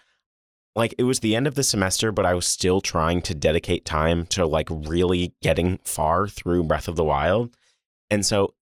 like 0.74 0.94
it 0.98 1.04
was 1.04 1.20
the 1.20 1.34
end 1.34 1.46
of 1.46 1.54
the 1.54 1.62
semester, 1.64 2.12
but 2.12 2.26
I 2.26 2.34
was 2.34 2.46
still 2.46 2.80
trying 2.80 3.22
to 3.22 3.34
dedicate 3.34 3.84
time 3.84 4.26
to 4.26 4.46
like 4.46 4.68
really 4.70 5.32
getting 5.42 5.78
far 5.84 6.28
through 6.28 6.64
Breath 6.64 6.88
of 6.88 6.96
the 6.96 7.04
Wild. 7.04 7.54
And 8.10 8.24
so 8.26 8.54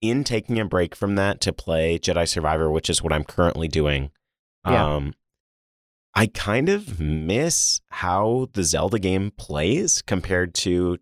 in 0.00 0.22
taking 0.22 0.60
a 0.60 0.64
break 0.66 0.94
from 0.94 1.14
that 1.14 1.40
to 1.40 1.52
play 1.52 1.98
Jedi 1.98 2.28
Survivor, 2.28 2.70
which 2.70 2.90
is 2.90 3.02
what 3.02 3.12
I'm 3.12 3.24
currently 3.24 3.68
doing, 3.68 4.10
Yeah. 4.66 4.84
um 4.96 5.14
I 6.14 6.26
kind 6.28 6.68
of 6.68 7.00
miss 7.00 7.80
how 7.88 8.48
the 8.52 8.62
Zelda 8.62 8.98
game 8.98 9.32
plays 9.36 10.00
compared 10.02 10.54
to 10.54 10.98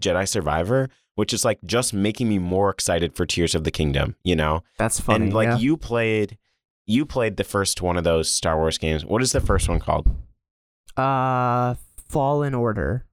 Jedi 0.00 0.28
Survivor, 0.28 0.88
which 1.16 1.32
is 1.32 1.44
like 1.44 1.58
just 1.64 1.92
making 1.92 2.28
me 2.28 2.38
more 2.38 2.70
excited 2.70 3.14
for 3.16 3.26
Tears 3.26 3.54
of 3.54 3.64
the 3.64 3.70
Kingdom, 3.70 4.16
you 4.22 4.36
know? 4.36 4.62
That's 4.78 5.00
funny. 5.00 5.24
and 5.26 5.34
like 5.34 5.48
yeah. 5.48 5.58
you 5.58 5.76
played 5.76 6.38
you 6.86 7.06
played 7.06 7.36
the 7.36 7.44
first 7.44 7.80
one 7.80 7.96
of 7.96 8.04
those 8.04 8.30
Star 8.30 8.56
Wars 8.58 8.78
games. 8.78 9.04
What 9.04 9.22
is 9.22 9.32
the 9.32 9.40
first 9.40 9.68
one 9.68 9.80
called? 9.80 10.08
uh, 10.96 11.74
Fallen 12.08 12.54
Order. 12.54 13.06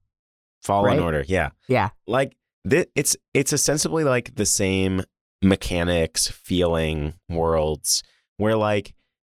Fallen 0.62 0.98
Right? 0.98 1.00
Order. 1.00 1.26
Yeah. 1.28 1.50
Yeah. 1.68 1.90
Like 2.06 2.36
th- 2.70 2.90
it's 2.96 3.16
it's 3.34 3.54
ostensibly 3.54 4.04
like 4.04 4.36
the 4.36 4.46
same 4.46 5.02
mechanics, 5.42 6.28
feeling, 6.28 7.14
worlds 7.30 8.04
where 8.38 8.56
like 8.56 8.94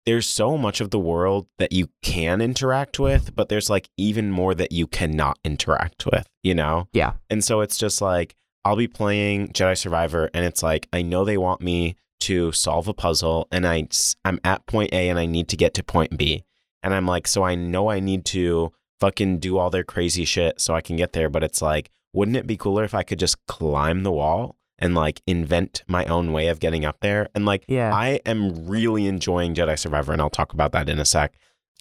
there's 0.06 0.28
so 0.28 0.58
much 0.58 0.82
of 0.82 0.90
the 0.90 1.00
world 1.00 1.48
that 1.60 1.72
you 1.72 1.90
can 2.02 2.42
interact 2.42 3.00
with, 3.00 3.36
but 3.36 3.50
there's 3.50 3.70
like 3.70 3.90
even 3.98 4.32
more 4.32 4.54
that 4.56 4.72
you 4.72 4.88
cannot 4.88 5.40
interact 5.44 6.06
with, 6.06 6.28
you 6.44 6.54
know? 6.54 6.88
Yeah. 6.94 7.14
And 7.30 7.44
so 7.44 7.62
it's 7.62 7.78
just 7.78 8.02
like 8.02 8.36
I'll 8.66 8.76
be 8.76 8.88
playing 8.88 9.50
Jedi 9.50 9.78
Survivor 9.78 10.30
and 10.34 10.46
it's 10.46 10.64
like 10.64 10.88
I 10.94 11.02
know 11.02 11.26
they 11.26 11.38
want 11.38 11.62
me 11.62 11.96
to 12.22 12.52
solve 12.52 12.88
a 12.88 12.94
puzzle 12.94 13.48
and 13.52 13.68
I 13.68 13.88
I'm 14.24 14.40
at 14.44 14.66
point 14.66 14.94
A 14.94 15.10
and 15.10 15.20
I 15.20 15.26
need 15.26 15.48
to 15.50 15.58
get 15.58 15.74
to 15.76 15.84
point 15.84 16.18
B. 16.18 16.44
And 16.82 16.94
I'm 16.94 17.06
like 17.06 17.28
so 17.28 17.44
I 17.44 17.56
know 17.56 17.90
I 17.90 18.00
need 18.00 18.26
to 18.26 18.72
fucking 19.00 19.40
do 19.40 19.58
all 19.58 19.70
their 19.70 19.84
crazy 19.84 20.26
shit 20.26 20.62
so 20.62 20.74
I 20.76 20.82
can 20.82 20.96
get 20.96 21.14
there, 21.14 21.30
but 21.30 21.44
it's 21.44 21.62
like 21.62 21.90
wouldn't 22.14 22.38
it 22.38 22.48
be 22.48 22.58
cooler 22.58 22.84
if 22.84 22.94
I 22.94 23.04
could 23.04 23.20
just 23.20 23.38
climb 23.48 24.04
the 24.04 24.12
wall 24.12 24.58
and 24.80 24.96
like 24.96 25.22
invent 25.28 25.84
my 25.88 26.06
own 26.06 26.32
way 26.32 26.48
of 26.48 26.60
getting 26.60 26.86
up 26.86 26.98
there? 27.02 27.30
And 27.36 27.46
like 27.46 27.64
Yeah. 27.68 27.94
I 27.94 28.20
am 28.26 28.68
really 28.68 29.08
enjoying 29.08 29.54
Jedi 29.56 29.78
Survivor 29.78 30.12
and 30.14 30.22
I'll 30.22 30.30
talk 30.30 30.54
about 30.54 30.72
that 30.74 30.90
in 30.90 31.00
a 31.00 31.06
sec. 31.06 31.34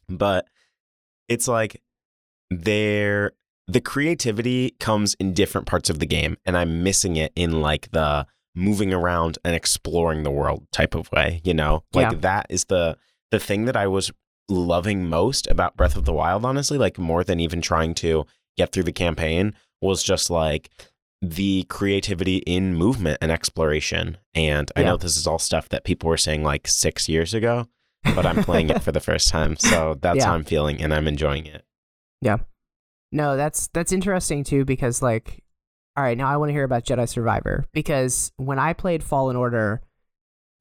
But 0.08 0.46
it's 1.28 1.48
like 1.48 1.80
there 2.50 3.32
the 3.68 3.80
creativity 3.80 4.74
comes 4.80 5.14
in 5.14 5.32
different 5.34 5.66
parts 5.66 5.88
of 5.88 5.98
the 6.00 6.06
game 6.06 6.36
and 6.44 6.56
I'm 6.56 6.82
missing 6.82 7.16
it 7.16 7.32
in 7.36 7.60
like 7.60 7.90
the 7.92 8.26
moving 8.54 8.92
around 8.92 9.38
and 9.44 9.54
exploring 9.54 10.24
the 10.24 10.30
world 10.30 10.66
type 10.72 10.94
of 10.94 11.10
way, 11.12 11.40
you 11.44 11.54
know? 11.54 11.84
Like 11.94 12.12
Yeah. 12.12 12.18
that 12.18 12.46
is 12.50 12.64
the 12.66 12.96
the 13.30 13.38
thing 13.38 13.64
that 13.64 13.76
I 13.76 13.86
was 13.86 14.10
loving 14.48 15.08
most 15.08 15.46
about 15.46 15.76
Breath 15.76 15.96
of 15.96 16.04
the 16.04 16.12
Wild 16.12 16.44
honestly, 16.44 16.76
like 16.76 16.98
more 16.98 17.24
than 17.24 17.40
even 17.40 17.62
trying 17.62 17.94
to 17.94 18.26
get 18.58 18.72
through 18.72 18.82
the 18.82 18.92
campaign 18.92 19.54
was 19.80 20.02
just 20.02 20.28
like 20.28 20.68
the 21.24 21.62
creativity 21.68 22.38
in 22.38 22.74
movement 22.74 23.16
and 23.22 23.30
exploration. 23.30 24.18
And 24.34 24.70
I 24.76 24.80
Yeah. 24.80 24.86
know 24.88 24.96
this 24.96 25.16
is 25.16 25.26
all 25.26 25.38
stuff 25.38 25.68
that 25.68 25.84
people 25.84 26.08
were 26.10 26.16
saying 26.16 26.42
like 26.42 26.66
6 26.66 27.08
years 27.08 27.32
ago, 27.32 27.68
but 28.16 28.26
I'm 28.26 28.42
playing 28.42 28.70
it 28.70 28.82
for 28.82 28.90
the 28.90 29.00
first 29.00 29.28
time. 29.28 29.56
So 29.56 29.96
that's 30.02 30.18
Yeah. 30.18 30.26
how 30.26 30.34
I'm 30.34 30.42
feeling 30.44 30.82
and 30.82 30.92
I'm 30.92 31.06
enjoying 31.06 31.46
it. 31.46 31.64
Yeah. 32.20 32.38
No, 33.12 33.36
that's 33.36 33.68
that's 33.68 33.92
interesting 33.92 34.42
too 34.42 34.64
because 34.64 35.00
like 35.00 35.44
all 35.96 36.02
right, 36.02 36.16
now 36.16 36.26
I 36.26 36.38
want 36.38 36.48
to 36.48 36.54
hear 36.54 36.64
about 36.64 36.84
Jedi 36.84 37.06
Survivor 37.08 37.66
because 37.72 38.32
when 38.36 38.58
I 38.58 38.72
played 38.72 39.04
Fallen 39.04 39.36
Order 39.36 39.82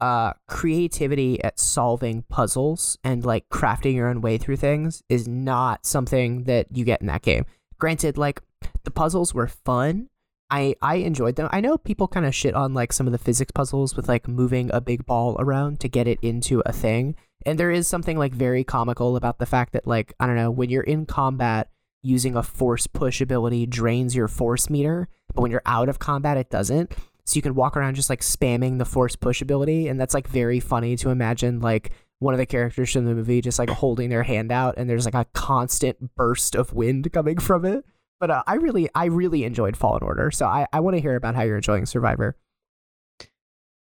uh, 0.01 0.33
creativity 0.47 1.41
at 1.43 1.59
solving 1.59 2.23
puzzles 2.23 2.97
and 3.03 3.23
like 3.23 3.47
crafting 3.49 3.93
your 3.93 4.07
own 4.09 4.19
way 4.19 4.37
through 4.37 4.57
things 4.57 5.03
is 5.09 5.27
not 5.27 5.85
something 5.85 6.43
that 6.45 6.65
you 6.75 6.83
get 6.83 7.01
in 7.01 7.07
that 7.07 7.21
game. 7.21 7.45
Granted, 7.79 8.17
like 8.17 8.41
the 8.83 8.91
puzzles 8.91 9.33
were 9.33 9.47
fun. 9.47 10.09
I 10.51 10.75
I 10.81 10.95
enjoyed 10.95 11.37
them. 11.37 11.49
I 11.51 11.61
know 11.61 11.77
people 11.77 12.07
kind 12.09 12.25
of 12.25 12.35
shit 12.35 12.53
on 12.53 12.73
like 12.73 12.91
some 12.91 13.07
of 13.07 13.13
the 13.13 13.17
physics 13.17 13.51
puzzles 13.53 13.95
with 13.95 14.09
like 14.09 14.27
moving 14.27 14.69
a 14.73 14.81
big 14.81 15.05
ball 15.05 15.37
around 15.39 15.79
to 15.79 15.87
get 15.87 16.07
it 16.07 16.19
into 16.21 16.61
a 16.65 16.73
thing. 16.73 17.15
And 17.45 17.57
there 17.57 17.71
is 17.71 17.87
something 17.87 18.17
like 18.17 18.33
very 18.33 18.63
comical 18.63 19.15
about 19.15 19.39
the 19.39 19.45
fact 19.45 19.73
that 19.73 19.87
like 19.87 20.13
I 20.19 20.27
don't 20.27 20.35
know, 20.35 20.51
when 20.51 20.69
you're 20.69 20.83
in 20.83 21.05
combat 21.05 21.69
using 22.03 22.35
a 22.35 22.43
force 22.43 22.85
push 22.85 23.21
ability 23.21 23.65
drains 23.65 24.15
your 24.15 24.27
force 24.27 24.69
meter, 24.69 25.07
but 25.33 25.41
when 25.41 25.51
you're 25.51 25.61
out 25.65 25.87
of 25.87 25.99
combat 25.99 26.37
it 26.37 26.49
doesn't. 26.49 26.93
So 27.23 27.37
you 27.37 27.41
can 27.41 27.55
walk 27.55 27.77
around 27.77 27.95
just 27.95 28.09
like 28.09 28.21
spamming 28.21 28.77
the 28.77 28.85
force 28.85 29.15
push 29.15 29.41
ability 29.41 29.87
and 29.87 29.99
that's 29.99 30.13
like 30.13 30.27
very 30.27 30.59
funny 30.59 30.97
to 30.97 31.11
imagine 31.11 31.61
like 31.61 31.91
one 32.19 32.33
of 32.33 32.39
the 32.39 32.45
characters 32.45 32.91
from 32.91 33.05
the 33.05 33.15
movie 33.15 33.41
just 33.41 33.57
like 33.57 33.69
holding 33.69 34.09
their 34.09 34.23
hand 34.23 34.51
out 34.51 34.75
and 34.77 34.89
there's 34.89 35.05
like 35.05 35.13
a 35.13 35.25
constant 35.33 36.15
burst 36.15 36.55
of 36.55 36.73
wind 36.73 37.11
coming 37.13 37.37
from 37.37 37.63
it. 37.63 37.85
But 38.21 38.29
uh, 38.31 38.43
I 38.45 38.55
really, 38.55 38.87
I 38.95 39.05
really 39.05 39.43
enjoyed 39.43 39.75
Fallen 39.75 40.03
Order, 40.03 40.29
so 40.31 40.45
I, 40.45 40.67
I 40.71 40.79
want 40.79 40.95
to 40.95 41.01
hear 41.01 41.15
about 41.15 41.33
how 41.35 41.41
you're 41.41 41.55
enjoying 41.57 41.85
Survivor. 41.87 42.37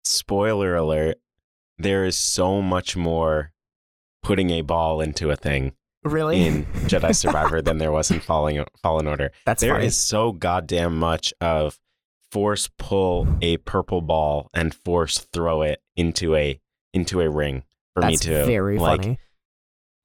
Spoiler 0.05 0.77
alert: 0.77 1.17
there 1.79 2.05
is 2.05 2.17
so 2.17 2.61
much 2.63 2.97
more 2.97 3.53
putting 4.23 4.51
a 4.51 4.61
ball 4.61 5.01
into 5.01 5.31
a 5.31 5.37
thing 5.37 5.73
Really? 6.05 6.47
in 6.47 6.67
Jedi 6.85 7.15
Survivor 7.17 7.63
than 7.63 7.79
there 7.79 7.91
was 7.93 8.11
in 8.11 8.21
Falling 8.21 8.63
Fallen 8.83 9.07
Order. 9.07 9.33
That's 9.47 9.63
There 9.63 9.75
funny. 9.75 9.87
is 9.87 9.97
so 9.97 10.33
goddamn 10.33 10.99
much 10.99 11.33
of 11.41 11.79
force 12.31 12.69
pull 12.79 13.27
a 13.41 13.57
purple 13.59 14.03
ball 14.03 14.51
and 14.53 14.75
force 14.75 15.19
throw 15.33 15.63
it 15.63 15.81
into 15.97 16.35
a 16.35 16.61
into 16.93 17.21
a 17.21 17.31
ring 17.31 17.63
for 17.95 18.03
That's 18.03 18.27
me 18.27 18.33
to 18.35 18.45
very 18.45 18.79
like 18.79 19.03
funny. 19.03 19.19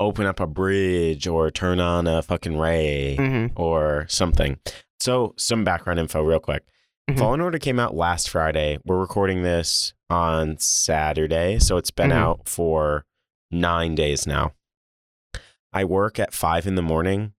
Open 0.02 0.26
up 0.26 0.40
a 0.40 0.48
bridge 0.48 1.28
or 1.28 1.50
turn 1.52 1.80
on 1.80 2.08
a 2.08 2.22
fucking 2.22 2.58
ray 2.58 3.16
Mm-hmm. 3.20 3.60
or 3.62 4.06
something. 4.10 4.60
So 5.00 5.34
some 5.38 5.64
background 5.64 6.00
info 6.00 6.22
real 6.22 6.40
quick. 6.40 6.64
Mhm. 7.10 7.18
Fallen 7.18 7.42
Order 7.42 7.58
came 7.60 7.80
out 7.80 7.96
last 7.96 8.30
Friday. 8.30 8.78
We're 8.86 9.00
recording 9.00 9.44
this 9.44 9.94
on 10.10 10.58
Saturday, 10.60 11.58
so 11.60 11.78
it's 11.78 11.92
been 11.92 12.12
Mhm. 12.12 12.16
out 12.16 12.48
for 12.50 13.06
nine 13.50 13.96
days 13.96 14.28
now. 14.28 14.54
I 15.74 15.86
work 15.86 16.20
at 16.20 16.34
five 16.34 16.68
in 16.68 16.76
the 16.76 16.82
morning, 16.82 17.34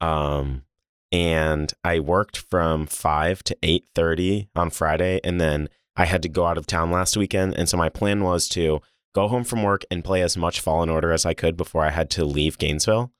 um, 0.00 0.62
and 1.10 1.72
I 1.84 2.00
worked 2.00 2.36
from 2.38 2.86
five 2.86 3.42
to 3.44 3.56
eight 3.62 3.86
thirty 3.94 4.48
on 4.56 4.70
Friday, 4.70 5.20
and 5.24 5.40
then 5.40 5.68
I 5.96 6.06
had 6.06 6.22
to 6.22 6.28
go 6.28 6.46
out 6.46 6.58
of 6.58 6.66
town 6.66 6.90
last 6.90 7.16
weekend, 7.16 7.54
and 7.54 7.68
so 7.68 7.76
my 7.76 7.88
plan 7.88 8.22
was 8.24 8.48
to 8.50 8.80
go 9.14 9.28
home 9.28 9.44
from 9.44 9.62
work 9.62 9.84
and 9.90 10.04
play 10.04 10.22
as 10.22 10.36
much 10.36 10.60
Fallen 10.60 10.88
Order 10.88 11.12
as 11.12 11.26
I 11.26 11.34
could 11.34 11.56
before 11.56 11.84
I 11.84 11.90
had 11.90 12.10
to 12.10 12.24
leave 12.24 12.58
Gainesville. 12.58 13.12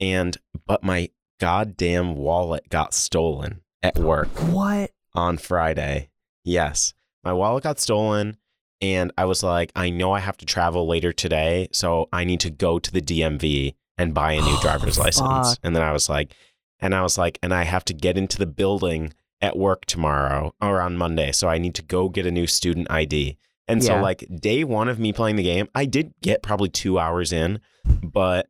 And 0.00 0.36
but 0.66 0.82
my 0.84 1.10
goddamn 1.40 2.14
wallet 2.16 2.68
got 2.68 2.94
stolen 2.94 3.62
at 3.82 3.98
work 3.98 4.28
What? 4.52 4.90
on 5.14 5.38
Friday. 5.38 6.10
Yes, 6.44 6.94
my 7.24 7.32
wallet 7.32 7.64
got 7.64 7.78
stolen, 7.80 8.36
and 8.80 9.12
I 9.18 9.24
was 9.24 9.42
like, 9.42 9.70
I 9.76 9.90
know 9.90 10.12
I 10.12 10.20
have 10.20 10.36
to 10.38 10.46
travel 10.46 10.86
later 10.86 11.12
today, 11.12 11.68
so 11.72 12.08
I 12.12 12.24
need 12.24 12.40
to 12.40 12.50
go 12.50 12.78
to 12.78 12.90
the 12.92 13.00
DMV 13.02 13.74
and 13.98 14.14
buy 14.14 14.32
a 14.32 14.40
new 14.40 14.46
Oh, 14.56 14.58
driver's 14.62 14.98
license. 14.98 15.58
And 15.62 15.74
then 15.74 15.82
I 15.82 15.92
was 15.92 16.08
like, 16.08 16.34
and 16.80 16.94
I 16.94 17.02
was 17.02 17.18
like, 17.18 17.38
and 17.42 17.52
I 17.52 17.64
have 17.64 17.84
to 17.86 17.94
get 17.94 18.16
into 18.16 18.38
the 18.38 18.46
building 18.46 19.12
at 19.40 19.56
work 19.58 19.84
tomorrow 19.86 20.54
or 20.60 20.80
on 20.80 20.96
Monday, 20.96 21.32
so 21.32 21.48
I 21.48 21.58
need 21.58 21.74
to 21.76 21.82
go 21.82 22.08
get 22.08 22.26
a 22.26 22.30
new 22.30 22.46
student 22.46 22.90
ID. 22.90 23.36
And 23.68 23.82
so, 23.84 23.94
Yeah. 23.96 24.00
like 24.02 24.24
day 24.40 24.64
one 24.64 24.88
of 24.88 24.98
me 24.98 25.12
playing 25.12 25.36
the 25.36 25.42
game, 25.42 25.68
I 25.74 25.84
did 25.84 26.12
get 26.22 26.42
probably 26.42 26.70
two 26.70 26.98
hours 26.98 27.32
in, 27.32 27.60
but 28.02 28.48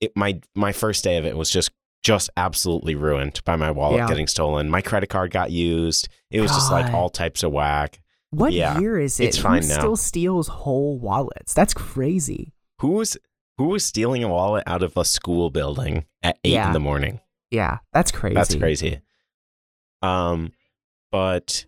it 0.00 0.12
my 0.16 0.40
my 0.54 0.72
first 0.72 1.04
day 1.04 1.16
of 1.18 1.24
it 1.26 1.36
was 1.36 1.50
just 1.50 1.70
just 2.02 2.28
absolutely 2.36 2.94
ruined 2.94 3.40
by 3.44 3.56
my 3.56 3.70
wallet 3.70 3.98
Yeah. 3.98 4.08
getting 4.08 4.26
stolen. 4.26 4.68
My 4.68 4.82
credit 4.82 5.08
card 5.08 5.30
got 5.30 5.50
used. 5.50 6.08
It 6.30 6.40
was 6.40 6.54
just 6.54 6.70
like 6.70 6.92
all 6.94 7.08
types 7.08 7.42
of 7.42 7.52
whack. 7.52 8.00
What 8.30 8.52
Yeah, 8.52 8.78
year 8.78 8.98
is 8.98 9.20
it? 9.20 9.24
it's 9.26 9.38
fine 9.38 9.62
Who 9.62 9.68
now. 9.68 9.78
still 9.78 9.96
steals 9.96 10.48
whole 10.48 10.98
wallets? 10.98 11.54
That's 11.54 11.72
crazy. 11.72 12.52
Who 12.80 12.88
was 12.92 13.16
who 13.58 13.66
was 13.68 13.84
stealing 13.84 14.24
a 14.24 14.28
wallet 14.28 14.64
out 14.66 14.82
of 14.82 14.96
a 14.96 15.04
school 15.04 15.48
building 15.50 16.04
at 16.22 16.38
eight 16.44 16.56
in 16.60 16.72
the 16.72 16.80
morning? 16.80 17.20
Yeah, 17.50 17.78
that's 17.92 18.10
crazy. 18.10 18.34
That's 18.34 18.54
crazy. 18.56 19.00
Um, 20.02 20.52
but 21.10 21.64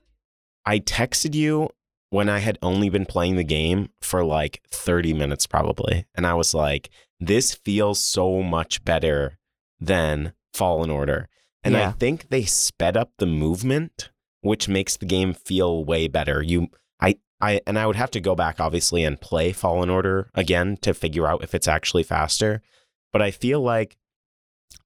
I 0.64 0.80
texted 0.80 1.34
you 1.34 1.70
when 2.10 2.28
I 2.28 2.38
had 2.38 2.58
only 2.62 2.88
been 2.88 3.06
playing 3.06 3.36
the 3.36 3.44
game 3.44 3.90
for 4.00 4.24
like 4.24 4.62
30 4.70 5.12
minutes 5.14 5.46
probably. 5.46 6.06
And 6.14 6.26
I 6.26 6.34
was 6.34 6.54
like, 6.54 6.90
this 7.20 7.54
feels 7.54 7.98
so 7.98 8.42
much 8.42 8.84
better 8.84 9.38
than 9.80 10.32
Fallen 10.54 10.90
Order. 10.90 11.28
And 11.64 11.76
I 11.76 11.90
think 11.90 12.28
they 12.28 12.44
sped 12.44 12.96
up 12.96 13.10
the 13.18 13.26
movement, 13.26 14.10
which 14.40 14.68
makes 14.68 14.96
the 14.96 15.06
game 15.06 15.34
feel 15.34 15.84
way 15.84 16.06
better. 16.06 16.40
You 16.40 16.68
I 17.00 17.16
I 17.40 17.60
and 17.66 17.76
I 17.76 17.86
would 17.86 17.96
have 17.96 18.12
to 18.12 18.20
go 18.20 18.36
back 18.36 18.60
obviously 18.60 19.02
and 19.02 19.20
play 19.20 19.50
Fallen 19.52 19.90
Order 19.90 20.30
again 20.34 20.76
to 20.82 20.94
figure 20.94 21.26
out 21.26 21.42
if 21.42 21.56
it's 21.56 21.66
actually 21.66 22.04
faster. 22.04 22.62
But 23.12 23.20
I 23.20 23.32
feel 23.32 23.60
like 23.60 23.96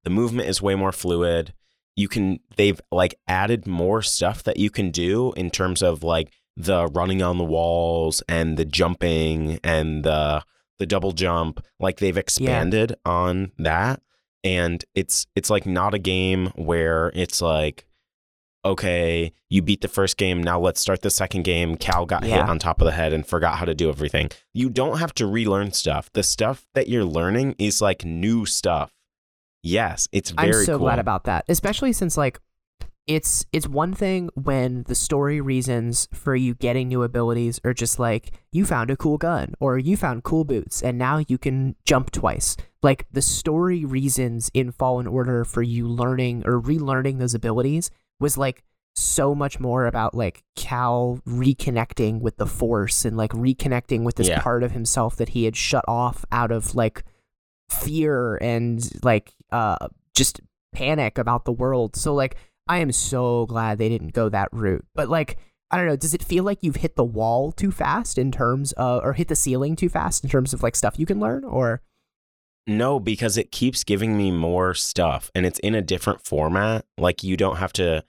the 0.03 0.09
movement 0.09 0.49
is 0.49 0.61
way 0.61 0.73
more 0.73 0.91
fluid 0.91 1.53
you 1.95 2.07
can 2.07 2.39
they've 2.55 2.81
like 2.91 3.15
added 3.27 3.67
more 3.67 4.01
stuff 4.01 4.43
that 4.43 4.57
you 4.57 4.69
can 4.69 4.91
do 4.91 5.33
in 5.33 5.49
terms 5.49 5.81
of 5.81 6.03
like 6.03 6.31
the 6.65 6.87
running 6.87 7.21
on 7.21 7.37
the 7.37 7.43
walls 7.43 8.21
and 8.27 8.57
the 8.57 8.65
jumping 8.65 9.59
and 9.63 10.03
the 10.03 10.43
the 10.79 10.85
double 10.87 11.11
jump 11.11 11.63
like 11.79 11.97
they've 11.97 12.17
expanded 12.17 12.95
on 13.05 13.51
that. 13.59 14.01
And 14.43 14.83
it's 14.95 15.27
it's 15.35 15.49
like 15.49 15.65
not 15.67 15.93
a 15.93 15.99
game 15.99 16.47
where 16.55 17.11
it's 17.13 17.41
like 17.41 17.85
okay 18.63 19.31
you 19.49 19.61
beat 19.61 19.81
the 19.81 19.87
first 19.87 20.17
game 20.17 20.41
now 20.41 20.59
let's 20.59 20.81
start 20.81 21.01
the 21.01 21.09
second 21.09 21.43
game. 21.43 21.75
Cal 21.75 22.05
got 22.05 22.23
hit 22.23 22.39
on 22.39 22.57
top 22.57 22.81
of 22.81 22.85
the 22.85 22.91
head 22.91 23.13
and 23.13 23.25
forgot 23.25 23.57
how 23.57 23.65
to 23.65 23.75
do 23.75 23.89
everything. 23.89 24.29
You 24.53 24.69
don't 24.69 24.97
have 24.97 25.13
to 25.15 25.27
relearn 25.27 25.71
stuff. 25.73 26.11
The 26.13 26.23
stuff 26.23 26.67
that 26.73 26.87
you're 26.87 27.05
learning 27.05 27.55
is 27.59 27.81
like 27.81 28.03
new 28.05 28.45
stuff. 28.45 28.91
Yes 29.61 30.07
it's 30.11 30.31
very 30.31 30.47
I'm 30.47 30.65
so 30.65 30.77
cool. 30.77 30.87
glad 30.87 30.99
about 30.99 31.25
that, 31.25 31.45
especially 31.47 31.93
since 31.93 32.17
like 32.17 32.39
it's 33.07 33.45
it's 33.51 33.67
one 33.67 33.93
thing 33.93 34.29
when 34.35 34.83
the 34.83 34.95
story 34.95 35.41
reasons 35.41 36.07
for 36.13 36.35
you 36.35 36.53
getting 36.53 36.87
new 36.87 37.03
abilities 37.03 37.59
are 37.63 37.73
just 37.73 37.99
like 37.99 38.31
you 38.51 38.65
found 38.65 38.91
a 38.91 38.95
cool 38.97 39.17
gun 39.17 39.53
or 39.59 39.77
you 39.77 39.97
found 39.97 40.23
cool 40.23 40.43
boots 40.43 40.81
and 40.83 40.97
now 40.97 41.21
you 41.27 41.37
can 41.37 41.75
jump 41.85 42.11
twice. 42.11 42.55
Like 42.83 43.07
the 43.11 43.21
story 43.21 43.85
reasons 43.85 44.49
in 44.53 44.71
Fallen 44.71 45.07
Order 45.07 45.43
for 45.43 45.61
you 45.61 45.87
learning 45.87 46.43
or 46.45 46.61
relearning 46.61 47.19
those 47.19 47.33
abilities 47.33 47.89
was 48.19 48.37
like 48.37 48.63
so 48.95 49.33
much 49.33 49.59
more 49.59 49.87
about 49.87 50.13
like 50.13 50.43
Cal 50.55 51.19
reconnecting 51.27 52.19
with 52.21 52.37
the 52.37 52.45
Force 52.45 53.03
and 53.05 53.17
like 53.17 53.31
reconnecting 53.31 54.03
with 54.03 54.15
this 54.15 54.29
Yeah. 54.29 54.41
part 54.41 54.63
of 54.63 54.71
himself 54.73 55.15
that 55.15 55.29
he 55.29 55.45
had 55.45 55.55
shut 55.55 55.85
off 55.87 56.23
out 56.31 56.51
of 56.51 56.75
like 56.75 57.03
fear 57.69 58.35
and 58.37 58.87
like 59.03 59.33
uh 59.51 59.87
just 60.13 60.41
panic 60.73 61.17
about 61.17 61.45
the 61.45 61.51
world. 61.51 61.95
So 61.95 62.13
like 62.13 62.35
I 62.67 62.77
am 62.79 62.91
so 62.91 63.45
glad 63.47 63.77
they 63.77 63.89
didn't 63.89 64.13
go 64.13 64.29
that 64.29 64.49
route. 64.51 64.85
But 64.95 65.09
like 65.09 65.37
I 65.71 65.77
don't 65.77 65.87
know, 65.87 65.95
does 65.95 66.13
it 66.13 66.23
feel 66.23 66.43
like 66.43 66.59
you've 66.63 66.75
hit 66.77 66.95
the 66.95 67.03
wall 67.03 67.51
too 67.53 67.71
fast 67.71 68.17
in 68.17 68.31
terms 68.31 68.71
of 68.73 69.03
or 69.03 69.13
hit 69.13 69.27
the 69.29 69.35
ceiling 69.35 69.75
too 69.75 69.87
fast 69.89 70.23
in 70.23 70.29
terms 70.29 70.53
of 70.53 70.61
like 70.63 70.75
stuff 70.75 70.99
you 70.99 71.05
can 71.05 71.19
learn 71.19 71.43
or 71.45 71.81
No, 72.67 72.99
because 72.99 73.37
it 73.37 73.51
keeps 73.51 73.83
giving 73.83 74.17
me 74.17 74.31
more 74.31 74.73
stuff 74.73 75.31
and 75.33 75.45
it's 75.45 75.59
in 75.59 75.73
a 75.75 75.81
different 75.81 76.25
format. 76.25 76.85
Like 76.97 77.23
you 77.23 77.37
don't 77.37 77.55
have 77.57 77.73
to 77.73 78.03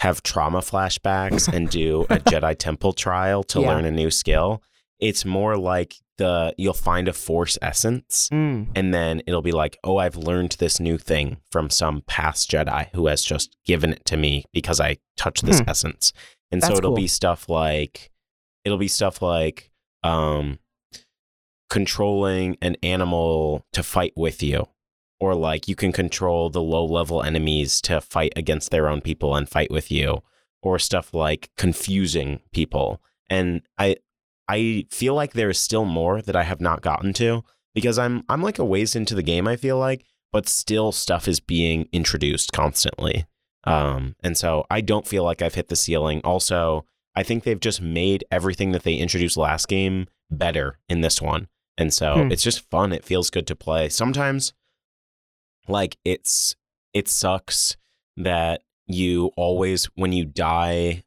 have 0.00 0.22
trauma 0.22 0.58
flashbacks 0.60 1.50
and 1.52 1.70
do 1.70 2.02
a 2.10 2.16
Jedi 2.30 2.56
Temple 2.58 2.92
trial 2.92 3.42
to 3.44 3.60
Yeah. 3.62 3.68
learn 3.68 3.84
a 3.86 3.90
new 3.90 4.10
skill. 4.10 4.62
It's 5.00 5.24
more 5.24 5.56
like 5.56 5.94
the 6.18 6.54
you'll 6.56 6.72
find 6.72 7.08
a 7.08 7.12
force 7.12 7.58
essence 7.60 8.30
mm, 8.32 8.66
and 8.74 8.94
then 8.94 9.20
it'll 9.26 9.42
be 9.42 9.52
like, 9.52 9.76
"Oh, 9.84 9.98
I've 9.98 10.16
learned 10.16 10.52
this 10.58 10.80
new 10.80 10.96
thing 10.96 11.36
from 11.50 11.68
some 11.68 12.02
past 12.06 12.50
Jedi 12.50 12.88
who 12.94 13.06
has 13.08 13.22
just 13.22 13.56
given 13.66 13.92
it 13.92 14.04
to 14.06 14.16
me 14.16 14.44
because 14.52 14.80
I 14.80 14.96
touched 15.16 15.44
this 15.44 15.58
Hmm. 15.60 15.68
essence." 15.68 16.12
And 16.50 16.62
so 16.62 16.72
it'll 16.76 16.90
cool. 16.92 16.96
be 16.96 17.06
stuff 17.06 17.48
like 17.48 18.10
it'll 18.64 18.78
be 18.78 18.88
stuff 18.88 19.20
like 19.20 19.70
um 20.02 20.58
controlling 21.68 22.56
an 22.62 22.76
animal 22.82 23.64
to 23.72 23.82
fight 23.82 24.12
with 24.16 24.42
you 24.42 24.68
or 25.20 25.34
like 25.34 25.66
you 25.66 25.74
can 25.74 25.92
control 25.92 26.48
the 26.48 26.62
low 26.62 26.84
level 26.84 27.22
enemies 27.22 27.80
to 27.80 28.00
fight 28.00 28.32
against 28.36 28.70
their 28.70 28.88
own 28.88 29.00
people 29.00 29.34
and 29.34 29.48
fight 29.48 29.70
with 29.70 29.90
you 29.90 30.22
or 30.62 30.78
stuff 30.78 31.12
like 31.12 31.50
confusing 31.56 32.40
people 32.52 33.02
and 33.28 33.62
i 33.78 33.96
i 34.48 34.84
feel 34.90 35.14
like 35.14 35.32
there 35.32 35.50
is 35.50 35.58
still 35.58 35.84
more 35.84 36.22
that 36.22 36.36
i 36.36 36.42
have 36.42 36.60
not 36.60 36.82
gotten 36.82 37.12
to 37.12 37.42
because 37.74 37.98
i'm 37.98 38.22
i'm 38.28 38.42
like 38.42 38.58
a 38.58 38.64
ways 38.64 38.94
into 38.96 39.14
the 39.14 39.22
game 39.22 39.46
i 39.48 39.56
feel 39.56 39.78
like 39.78 40.04
but 40.32 40.48
still 40.48 40.92
stuff 40.92 41.26
is 41.28 41.40
being 41.40 41.88
introduced 41.92 42.52
constantly 42.52 43.26
um 43.64 44.14
and 44.22 44.36
so 44.36 44.64
i 44.70 44.80
don't 44.80 45.06
feel 45.06 45.24
like 45.24 45.42
i've 45.42 45.54
hit 45.54 45.68
the 45.68 45.76
ceiling 45.76 46.20
also 46.24 46.84
i 47.14 47.22
think 47.22 47.44
they've 47.44 47.60
just 47.60 47.80
made 47.80 48.24
everything 48.30 48.72
that 48.72 48.82
they 48.82 48.94
introduced 48.94 49.36
last 49.36 49.68
game 49.68 50.06
better 50.30 50.78
in 50.88 51.00
this 51.02 51.22
one. 51.22 51.46
And 51.78 51.94
so 51.94 52.24
Hmm. 52.24 52.32
it's 52.32 52.42
just 52.42 52.68
fun. 52.68 52.92
It 52.92 53.04
feels 53.04 53.30
good 53.30 53.46
to 53.46 53.54
play. 53.54 53.88
Sometimes 53.90 54.52
like 55.68 55.96
it's 56.04 56.54
it 56.92 57.08
sucks 57.08 57.76
that 58.16 58.62
you 58.86 59.30
always 59.36 59.86
when 59.94 60.12
you 60.12 60.24
die 60.24 61.04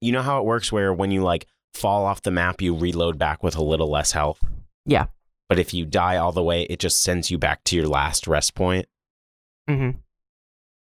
you 0.00 0.12
know 0.12 0.22
how 0.22 0.38
it 0.38 0.44
works 0.44 0.70
where 0.72 0.92
when 0.92 1.10
you 1.10 1.22
like 1.22 1.46
fall 1.74 2.04
off 2.04 2.22
the 2.22 2.30
map 2.30 2.60
you 2.60 2.74
reload 2.74 3.18
back 3.18 3.42
with 3.42 3.56
a 3.56 3.62
little 3.62 3.90
less 3.90 4.12
health. 4.12 4.42
Yeah. 4.84 5.06
But 5.48 5.58
if 5.58 5.74
you 5.74 5.84
die 5.84 6.16
all 6.16 6.32
the 6.32 6.42
way 6.42 6.62
it 6.64 6.78
just 6.78 7.02
sends 7.02 7.30
you 7.30 7.38
back 7.38 7.64
to 7.64 7.76
your 7.76 7.86
last 7.86 8.26
rest 8.26 8.54
point. 8.54 8.86
Mm-hmm. 9.68 9.98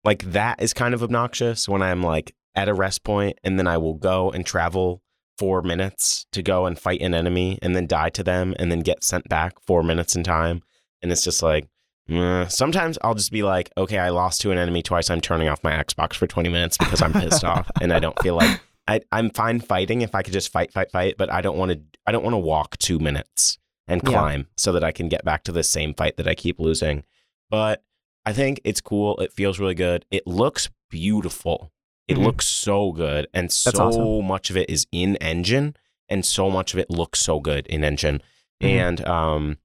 Like 0.05 0.23
that 0.33 0.63
is 0.63 0.73
kind 0.73 0.95
of 0.95 1.03
obnoxious 1.03 1.69
when 1.69 1.83
I'm 1.83 2.03
like 2.03 2.35
at 2.55 2.69
a 2.69 2.75
rest 2.75 3.05
point 3.05 3.39
and 3.45 3.59
then 3.59 3.67
I 3.67 3.77
will 3.77 3.95
go 3.95 4.31
and 4.31 4.45
travel 4.47 5.03
4 5.39 5.63
minutes 5.63 6.27
to 6.33 6.43
go 6.43 6.65
and 6.65 6.79
fight 6.79 7.03
an 7.03 7.13
enemy 7.13 7.59
and 7.61 7.77
then 7.77 7.87
die 7.87 8.09
to 8.11 8.23
them 8.23 8.55
and 8.59 8.71
then 8.71 8.81
get 8.81 9.05
sent 9.05 9.29
back 9.29 9.61
4 9.67 9.83
minutes 9.83 10.17
in 10.17 10.25
time 10.25 10.63
and 11.03 11.13
it's 11.13 11.23
just 11.23 11.43
like 11.43 11.69
mm. 12.09 12.51
sometimes 12.51 12.99
I'll 13.03 13.15
just 13.15 13.33
be 13.33 13.43
like 13.43 13.71
okay 13.77 13.99
I 13.99 14.09
lost 14.09 14.41
to 14.43 14.53
an 14.53 14.59
enemy 14.59 14.83
twice 14.83 15.11
I'm 15.11 15.21
turning 15.21 15.49
off 15.49 15.63
my 15.63 15.73
Xbox 15.73 16.15
for 16.15 16.27
20 16.27 16.49
minutes 16.49 16.79
because 16.79 17.03
I'm 17.03 17.13
pissed 17.13 17.45
off 17.45 17.71
and 17.83 17.93
I 17.93 17.99
don't 17.99 18.19
feel 18.21 18.37
like 18.37 18.61
I, 18.89 19.01
I'm 19.11 19.31
fine 19.31 19.61
fighting 19.61 20.03
if 20.03 20.15
I 20.15 20.23
could 20.23 20.33
just 20.33 20.53
fight, 20.53 20.73
fight, 20.73 20.91
fight, 20.93 21.17
but 21.19 21.33
I 21.33 21.41
don't 21.41 21.57
want 21.59 21.73
to. 21.73 21.81
I 22.07 22.13
don't 22.13 22.23
want 22.25 22.35
to 22.35 22.39
walk 22.39 22.79
two 22.79 22.99
minutes 22.99 23.59
and 23.89 24.01
Yeah. 24.05 24.11
climb 24.11 24.47
so 24.57 24.73
that 24.73 24.85
I 24.85 24.93
can 24.93 25.09
get 25.09 25.25
back 25.25 25.43
to 25.45 25.53
the 25.53 25.63
same 25.63 25.93
fight 25.95 26.17
that 26.19 26.29
I 26.29 26.35
keep 26.35 26.61
losing. 26.61 27.05
But 27.51 27.83
I 28.25 28.33
think 28.33 28.61
it's 28.65 28.81
cool. 28.81 29.17
It 29.19 29.33
feels 29.33 29.59
really 29.59 29.75
good. 29.75 30.05
It 30.11 30.27
looks 30.27 30.69
beautiful. 30.91 31.73
It 32.09 32.17
Mhm. 32.17 32.25
looks 32.25 32.47
so 32.47 32.93
good, 32.93 33.27
and 33.35 33.51
so 33.53 33.71
awesome. 33.81 34.27
much 34.27 34.51
of 34.51 34.57
it 34.57 34.71
is 34.71 34.87
in 34.93 35.17
engine, 35.17 35.75
and 36.09 36.25
so 36.25 36.49
much 36.51 36.73
of 36.73 36.79
it 36.79 36.89
looks 36.91 37.21
so 37.21 37.41
good 37.41 37.67
in 37.67 37.83
engine. 37.83 38.23
Mhm. 38.63 38.69
And 38.69 39.05
um, 39.07 39.59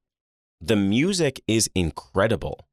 the 0.60 0.76
music 0.76 1.42
is 1.48 1.70
incredible. 1.76 2.68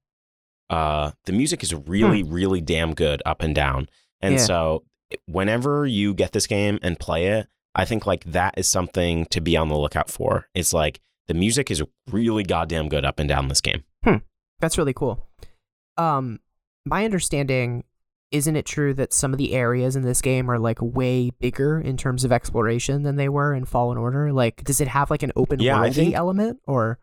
Uh, 0.70 1.12
the 1.24 1.32
music 1.32 1.62
is 1.62 1.74
really, 1.74 2.22
really 2.22 2.60
damn 2.60 2.94
good 2.94 3.22
up 3.26 3.42
and 3.42 3.54
down. 3.54 3.88
And 4.20 4.34
Yeah. 4.34 4.40
so, 4.40 4.84
whenever 5.26 5.86
you 5.86 6.14
get 6.14 6.32
this 6.32 6.46
game 6.46 6.78
and 6.82 6.98
play 6.98 7.26
it, 7.28 7.48
I 7.74 7.84
think 7.84 8.06
like 8.06 8.24
that 8.24 8.54
is 8.56 8.68
something 8.68 9.26
to 9.26 9.40
be 9.40 9.56
on 9.56 9.68
the 9.68 9.78
lookout 9.78 10.10
for. 10.10 10.48
It's 10.54 10.72
like 10.72 11.00
the 11.26 11.34
music 11.34 11.70
is 11.70 11.82
really 12.10 12.42
goddamn 12.42 12.88
good 12.88 13.04
up 13.04 13.18
and 13.18 13.28
down 13.28 13.48
this 13.48 13.60
game. 13.60 13.84
That's 14.60 14.76
really 14.76 14.92
cool. 14.92 15.28
Um, 15.96 16.40
my 16.84 17.04
understanding, 17.04 17.84
isn't 18.32 18.56
it 18.56 18.66
true 18.66 18.92
that 18.94 19.12
some 19.12 19.32
of 19.32 19.38
the 19.38 19.54
areas 19.54 19.94
in 19.94 20.02
this 20.02 20.20
game 20.20 20.50
are 20.50 20.58
like 20.58 20.78
way 20.80 21.30
bigger 21.30 21.80
in 21.80 21.96
terms 21.96 22.24
of 22.24 22.32
exploration 22.32 23.02
than 23.02 23.16
they 23.16 23.28
were 23.28 23.54
in 23.54 23.64
Fallen 23.64 23.98
Order? 23.98 24.32
Like, 24.32 24.64
does 24.64 24.80
it 24.80 24.88
have 24.88 25.10
like 25.10 25.22
an 25.22 25.32
open 25.36 25.60
Yeah, 25.60 25.80
I 25.80 25.90
worldy 25.90 26.12
element 26.12 26.60
or? 26.66 26.98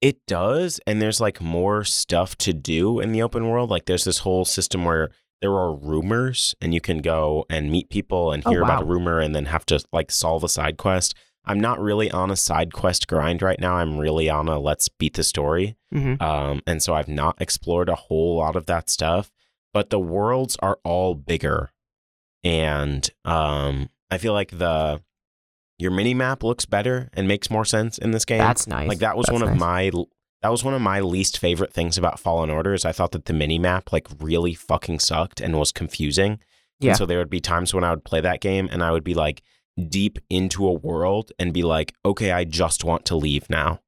It 0.00 0.24
does, 0.26 0.78
and 0.86 1.00
there's 1.00 1.20
like 1.20 1.40
more 1.40 1.82
stuff 1.82 2.36
to 2.38 2.52
do 2.52 3.00
in 3.00 3.12
the 3.12 3.22
open 3.22 3.48
world. 3.48 3.70
Like 3.70 3.86
there's 3.86 4.04
this 4.04 4.18
whole 4.18 4.44
system 4.44 4.84
where 4.84 5.10
there 5.40 5.52
are 5.52 5.74
rumors, 5.74 6.54
and 6.60 6.72
you 6.74 6.80
can 6.80 6.98
go 6.98 7.44
and 7.50 7.70
meet 7.70 7.90
people 7.90 8.32
and 8.32 8.42
Oh, 8.46 8.50
hear 8.50 8.62
about 8.62 8.82
a 8.82 8.86
rumor, 8.86 9.20
and 9.20 9.34
then 9.34 9.46
have 9.46 9.66
to 9.66 9.84
like 9.92 10.10
solve 10.10 10.42
a 10.44 10.48
side 10.48 10.76
quest. 10.76 11.14
I'm 11.44 11.60
not 11.60 11.78
really 11.80 12.10
on 12.10 12.30
a 12.30 12.36
side 12.36 12.72
quest 12.72 13.06
grind 13.06 13.40
right 13.42 13.60
now. 13.60 13.74
I'm 13.76 13.98
really 13.98 14.28
on 14.28 14.48
a 14.48 14.58
let's 14.58 14.88
beat 14.88 15.14
the 15.14 15.22
story. 15.22 15.76
Mm-hmm. 15.94 16.20
Um, 16.22 16.60
and 16.66 16.82
so 16.82 16.94
I've 16.94 17.06
not 17.08 17.40
explored 17.40 17.88
a 17.88 17.94
whole 17.94 18.36
lot 18.38 18.56
of 18.56 18.66
that 18.66 18.90
stuff, 18.90 19.30
but 19.72 19.90
the 19.90 20.00
worlds 20.00 20.56
are 20.60 20.78
all 20.82 21.14
bigger. 21.14 21.70
And 22.42 23.08
um, 23.24 23.90
I 24.10 24.18
feel 24.18 24.32
like 24.32 24.58
the 24.58 25.00
your 25.78 25.90
mini 25.90 26.14
map 26.14 26.42
looks 26.42 26.64
better 26.64 27.10
and 27.12 27.28
makes 27.28 27.50
more 27.50 27.64
sense 27.64 27.98
in 27.98 28.10
this 28.10 28.24
game. 28.24 28.38
That's 28.38 28.66
nice. 28.66 28.88
like 28.88 28.98
that 29.00 29.16
was 29.16 29.26
That's 29.26 29.34
one 29.34 29.42
of 29.42 29.50
nice. 29.50 29.60
my 29.60 29.90
that 30.42 30.50
was 30.50 30.62
one 30.62 30.74
of 30.74 30.82
my 30.82 31.00
least 31.00 31.38
favorite 31.38 31.72
things 31.72 31.96
about 31.96 32.20
Fallen 32.20 32.50
Order 32.50 32.74
is 32.74 32.84
I 32.84 32.92
thought 32.92 33.12
that 33.12 33.24
the 33.24 33.32
mini 33.32 33.58
map 33.58 33.92
like 33.92 34.06
really 34.20 34.54
fucking 34.54 34.98
sucked 35.00 35.40
and 35.40 35.58
was 35.58 35.72
confusing. 35.72 36.38
Yeah. 36.78 36.90
And 36.90 36.98
so 36.98 37.06
there 37.06 37.18
would 37.18 37.30
be 37.30 37.40
times 37.40 37.72
when 37.72 37.84
I 37.84 37.90
would 37.90 38.04
play 38.04 38.20
that 38.20 38.40
game 38.40 38.68
and 38.70 38.82
I 38.82 38.90
would 38.90 39.04
be 39.04 39.14
like 39.14 39.42
deep 39.88 40.18
into 40.30 40.66
a 40.66 40.72
world 40.72 41.32
and 41.38 41.52
be 41.52 41.62
like, 41.62 41.94
okay, 42.04 42.32
I 42.32 42.44
just 42.44 42.84
want 42.84 43.04
to 43.06 43.16
leave 43.16 43.48
now. 43.48 43.80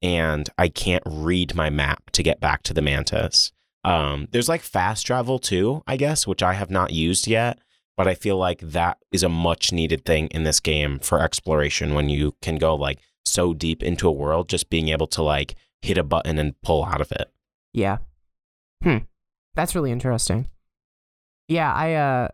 And 0.00 0.48
I 0.58 0.68
can't 0.68 1.04
read 1.06 1.54
my 1.54 1.70
map 1.70 2.10
to 2.12 2.22
get 2.22 2.40
back 2.40 2.62
to 2.64 2.74
the 2.74 2.82
mantis. 2.82 3.52
Um, 3.84 4.28
there's 4.32 4.48
like 4.48 4.62
fast 4.62 5.06
travel 5.06 5.38
too, 5.38 5.82
I 5.86 5.96
guess, 5.96 6.26
which 6.26 6.42
I 6.42 6.54
have 6.54 6.70
not 6.70 6.92
used 6.92 7.26
yet. 7.26 7.58
But 7.96 8.08
I 8.08 8.14
feel 8.14 8.38
like 8.38 8.60
that 8.60 8.96
is 9.12 9.22
a 9.22 9.28
much 9.28 9.70
needed 9.70 10.04
thing 10.06 10.28
in 10.28 10.44
this 10.44 10.60
game 10.60 10.98
for 10.98 11.20
exploration 11.20 11.94
when 11.94 12.08
you 12.08 12.34
can 12.40 12.56
go 12.56 12.74
like 12.74 12.98
so 13.26 13.52
deep 13.52 13.82
into 13.82 14.08
a 14.08 14.12
world, 14.12 14.48
just 14.48 14.70
being 14.70 14.88
able 14.88 15.06
to 15.08 15.22
like 15.22 15.54
hit 15.82 15.98
a 15.98 16.02
button 16.04 16.38
and 16.38 16.54
pull 16.62 16.84
out 16.84 17.00
of 17.00 17.12
it. 17.12 17.30
Yeah. 17.72 17.98
Hmm. 18.82 18.98
That's 19.54 19.74
really 19.74 19.90
interesting. 19.92 20.48
Yeah, 21.48 21.72
I 21.72 21.94
uh 21.94 22.28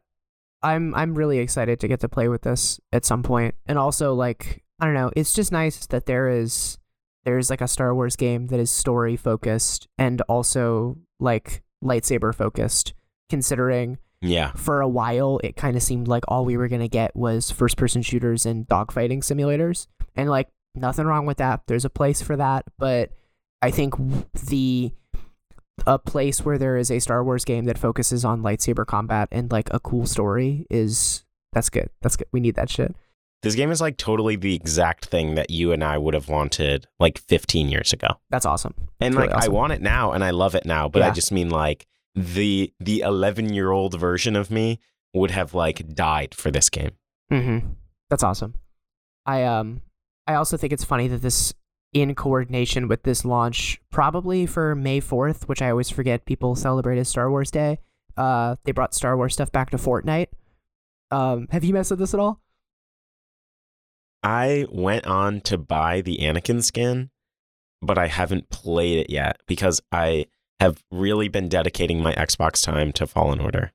I'm 0.62 0.94
I'm 0.94 1.14
really 1.14 1.38
excited 1.38 1.80
to 1.80 1.88
get 1.88 2.00
to 2.00 2.08
play 2.08 2.28
with 2.28 2.42
this 2.42 2.80
at 2.92 3.04
some 3.04 3.22
point. 3.22 3.54
And 3.66 3.78
also 3.78 4.14
like 4.14 4.62
I 4.80 4.84
don't 4.84 4.94
know, 4.94 5.10
it's 5.16 5.32
just 5.32 5.50
nice 5.52 5.86
that 5.86 6.06
there 6.06 6.28
is 6.28 6.78
there's 7.24 7.50
like 7.50 7.60
a 7.60 7.68
Star 7.68 7.94
Wars 7.94 8.16
game 8.16 8.46
that 8.48 8.60
is 8.60 8.70
story 8.70 9.16
focused 9.16 9.88
and 9.98 10.20
also 10.22 10.98
like 11.20 11.62
lightsaber 11.84 12.34
focused 12.34 12.94
considering 13.28 13.98
Yeah. 14.20 14.52
for 14.52 14.80
a 14.80 14.88
while 14.88 15.38
it 15.44 15.54
kind 15.56 15.76
of 15.76 15.82
seemed 15.82 16.08
like 16.08 16.24
all 16.28 16.44
we 16.44 16.56
were 16.56 16.68
going 16.68 16.80
to 16.80 16.88
get 16.88 17.14
was 17.14 17.50
first 17.50 17.76
person 17.76 18.02
shooters 18.02 18.46
and 18.46 18.66
dogfighting 18.66 19.18
simulators 19.18 19.86
and 20.16 20.28
like 20.30 20.48
nothing 20.74 21.06
wrong 21.06 21.26
with 21.26 21.36
that 21.38 21.62
there's 21.66 21.84
a 21.84 21.90
place 21.90 22.22
for 22.22 22.36
that 22.36 22.64
but 22.78 23.10
i 23.62 23.70
think 23.70 23.94
the 24.48 24.92
a 25.86 25.98
place 25.98 26.44
where 26.44 26.58
there 26.58 26.76
is 26.76 26.90
a 26.90 26.98
star 26.98 27.22
wars 27.22 27.44
game 27.44 27.64
that 27.64 27.78
focuses 27.78 28.24
on 28.24 28.42
lightsaber 28.42 28.84
combat 28.86 29.28
and 29.30 29.50
like 29.52 29.72
a 29.72 29.78
cool 29.80 30.06
story 30.06 30.66
is 30.70 31.24
that's 31.52 31.70
good 31.70 31.88
that's 32.02 32.16
good 32.16 32.26
we 32.32 32.40
need 32.40 32.56
that 32.56 32.68
shit 32.68 32.94
This 33.42 33.54
game 33.54 33.70
is 33.70 33.80
like 33.80 33.96
totally 33.96 34.34
the 34.36 34.54
exact 34.56 35.06
thing 35.06 35.36
that 35.36 35.50
you 35.50 35.70
and 35.70 35.84
I 35.84 35.96
would 35.96 36.14
have 36.14 36.28
wanted 36.28 36.86
like 36.98 37.18
15 37.18 37.68
years 37.68 37.92
ago. 37.92 38.08
that's 38.30 38.44
awesome 38.44 38.74
And 39.00 39.14
It's 39.14 39.20
like 39.20 39.30
really 39.30 39.46
I 39.46 39.48
want 39.48 39.72
it 39.72 39.80
now 39.80 40.10
and 40.12 40.24
I 40.24 40.30
love 40.30 40.56
it 40.56 40.66
now, 40.66 40.88
but 40.88 41.02
I 41.02 41.10
just 41.10 41.30
mean 41.30 41.48
like 41.48 41.86
the 42.16 42.72
the 42.80 43.00
11 43.00 43.52
year 43.54 43.70
old 43.70 43.98
version 43.98 44.34
of 44.34 44.50
me 44.50 44.80
would 45.14 45.30
have 45.30 45.54
like 45.54 45.94
died 45.94 46.34
for 46.34 46.50
this 46.50 46.68
game. 46.68 46.90
Mm-hmm. 47.30 47.68
That's 48.10 48.24
awesome. 48.24 48.54
I 49.24 49.44
um 49.44 49.82
I 50.26 50.34
also 50.34 50.56
think 50.56 50.72
it's 50.72 50.84
funny 50.84 51.06
that 51.08 51.22
this 51.22 51.54
in 51.92 52.14
coordination 52.14 52.88
with 52.88 53.02
this 53.02 53.24
launch, 53.24 53.80
probably 53.90 54.46
for 54.46 54.74
May 54.74 55.00
fourth, 55.00 55.48
which 55.48 55.62
I 55.62 55.70
always 55.70 55.90
forget 55.90 56.26
people 56.26 56.54
celebrate 56.54 56.98
as 56.98 57.08
Star 57.08 57.30
Wars 57.30 57.50
Day. 57.50 57.78
Uh, 58.16 58.56
they 58.64 58.72
brought 58.72 58.94
Star 58.94 59.16
Wars 59.16 59.34
stuff 59.34 59.52
back 59.52 59.70
to 59.70 59.76
Fortnite. 59.76 60.28
Um, 61.10 61.48
have 61.50 61.64
you 61.64 61.72
messed 61.72 61.90
with 61.90 62.00
this 62.00 62.14
at 62.14 62.20
all? 62.20 62.40
I 64.22 64.66
went 64.70 65.06
on 65.06 65.40
to 65.42 65.56
buy 65.56 66.00
the 66.00 66.18
Anakin 66.18 66.62
skin, 66.62 67.10
but 67.80 67.96
I 67.96 68.08
haven't 68.08 68.50
played 68.50 68.98
it 68.98 69.10
yet 69.10 69.40
because 69.46 69.80
I 69.92 70.26
have 70.60 70.82
really 70.90 71.28
been 71.28 71.48
dedicating 71.48 72.02
my 72.02 72.12
Xbox 72.14 72.64
time 72.64 72.92
to 72.92 73.06
Fallen 73.06 73.40
Order. 73.40 73.72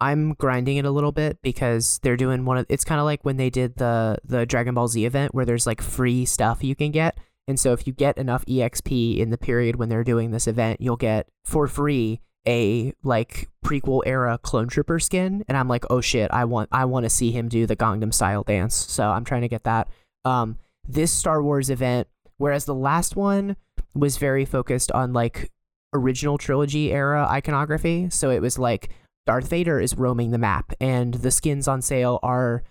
I'm 0.00 0.34
grinding 0.34 0.76
it 0.76 0.84
a 0.84 0.90
little 0.90 1.12
bit 1.12 1.40
because 1.42 1.98
they're 2.02 2.16
doing 2.16 2.44
one 2.44 2.58
of 2.58 2.66
it's 2.68 2.84
kind 2.84 3.00
of 3.00 3.04
like 3.04 3.24
when 3.24 3.36
they 3.36 3.50
did 3.50 3.76
the 3.76 4.18
the 4.24 4.46
Dragon 4.46 4.74
Ball 4.74 4.88
Z 4.88 5.04
event 5.04 5.34
where 5.34 5.44
there's 5.44 5.66
like 5.66 5.80
free 5.80 6.24
stuff 6.24 6.62
you 6.62 6.74
can 6.74 6.90
get. 6.90 7.18
And 7.48 7.58
so 7.58 7.72
if 7.72 7.86
you 7.86 7.92
get 7.92 8.18
enough 8.18 8.44
EXP 8.46 9.18
in 9.18 9.30
the 9.30 9.38
period 9.38 9.76
when 9.76 9.88
they're 9.88 10.04
doing 10.04 10.30
this 10.30 10.46
event, 10.46 10.80
you'll 10.80 10.96
get 10.96 11.28
for 11.44 11.66
free 11.66 12.20
a 12.46 12.92
like 13.02 13.48
prequel 13.64 14.02
era 14.06 14.38
clone 14.38 14.68
trooper 14.68 15.00
skin 15.00 15.44
and 15.48 15.56
I'm 15.56 15.68
like, 15.68 15.84
"Oh 15.90 16.00
shit, 16.00 16.30
I 16.30 16.44
want 16.44 16.68
I 16.70 16.84
want 16.84 17.04
to 17.04 17.10
see 17.10 17.32
him 17.32 17.48
do 17.48 17.66
the 17.66 17.76
Gangnam 17.76 18.14
style 18.14 18.42
dance." 18.42 18.74
So 18.74 19.08
I'm 19.08 19.24
trying 19.24 19.42
to 19.42 19.48
get 19.48 19.64
that. 19.64 19.88
Um 20.24 20.58
this 20.86 21.10
Star 21.10 21.42
Wars 21.42 21.68
event 21.68 22.06
whereas 22.36 22.64
the 22.64 22.74
last 22.74 23.16
one 23.16 23.56
was 23.94 24.16
very 24.16 24.44
focused 24.44 24.92
on 24.92 25.12
like 25.12 25.50
original 25.92 26.38
trilogy 26.38 26.92
era 26.92 27.26
iconography, 27.28 28.08
so 28.10 28.30
it 28.30 28.40
was 28.40 28.58
like 28.58 28.90
Darth 29.26 29.48
Vader 29.48 29.80
is 29.80 29.96
roaming 29.96 30.30
the 30.30 30.38
map, 30.38 30.72
and 30.80 31.14
the 31.14 31.30
skins 31.30 31.68
on 31.68 31.82
sale 31.82 32.18
are 32.22 32.62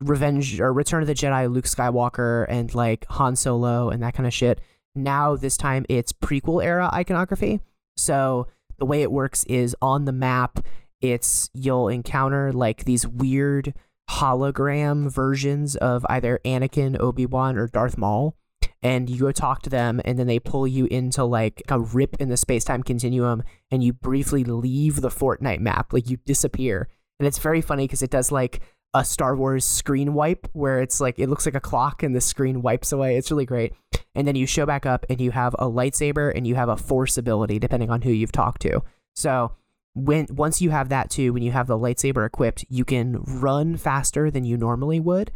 Revenge 0.00 0.60
or 0.60 0.72
Return 0.72 1.02
of 1.02 1.08
the 1.08 1.14
Jedi, 1.14 1.52
Luke 1.52 1.66
Skywalker, 1.66 2.46
and 2.48 2.74
like 2.74 3.06
Han 3.10 3.36
Solo 3.36 3.90
and 3.90 4.02
that 4.02 4.14
kind 4.14 4.26
of 4.26 4.32
shit. 4.32 4.60
Now, 4.94 5.36
this 5.36 5.56
time 5.56 5.84
it's 5.88 6.12
prequel 6.12 6.64
era 6.64 6.90
iconography. 6.92 7.60
So 7.96 8.48
the 8.78 8.86
way 8.86 9.02
it 9.02 9.12
works 9.12 9.44
is 9.44 9.76
on 9.82 10.06
the 10.06 10.12
map, 10.12 10.64
it's 11.00 11.50
you'll 11.54 11.88
encounter 11.88 12.52
like 12.52 12.84
these 12.84 13.06
weird 13.06 13.74
hologram 14.10 15.10
versions 15.10 15.76
of 15.76 16.04
either 16.08 16.40
Anakin, 16.44 16.98
Obi 16.98 17.26
Wan, 17.26 17.56
or 17.56 17.68
Darth 17.68 17.96
Maul. 17.96 18.36
And 18.82 19.10
you 19.10 19.20
go 19.20 19.32
talk 19.32 19.60
to 19.62 19.70
them, 19.70 20.00
and 20.06 20.18
then 20.18 20.26
they 20.26 20.38
pull 20.38 20.66
you 20.66 20.86
into 20.86 21.22
like 21.24 21.62
a 21.68 21.78
rip 21.78 22.16
in 22.18 22.30
the 22.30 22.36
space 22.36 22.64
time 22.64 22.82
continuum, 22.82 23.42
and 23.70 23.84
you 23.84 23.92
briefly 23.92 24.42
leave 24.42 25.02
the 25.02 25.10
Fortnite 25.10 25.60
map, 25.60 25.92
like 25.92 26.08
you 26.08 26.16
disappear. 26.24 26.88
And 27.18 27.26
it's 27.26 27.38
very 27.38 27.60
funny 27.60 27.84
because 27.84 28.02
it 28.02 28.10
does 28.10 28.32
like 28.32 28.60
a 28.94 29.04
Star 29.04 29.36
Wars 29.36 29.64
screen 29.64 30.14
wipe 30.14 30.48
where 30.52 30.80
it's 30.80 31.00
like 31.00 31.18
it 31.18 31.28
looks 31.28 31.46
like 31.46 31.54
a 31.54 31.60
clock 31.60 32.02
and 32.02 32.14
the 32.14 32.20
screen 32.20 32.62
wipes 32.62 32.92
away. 32.92 33.16
It's 33.16 33.30
really 33.30 33.46
great. 33.46 33.72
And 34.14 34.26
then 34.26 34.34
you 34.34 34.46
show 34.46 34.66
back 34.66 34.84
up 34.86 35.06
and 35.08 35.20
you 35.20 35.30
have 35.30 35.54
a 35.58 35.66
lightsaber 35.66 36.32
and 36.34 36.46
you 36.46 36.56
have 36.56 36.68
a 36.68 36.76
force 36.76 37.16
ability 37.16 37.58
depending 37.60 37.90
on 37.90 38.02
who 38.02 38.10
you've 38.10 38.32
talked 38.32 38.62
to. 38.62 38.82
So 39.14 39.52
when 39.94 40.26
once 40.30 40.60
you 40.60 40.70
have 40.70 40.88
that 40.88 41.10
too, 41.10 41.32
when 41.32 41.42
you 41.42 41.52
have 41.52 41.68
the 41.68 41.78
lightsaber 41.78 42.26
equipped, 42.26 42.64
you 42.68 42.84
can 42.84 43.22
run 43.22 43.76
faster 43.76 44.30
than 44.30 44.44
you 44.44 44.56
normally 44.56 44.98
would, 45.00 45.30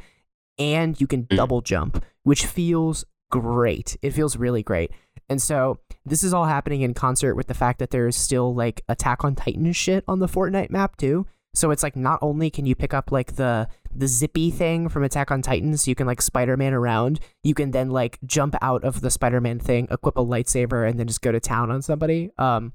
and 0.58 1.00
you 1.00 1.06
can 1.06 1.24
Mm. 1.24 1.36
double 1.36 1.60
jump, 1.60 2.04
which 2.24 2.46
feels 2.46 3.04
great. 3.30 3.96
It 4.02 4.10
feels 4.12 4.36
really 4.36 4.62
great. 4.62 4.90
And 5.28 5.40
so 5.40 5.78
this 6.04 6.22
is 6.22 6.34
all 6.34 6.44
happening 6.44 6.82
in 6.82 6.94
concert 6.94 7.34
with 7.34 7.46
the 7.46 7.54
fact 7.54 7.78
that 7.78 7.90
there's 7.90 8.16
still 8.16 8.54
like 8.54 8.82
Attack 8.88 9.24
on 9.24 9.34
Titan 9.34 9.72
shit 9.72 10.04
on 10.06 10.18
the 10.18 10.28
Fortnite 10.28 10.70
map 10.70 10.96
too. 10.96 11.26
So 11.54 11.70
it's 11.70 11.82
like 11.82 11.96
not 11.96 12.18
only 12.20 12.50
can 12.50 12.66
you 12.66 12.74
pick 12.74 12.92
up 12.92 13.12
like 13.12 13.36
the 13.36 13.68
the 13.94 14.08
zippy 14.08 14.50
thing 14.50 14.88
from 14.88 15.04
Attack 15.04 15.30
on 15.30 15.40
Titan, 15.40 15.76
so 15.76 15.88
you 15.88 15.94
can 15.94 16.06
like 16.06 16.20
Spider-Man 16.20 16.74
around, 16.74 17.20
you 17.44 17.54
can 17.54 17.70
then 17.70 17.90
like 17.90 18.18
jump 18.24 18.56
out 18.60 18.82
of 18.82 19.00
the 19.00 19.10
Spider-Man 19.10 19.60
thing, 19.60 19.86
equip 19.90 20.16
a 20.16 20.24
lightsaber, 20.24 20.88
and 20.88 20.98
then 20.98 21.06
just 21.06 21.22
go 21.22 21.30
to 21.30 21.38
town 21.38 21.70
on 21.70 21.80
somebody. 21.80 22.30
Um, 22.36 22.72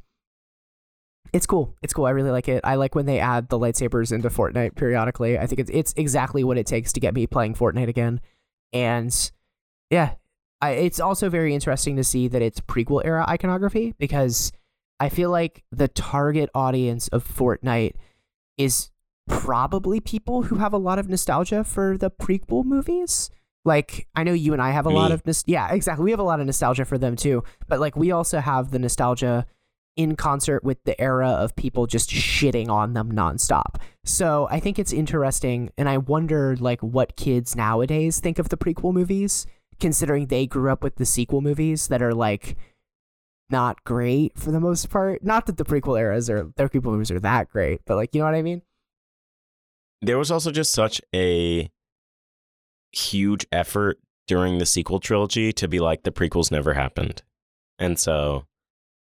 it's 1.33 1.45
cool. 1.45 1.75
It's 1.81 1.93
cool. 1.93 2.05
I 2.05 2.11
really 2.11 2.31
like 2.31 2.47
it. 2.47 2.61
I 2.63 2.75
like 2.75 2.95
when 2.95 3.05
they 3.05 3.19
add 3.19 3.49
the 3.49 3.59
lightsabers 3.59 4.11
into 4.11 4.29
Fortnite 4.29 4.75
periodically. 4.75 5.37
I 5.37 5.45
think 5.45 5.59
it's 5.59 5.69
it's 5.71 5.93
exactly 5.97 6.43
what 6.43 6.57
it 6.57 6.65
takes 6.65 6.93
to 6.93 6.99
get 6.99 7.13
me 7.13 7.27
playing 7.27 7.55
Fortnite 7.55 7.89
again. 7.89 8.21
And 8.73 9.31
yeah, 9.89 10.13
I, 10.61 10.71
it's 10.71 10.99
also 10.99 11.29
very 11.29 11.53
interesting 11.53 11.95
to 11.97 12.03
see 12.03 12.27
that 12.29 12.41
it's 12.41 12.61
prequel 12.61 13.03
era 13.03 13.25
iconography 13.27 13.93
because 13.97 14.51
I 14.99 15.09
feel 15.09 15.29
like 15.29 15.63
the 15.71 15.87
target 15.87 16.49
audience 16.55 17.07
of 17.09 17.27
Fortnite 17.27 17.93
is 18.59 18.91
probably 19.27 19.99
people 19.99 20.43
who 20.43 20.57
have 20.57 20.73
a 20.73 20.77
lot 20.77 20.99
of 20.99 21.09
nostalgia 21.09 21.63
for 21.63 21.97
the 21.97 22.11
prequel 22.11 22.65
movies. 22.65 23.31
Like 23.65 24.07
I 24.15 24.23
know 24.23 24.33
you 24.33 24.53
and 24.53 24.61
I 24.61 24.71
have 24.71 24.85
a 24.85 24.89
lot 24.89 25.11
of 25.11 25.25
nos- 25.25 25.43
yeah, 25.47 25.71
exactly. 25.71 26.03
We 26.03 26.11
have 26.11 26.19
a 26.19 26.23
lot 26.23 26.39
of 26.39 26.45
nostalgia 26.45 26.85
for 26.85 26.97
them 26.97 27.15
too, 27.15 27.43
but 27.67 27.79
like 27.79 27.95
we 27.95 28.11
also 28.11 28.39
have 28.39 28.71
the 28.71 28.79
nostalgia 28.79 29.45
in 29.95 30.15
concert 30.15 30.63
with 30.63 30.81
the 30.85 30.99
era 30.99 31.27
of 31.27 31.55
people 31.55 31.85
just 31.85 32.09
shitting 32.09 32.69
on 32.69 32.93
them 32.93 33.11
nonstop. 33.11 33.75
So 34.05 34.47
I 34.49 34.59
think 34.59 34.79
it's 34.79 34.93
interesting, 34.93 35.71
and 35.77 35.89
I 35.89 35.97
wonder 35.97 36.55
like 36.57 36.81
what 36.81 37.15
kids 37.17 37.55
nowadays 37.55 38.19
think 38.19 38.39
of 38.39 38.49
the 38.49 38.57
prequel 38.57 38.93
movies, 38.93 39.45
considering 39.79 40.27
they 40.27 40.47
grew 40.47 40.71
up 40.71 40.83
with 40.83 40.95
the 40.95 41.05
sequel 41.05 41.41
movies 41.41 41.89
that 41.89 42.01
are 42.01 42.13
like 42.13 42.55
not 43.49 43.83
great 43.83 44.37
for 44.37 44.51
the 44.51 44.59
most 44.59 44.89
part. 44.89 45.23
Not 45.23 45.45
that 45.45 45.57
the 45.57 45.65
prequel 45.65 45.99
eras 45.99 46.29
or 46.29 46.51
their 46.55 46.69
prequel 46.69 46.91
movies 46.91 47.11
are 47.11 47.19
that 47.19 47.49
great, 47.49 47.81
but 47.85 47.95
like 47.95 48.13
you 48.13 48.19
know 48.19 48.25
what 48.25 48.35
I 48.35 48.41
mean? 48.41 48.61
There 50.01 50.17
was 50.17 50.31
also 50.31 50.51
just 50.51 50.71
such 50.71 51.01
a 51.13 51.69
huge 52.91 53.45
effort 53.51 53.99
during 54.27 54.59
the 54.59 54.65
sequel 54.65 54.99
trilogy 54.99 55.51
to 55.53 55.67
be 55.67 55.79
like 55.79 56.03
the 56.03 56.11
prequels 56.11 56.51
never 56.51 56.73
happened. 56.73 57.23
And 57.77 57.99
so 57.99 58.45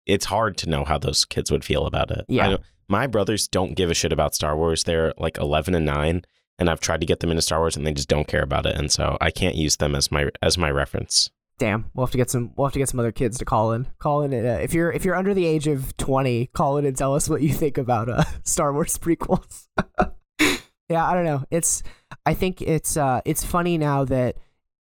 it's 0.05 0.25
hard 0.25 0.57
to 0.57 0.69
know 0.69 0.85
how 0.85 0.97
those 0.97 1.25
kids 1.25 1.51
would 1.51 1.65
feel 1.65 1.85
about 1.85 2.11
it. 2.11 2.25
Yeah. 2.27 2.57
My 2.87 3.07
brothers 3.07 3.47
don't 3.47 3.73
give 3.75 3.89
a 3.89 3.95
shit 3.95 4.13
about 4.13 4.35
Star 4.35 4.55
Wars. 4.55 4.83
They're 4.83 5.13
like 5.17 5.37
11 5.39 5.73
and 5.73 5.85
9 5.85 6.21
and 6.59 6.69
I've 6.69 6.79
tried 6.79 7.01
to 7.01 7.07
get 7.07 7.19
them 7.19 7.31
into 7.31 7.41
Star 7.41 7.59
Wars 7.59 7.75
and 7.75 7.85
they 7.85 7.93
just 7.93 8.07
don't 8.07 8.27
care 8.27 8.43
about 8.43 8.65
it 8.65 8.75
and 8.77 8.91
so 8.91 9.17
I 9.19 9.31
can't 9.31 9.55
use 9.55 9.77
them 9.77 9.95
as 9.95 10.11
my 10.11 10.29
as 10.41 10.57
my 10.57 10.69
reference. 10.69 11.31
Damn, 11.57 11.85
we'll 11.93 12.05
have 12.05 12.11
to 12.11 12.17
get 12.17 12.29
some. 12.29 12.51
We'll 12.55 12.67
have 12.67 12.73
to 12.73 12.79
get 12.79 12.89
some 12.89 12.99
other 12.99 13.13
kids 13.13 13.37
to 13.37 13.45
call 13.45 13.71
in. 13.71 13.87
Call 13.99 14.23
in. 14.23 14.33
Uh, 14.33 14.59
if 14.61 14.73
you're 14.73 14.91
if 14.91 15.05
you're 15.05 15.15
under 15.15 15.33
the 15.33 15.45
age 15.45 15.67
of 15.67 15.95
twenty, 15.95 16.47
call 16.47 16.77
in 16.77 16.85
and 16.85 16.97
tell 16.97 17.15
us 17.15 17.29
what 17.29 17.41
you 17.41 17.53
think 17.53 17.77
about 17.77 18.09
uh, 18.09 18.23
Star 18.43 18.73
Wars 18.73 18.97
prequels. 18.97 19.67
yeah, 20.89 21.07
I 21.07 21.13
don't 21.13 21.23
know. 21.23 21.43
It's. 21.49 21.81
I 22.25 22.33
think 22.33 22.61
it's. 22.61 22.97
Uh, 22.97 23.21
it's 23.23 23.45
funny 23.45 23.77
now 23.77 24.03
that 24.05 24.35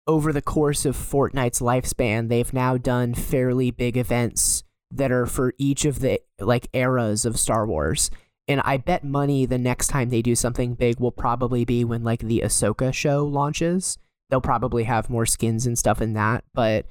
over 0.07 0.31
the 0.31 0.41
course 0.41 0.85
of 0.85 0.95
Fortnite's 0.95 1.59
lifespan, 1.59 2.29
they've 2.29 2.53
now 2.53 2.77
done 2.77 3.13
fairly 3.13 3.71
big 3.71 3.97
events 3.97 4.63
that 4.91 5.11
are 5.11 5.25
for 5.25 5.53
each 5.57 5.83
of 5.83 5.99
the 5.99 6.21
like 6.39 6.69
eras 6.73 7.25
of 7.25 7.37
Star 7.37 7.67
Wars. 7.67 8.09
And 8.47 8.61
I 8.61 8.77
bet 8.77 9.03
money 9.03 9.45
the 9.45 9.57
next 9.57 9.87
time 9.87 10.09
they 10.09 10.21
do 10.21 10.35
something 10.35 10.75
big 10.75 10.99
will 10.99 11.11
probably 11.11 11.65
be 11.65 11.83
when 11.83 12.03
like 12.03 12.21
the 12.21 12.43
Ahsoka 12.45 12.93
show 12.93 13.25
launches 13.25 13.97
they'll 14.29 14.41
probably 14.41 14.83
have 14.83 15.09
more 15.09 15.25
skins 15.25 15.65
and 15.67 15.77
stuff 15.77 16.01
in 16.01 16.13
that 16.13 16.43
but 16.53 16.85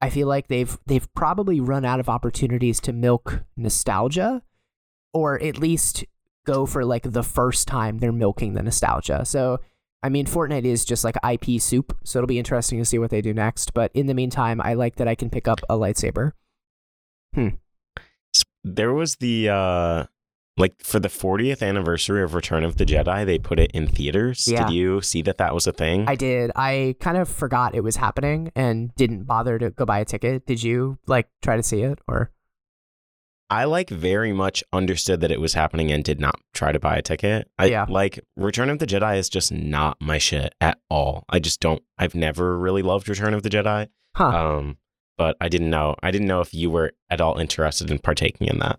i 0.00 0.10
feel 0.10 0.26
like 0.28 0.48
they've 0.48 0.78
they've 0.86 1.12
probably 1.14 1.60
run 1.60 1.84
out 1.84 2.00
of 2.00 2.08
opportunities 2.08 2.80
to 2.80 2.92
milk 2.92 3.42
nostalgia 3.56 4.42
or 5.12 5.42
at 5.42 5.58
least 5.58 6.04
go 6.46 6.66
for 6.66 6.84
like 6.84 7.12
the 7.12 7.22
first 7.22 7.68
time 7.68 7.98
they're 7.98 8.12
milking 8.12 8.54
the 8.54 8.62
nostalgia. 8.62 9.24
So 9.24 9.60
i 10.02 10.08
mean 10.08 10.26
fortnite 10.26 10.64
is 10.64 10.84
just 10.84 11.04
like 11.04 11.16
ip 11.30 11.60
soup 11.60 11.96
so 12.04 12.18
it'll 12.18 12.26
be 12.26 12.38
interesting 12.38 12.78
to 12.78 12.84
see 12.84 12.98
what 12.98 13.10
they 13.10 13.20
do 13.20 13.34
next 13.34 13.74
but 13.74 13.90
in 13.92 14.06
the 14.06 14.14
meantime 14.14 14.58
i 14.62 14.72
like 14.74 14.96
that 14.96 15.06
i 15.06 15.14
can 15.14 15.28
pick 15.30 15.46
up 15.46 15.60
a 15.68 15.74
lightsaber. 15.76 16.32
S- 17.36 18.44
There 18.64 18.92
was 18.94 19.16
the 19.16 19.48
uh 19.50 20.04
like 20.60 20.74
for 20.82 21.00
the 21.00 21.08
40th 21.08 21.66
anniversary 21.66 22.22
of 22.22 22.34
Return 22.34 22.62
of 22.64 22.76
the 22.76 22.84
Jedi, 22.86 23.24
they 23.26 23.38
put 23.38 23.58
it 23.58 23.70
in 23.72 23.86
theaters. 23.88 24.46
Yeah. 24.46 24.66
Did 24.66 24.74
you 24.74 25.00
see 25.00 25.22
that 25.22 25.38
that 25.38 25.54
was 25.54 25.66
a 25.66 25.72
thing? 25.72 26.06
i 26.08 26.14
did 26.14 26.50
i 26.56 26.94
kind 27.00 27.16
of 27.16 27.28
forgot 27.28 27.74
it 27.74 27.82
was 27.82 27.96
happening 27.96 28.52
and 28.54 28.94
didn't 28.94 29.24
bother 29.24 29.58
to 29.58 29.70
go 29.70 29.84
buy 29.84 29.98
a 30.00 30.04
ticket 30.04 30.46
did 30.46 30.62
you 30.62 30.98
like 31.06 31.28
try 31.42 31.56
to 31.56 31.62
see 31.62 31.82
it 31.82 31.98
or 32.06 32.30
I 33.52 33.64
like 33.64 33.90
very 33.90 34.32
much 34.32 34.62
understood 34.72 35.20
that 35.22 35.32
it 35.32 35.40
was 35.40 35.54
happening 35.54 35.90
and 35.90 36.04
did 36.04 36.20
not 36.20 36.36
try 36.54 36.70
to 36.70 36.78
buy 36.78 36.96
a 36.96 37.02
ticket. 37.02 37.50
I 37.58 37.64
Yeah. 37.66 37.84
like 37.88 38.20
Return 38.36 38.70
of 38.70 38.78
the 38.78 38.86
Jedi 38.86 39.16
is 39.18 39.28
just 39.28 39.50
not 39.50 39.96
my 40.00 40.18
shit 40.18 40.54
at 40.60 40.78
all. 40.88 41.24
I 41.28 41.40
just 41.40 41.58
don't 41.60 41.82
I've 41.98 42.14
never 42.14 42.56
really 42.56 42.82
loved 42.82 43.08
Return 43.08 43.34
of 43.34 43.42
the 43.42 43.50
Jedi. 43.50 43.88
huh 44.14 44.28
Um 44.58 44.78
but 45.18 45.36
I 45.40 45.48
didn't 45.48 45.68
know. 45.68 45.96
I 46.02 46.12
didn't 46.12 46.28
know 46.28 46.40
if 46.40 46.54
you 46.54 46.70
were 46.70 46.92
at 47.10 47.20
all 47.20 47.38
interested 47.38 47.90
in 47.90 47.98
partaking 47.98 48.46
in 48.46 48.58
that. 48.60 48.78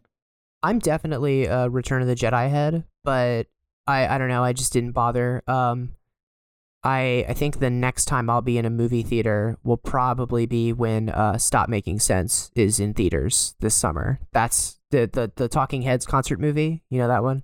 I'm 0.63 0.79
definitely 0.79 1.45
a 1.45 1.69
Return 1.69 2.01
of 2.01 2.07
the 2.07 2.15
Jedi 2.15 2.49
head, 2.49 2.83
but 3.03 3.47
I 3.87 4.07
I 4.07 4.17
don't 4.17 4.29
know. 4.29 4.43
I 4.43 4.53
just 4.53 4.73
didn't 4.73 4.91
bother. 4.91 5.43
Um, 5.47 5.95
I 6.83 7.25
I 7.27 7.33
think 7.33 7.59
the 7.59 7.69
next 7.69 8.05
time 8.05 8.29
I'll 8.29 8.41
be 8.41 8.57
in 8.57 8.65
a 8.65 8.69
movie 8.69 9.03
theater 9.03 9.57
will 9.63 9.77
probably 9.77 10.45
be 10.45 10.73
when 10.73 11.09
uh 11.09 11.37
Stop 11.37 11.69
Making 11.69 11.99
Sense 11.99 12.51
is 12.55 12.79
in 12.79 12.93
theaters 12.93 13.55
this 13.59 13.75
summer. 13.75 14.19
That's 14.33 14.79
the 14.91 15.09
the 15.11 15.31
the 15.35 15.47
Talking 15.47 15.81
Heads 15.83 16.05
concert 16.05 16.39
movie. 16.39 16.83
You 16.89 16.99
know 16.99 17.07
that 17.07 17.23
one? 17.23 17.43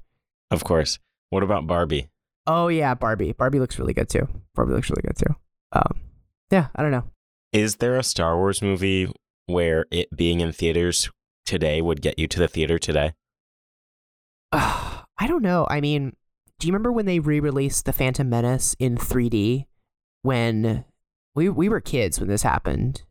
Of 0.51 0.63
course. 0.63 0.99
What 1.29 1.43
about 1.43 1.67
Barbie? 1.67 2.09
Oh 2.45 2.67
yeah, 2.69 2.93
Barbie. 2.93 3.33
Barbie 3.33 3.59
looks 3.59 3.77
really 3.77 3.93
good 3.93 4.09
too. 4.09 4.27
Barbie 4.55 4.73
looks 4.73 4.89
really 4.89 5.03
good 5.03 5.17
too. 5.17 5.35
Um, 5.73 5.99
yeah, 6.49 6.67
I 6.75 6.81
don't 6.81 6.91
know. 6.91 7.03
Is 7.51 7.77
there 7.77 7.97
a 7.97 8.03
Star 8.03 8.37
Wars 8.37 8.61
movie 8.61 9.11
where 9.45 9.85
it 9.91 10.15
being 10.15 10.39
in 10.39 10.51
theaters 10.51 11.09
today 11.47 11.81
would 11.81 12.01
get 12.01 12.19
you 12.19 12.27
to 12.27 12.39
the 12.39 12.47
theater 12.47 12.77
today? 12.77 13.13
I 14.51 15.27
don't 15.27 15.41
know. 15.41 15.65
I 15.69 15.81
mean, 15.81 16.15
do 16.59 16.67
you 16.67 16.73
remember 16.73 16.91
when 16.91 17.05
they 17.05 17.19
re-released 17.19 17.85
the 17.85 17.93
Phantom 17.93 18.29
Menace 18.29 18.75
in 18.79 18.97
3D? 18.97 19.65
When 20.21 20.85
we 21.35 21.49
we 21.49 21.69
were 21.69 21.79
kids 21.79 22.19
when 22.19 22.27
this 22.29 22.43
happened. 22.43 23.03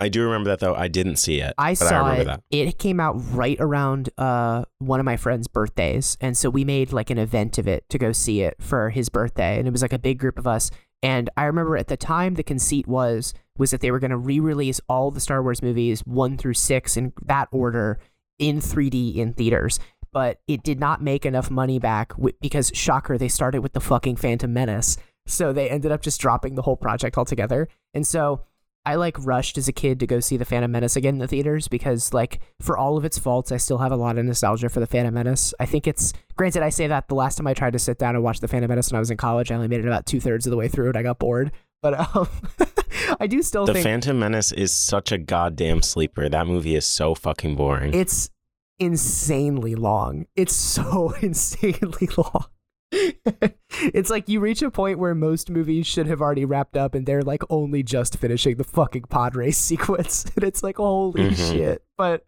I 0.00 0.08
do 0.08 0.24
remember 0.24 0.50
that 0.50 0.58
though. 0.58 0.74
I 0.74 0.88
didn't 0.88 1.16
see 1.16 1.40
it. 1.40 1.54
I 1.58 1.72
but 1.72 1.76
saw 1.76 1.94
I 1.94 1.98
remember 1.98 2.22
it. 2.22 2.24
that. 2.24 2.42
It 2.50 2.78
came 2.78 2.98
out 2.98 3.12
right 3.32 3.56
around 3.60 4.10
uh 4.18 4.64
one 4.78 4.98
of 4.98 5.04
my 5.04 5.16
friend's 5.16 5.46
birthdays, 5.46 6.16
and 6.20 6.36
so 6.36 6.50
we 6.50 6.64
made 6.64 6.92
like 6.92 7.10
an 7.10 7.18
event 7.18 7.58
of 7.58 7.68
it 7.68 7.88
to 7.90 7.98
go 7.98 8.10
see 8.10 8.40
it 8.40 8.56
for 8.58 8.90
his 8.90 9.08
birthday, 9.08 9.58
and 9.58 9.68
it 9.68 9.70
was 9.70 9.82
like 9.82 9.92
a 9.92 9.98
big 9.98 10.18
group 10.18 10.38
of 10.38 10.46
us. 10.46 10.70
And 11.02 11.28
I 11.36 11.44
remember 11.44 11.76
at 11.76 11.88
the 11.88 11.96
time 11.96 12.34
the 12.34 12.42
conceit 12.42 12.86
was 12.86 13.34
was 13.58 13.70
that 13.70 13.80
they 13.80 13.90
were 13.90 13.98
going 13.98 14.10
to 14.10 14.16
re-release 14.16 14.80
all 14.88 15.10
the 15.10 15.20
Star 15.20 15.42
Wars 15.42 15.62
movies 15.62 16.00
one 16.06 16.38
through 16.38 16.54
six 16.54 16.96
in 16.96 17.12
that 17.26 17.48
order 17.52 17.98
in 18.38 18.60
3D 18.60 19.16
in 19.16 19.34
theaters. 19.34 19.78
But 20.12 20.40
it 20.46 20.62
did 20.62 20.78
not 20.78 21.02
make 21.02 21.24
enough 21.26 21.50
money 21.50 21.78
back 21.78 22.10
wi- 22.10 22.34
because 22.40 22.70
shocker, 22.74 23.18
they 23.18 23.28
started 23.28 23.62
with 23.62 23.72
the 23.72 23.80
fucking 23.80 24.16
Phantom 24.16 24.52
Menace, 24.52 24.96
so 25.26 25.52
they 25.52 25.70
ended 25.70 25.90
up 25.92 26.02
just 26.02 26.20
dropping 26.20 26.54
the 26.54 26.62
whole 26.62 26.76
project 26.76 27.16
altogether. 27.16 27.68
And 27.94 28.06
so 28.06 28.42
I 28.84 28.96
like 28.96 29.16
rushed 29.24 29.56
as 29.58 29.68
a 29.68 29.72
kid 29.72 30.00
to 30.00 30.06
go 30.06 30.18
see 30.18 30.36
the 30.36 30.44
Phantom 30.44 30.70
Menace 30.70 30.96
again 30.96 31.14
in 31.14 31.18
the 31.18 31.28
theaters 31.28 31.68
because 31.68 32.12
like 32.12 32.40
for 32.60 32.76
all 32.76 32.96
of 32.96 33.04
its 33.04 33.18
faults, 33.18 33.52
I 33.52 33.56
still 33.56 33.78
have 33.78 33.92
a 33.92 33.96
lot 33.96 34.18
of 34.18 34.24
nostalgia 34.24 34.68
for 34.68 34.80
the 34.80 34.86
Phantom 34.86 35.14
Menace. 35.14 35.54
I 35.60 35.66
think 35.66 35.86
it's 35.86 36.12
granted 36.36 36.62
I 36.62 36.70
say 36.70 36.88
that 36.88 37.06
the 37.08 37.14
last 37.14 37.36
time 37.36 37.46
I 37.46 37.54
tried 37.54 37.74
to 37.74 37.78
sit 37.78 37.98
down 37.98 38.16
and 38.16 38.24
watch 38.24 38.40
the 38.40 38.48
Phantom 38.48 38.68
Menace 38.68 38.90
when 38.90 38.96
I 38.96 39.00
was 39.00 39.10
in 39.10 39.16
college, 39.16 39.52
I 39.52 39.54
only 39.54 39.68
made 39.68 39.80
it 39.80 39.86
about 39.86 40.06
two 40.06 40.20
thirds 40.20 40.46
of 40.46 40.50
the 40.50 40.56
way 40.56 40.68
through 40.68 40.88
and 40.88 40.96
I 40.96 41.02
got 41.02 41.18
bored. 41.20 41.52
But 41.80 42.16
um, 42.16 42.28
I 43.20 43.26
do 43.28 43.42
still 43.42 43.66
think 43.66 43.76
The 43.76 43.82
think 43.82 43.84
Phantom 43.84 44.18
Menace 44.18 44.50
is 44.52 44.72
such 44.72 45.12
a 45.12 45.18
goddamn 45.18 45.82
sleeper. 45.82 46.28
That 46.28 46.46
movie 46.46 46.74
is 46.74 46.86
so 46.86 47.14
fucking 47.14 47.54
boring. 47.56 47.94
it's 47.94 48.30
insanely 48.78 49.74
long. 49.74 50.26
It's 50.34 50.54
so 50.54 51.14
insanely 51.22 52.08
long. 52.16 52.46
It's 52.92 54.10
like 54.10 54.28
you 54.28 54.40
reach 54.40 54.62
a 54.62 54.70
point 54.70 54.98
where 54.98 55.14
most 55.14 55.50
movies 55.50 55.86
should 55.86 56.06
have 56.06 56.20
already 56.20 56.44
wrapped 56.44 56.76
up 56.76 56.94
and 56.94 57.06
they're 57.06 57.22
like 57.22 57.42
only 57.50 57.82
just 57.82 58.18
finishing 58.18 58.56
the 58.56 58.64
fucking 58.64 59.02
pod 59.04 59.34
race 59.34 59.58
sequence. 59.72 60.24
And 60.34 60.44
it's 60.44 60.62
like, 60.62 60.76
holy 60.76 61.30
Mhm. 61.30 61.52
shit. 61.52 61.82
But 61.96 62.24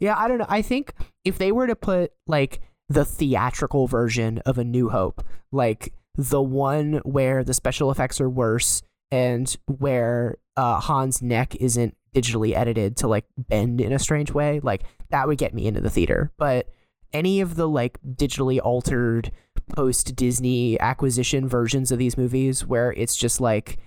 yeah, 0.00 0.16
I 0.18 0.28
don't 0.28 0.38
know. 0.38 0.46
I 0.48 0.62
think 0.62 0.92
if 1.24 1.38
they 1.38 1.52
were 1.52 1.66
to 1.66 1.76
put 1.76 2.12
like 2.26 2.60
the 2.88 3.04
theatrical 3.04 3.86
version 3.86 4.38
of 4.46 4.58
A 4.58 4.64
New 4.64 4.88
Hope, 4.90 5.22
like 5.52 5.92
the 6.16 6.42
one 6.42 6.94
where 7.04 7.44
the 7.44 7.54
special 7.54 7.90
effects 7.90 8.20
are 8.20 8.30
worse 8.30 8.82
and 9.10 9.56
where 9.66 10.36
uh, 10.56 10.80
Han's 10.80 11.22
neck 11.22 11.54
isn't 11.56 11.96
digitally 12.14 12.54
edited 12.56 12.96
to 12.98 13.06
like 13.08 13.24
bend 13.36 13.80
in 13.80 13.92
a 13.92 13.98
strange 13.98 14.32
way, 14.32 14.60
like 14.62 14.82
that 15.10 15.28
would 15.28 15.38
get 15.38 15.54
me 15.54 15.66
into 15.66 15.80
the 15.80 15.90
theater. 15.90 16.32
But 16.38 16.68
any 17.12 17.40
of 17.40 17.54
the 17.54 17.68
like 17.68 17.98
digitally 18.06 18.58
altered 18.62 19.30
post 19.68 20.16
Disney 20.16 20.78
acquisition 20.80 21.48
versions 21.48 21.92
of 21.92 21.98
these 21.98 22.16
movies 22.16 22.66
where 22.66 22.92
it's 22.92 23.16
just 23.16 23.40
like 23.40 23.78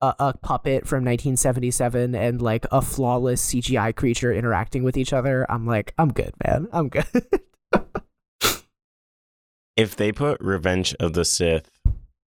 a, 0.00 0.14
a, 0.18 0.34
puppet 0.38 0.86
from 0.86 1.04
1977 1.04 2.14
and 2.14 2.40
like 2.40 2.66
a 2.72 2.82
flawless 2.82 3.52
CGI 3.52 3.94
creature 3.94 4.32
interacting 4.32 4.82
with 4.82 4.96
each 4.96 5.12
other, 5.12 5.46
I'm 5.50 5.66
like, 5.66 5.94
I'm 5.98 6.12
good, 6.12 6.32
man. 6.44 6.68
I'm 6.72 6.88
good. 6.88 7.04
if 9.76 9.96
they 9.96 10.12
put 10.12 10.40
Revenge 10.40 10.94
of 11.00 11.12
the 11.12 11.24
Sith 11.24 11.70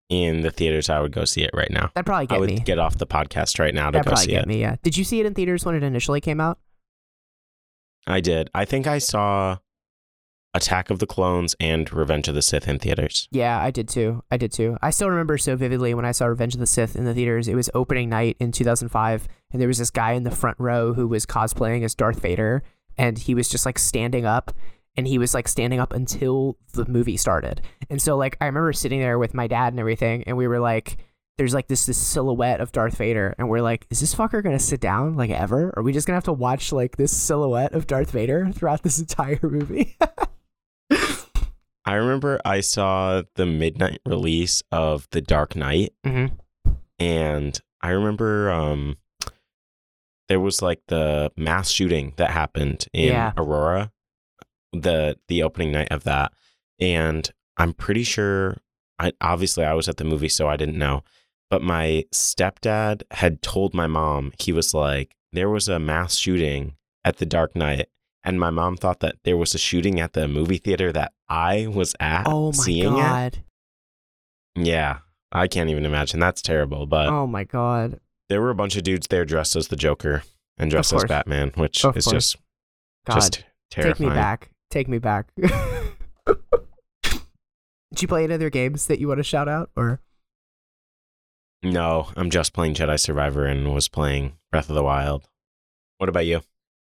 in 0.09 0.41
the 0.41 0.51
theaters, 0.51 0.89
I 0.89 0.99
would 0.99 1.11
go 1.11 1.25
see 1.25 1.41
it 1.41 1.51
right 1.53 1.71
now. 1.71 1.91
That'd 1.95 2.05
probably 2.05 2.27
get 2.27 2.35
I 2.35 2.39
would 2.39 2.49
me. 2.49 2.59
get 2.59 2.79
off 2.79 2.97
the 2.97 3.07
podcast 3.07 3.59
right 3.59 3.73
now 3.73 3.87
to 3.87 3.93
That'd 3.93 4.05
go 4.05 4.11
probably 4.11 4.25
see 4.25 4.31
get 4.31 4.43
it. 4.43 4.47
me. 4.47 4.61
Yeah. 4.61 4.75
Did 4.83 4.97
you 4.97 5.03
see 5.03 5.19
it 5.19 5.25
in 5.25 5.33
theaters 5.33 5.65
when 5.65 5.75
it 5.75 5.83
initially 5.83 6.21
came 6.21 6.39
out? 6.39 6.59
I 8.05 8.19
did. 8.19 8.49
I 8.53 8.65
think 8.65 8.85
I 8.85 8.97
saw 8.97 9.57
Attack 10.55 10.91
of 10.91 10.99
the 10.99 11.07
Clones 11.07 11.55
and 11.59 11.91
Revenge 11.91 12.27
of 12.27 12.35
the 12.35 12.41
Sith 12.43 12.67
in 12.67 12.77
theaters. 12.77 13.27
Yeah, 13.31 13.59
I 13.59 13.71
did 13.71 13.89
too. 13.89 14.23
I 14.29 14.37
did 14.37 14.51
too. 14.51 14.77
I 14.83 14.91
still 14.91 15.09
remember 15.09 15.37
so 15.39 15.55
vividly 15.55 15.95
when 15.95 16.05
I 16.05 16.11
saw 16.11 16.27
Revenge 16.27 16.53
of 16.53 16.59
the 16.59 16.67
Sith 16.67 16.95
in 16.95 17.05
the 17.05 17.13
theaters. 17.13 17.47
It 17.47 17.55
was 17.55 17.71
opening 17.73 18.09
night 18.09 18.37
in 18.39 18.51
2005, 18.51 19.27
and 19.51 19.59
there 19.59 19.67
was 19.67 19.79
this 19.79 19.89
guy 19.89 20.11
in 20.11 20.23
the 20.23 20.31
front 20.31 20.59
row 20.59 20.93
who 20.93 21.07
was 21.07 21.25
cosplaying 21.25 21.83
as 21.83 21.95
Darth 21.95 22.19
Vader, 22.19 22.61
and 22.99 23.17
he 23.17 23.33
was 23.33 23.49
just 23.49 23.65
like 23.65 23.79
standing 23.79 24.25
up, 24.25 24.51
and 24.95 25.07
he 25.07 25.17
was 25.17 25.33
like 25.33 25.47
standing 25.47 25.79
up 25.79 25.91
until 25.91 26.57
the 26.73 26.85
movie 26.85 27.17
started. 27.17 27.61
And 27.89 27.99
so 27.99 28.15
like 28.15 28.37
I 28.39 28.45
remember 28.45 28.73
sitting 28.73 28.99
there 28.99 29.17
with 29.17 29.33
my 29.33 29.47
dad 29.47 29.73
and 29.73 29.79
everything, 29.79 30.23
and 30.27 30.37
we 30.37 30.47
were 30.47 30.59
like, 30.59 30.97
"There's 31.39 31.55
like 31.55 31.67
this 31.67 31.87
this 31.87 31.97
silhouette 31.97 32.61
of 32.61 32.71
Darth 32.71 32.97
Vader," 32.97 33.33
and 33.39 33.49
we're 33.49 33.61
like, 33.61 33.87
"Is 33.89 34.01
this 34.01 34.13
fucker 34.13 34.43
gonna 34.43 34.59
sit 34.59 34.81
down 34.81 35.15
like 35.15 35.31
ever? 35.31 35.73
Are 35.75 35.81
we 35.81 35.93
just 35.93 36.05
gonna 36.05 36.17
have 36.17 36.23
to 36.25 36.31
watch 36.33 36.71
like 36.71 36.97
this 36.97 37.11
silhouette 37.11 37.73
of 37.73 37.87
Darth 37.87 38.11
Vader 38.11 38.51
throughout 38.51 38.83
this 38.83 38.99
entire 38.99 39.39
movie?" 39.41 39.97
I 41.85 41.95
remember 41.95 42.39
I 42.45 42.61
saw 42.61 43.23
the 43.35 43.45
midnight 43.45 43.99
release 44.05 44.63
of 44.71 45.07
The 45.11 45.21
Dark 45.21 45.55
Knight, 45.55 45.93
mm-hmm. 46.05 46.35
and 46.99 47.59
I 47.81 47.89
remember 47.89 48.49
um, 48.51 48.95
there 50.29 50.39
was 50.39 50.61
like 50.61 50.81
the 50.87 51.31
mass 51.35 51.69
shooting 51.69 52.13
that 52.17 52.31
happened 52.31 52.85
in 52.93 53.09
Yeah. 53.09 53.33
Aurora, 53.37 53.91
the 54.71 55.17
the 55.27 55.43
opening 55.43 55.71
night 55.71 55.89
of 55.91 56.03
that, 56.05 56.31
and 56.79 57.29
I'm 57.57 57.73
pretty 57.73 58.03
sure. 58.03 58.57
I 58.99 59.11
obviously 59.19 59.65
I 59.65 59.73
was 59.73 59.89
at 59.89 59.97
the 59.97 60.03
movie, 60.05 60.29
so 60.29 60.47
I 60.47 60.55
didn't 60.55 60.77
know, 60.77 61.03
but 61.49 61.61
my 61.61 62.05
stepdad 62.13 63.03
had 63.11 63.41
told 63.41 63.73
my 63.73 63.87
mom 63.87 64.31
he 64.39 64.53
was 64.53 64.73
like 64.73 65.15
there 65.33 65.49
was 65.49 65.67
a 65.67 65.79
mass 65.79 66.15
shooting 66.15 66.75
at 67.03 67.17
the 67.17 67.25
Dark 67.25 67.55
Knight. 67.55 67.87
And 68.23 68.39
my 68.39 68.49
mom 68.49 68.77
thought 68.77 69.01
that 69.01 69.15
there 69.25 69.35
was 69.35 69.53
a 69.53 69.57
shooting 69.57 69.99
at 69.99 70.13
the 70.13 70.27
movie 70.29 70.57
theater 70.57 70.91
that 70.93 71.11
I 71.27 71.67
was 71.67 71.93
at 71.99 72.23
seeing. 72.23 72.33
Oh 72.33 72.45
my 72.47 72.51
seeing 72.63 72.93
it. 72.93 72.97
god. 72.97 73.43
Yeah, 74.55 74.99
I 75.31 75.47
can't 75.47 75.69
even 75.69 75.85
imagine. 75.85 76.19
That's 76.21 76.41
terrible. 76.41 76.85
But 76.85 77.09
Oh 77.09 77.27
my 77.27 77.43
god. 77.43 77.99
there 78.29 78.41
were 78.41 78.49
a 78.51 78.55
bunch 78.55 78.77
of 78.77 78.83
dudes 78.83 79.07
there 79.07 79.25
dressed 79.25 79.55
as 79.57 79.67
the 79.67 79.75
Joker 79.75 80.23
and 80.57 80.71
dressed 80.71 80.93
as. 80.93 81.03
Batman, 81.03 81.51
which 81.55 81.83
Of 81.83 81.97
is 81.97 82.05
course. 82.05 82.13
just 82.13 82.37
God. 83.05 83.15
just 83.15 83.43
terrifying. 83.71 83.93
Take 83.95 83.99
me 84.09 84.15
back. 84.15 84.49
Take 84.69 84.87
me 84.87 84.97
back. 84.99 85.27
Did 87.03 88.01
you 88.01 88.07
play 88.07 88.23
any 88.23 88.33
other 88.33 88.49
games 88.49 88.87
that 88.87 88.99
you 88.99 89.07
want 89.07 89.19
to 89.19 89.23
shout 89.23 89.47
out 89.47 89.69
or 89.75 89.99
No, 91.61 92.07
I'm 92.15 92.29
just 92.29 92.53
playing 92.53 92.73
Jedi 92.75 92.99
Survivor 92.99 93.45
and 93.45 93.73
was 93.73 93.87
playing 93.87 94.33
Breath 94.51 94.69
of 94.69 94.75
the 94.75 94.83
Wild. 94.83 95.27
What 95.97 96.09
about 96.09 96.25
you? 96.25 96.41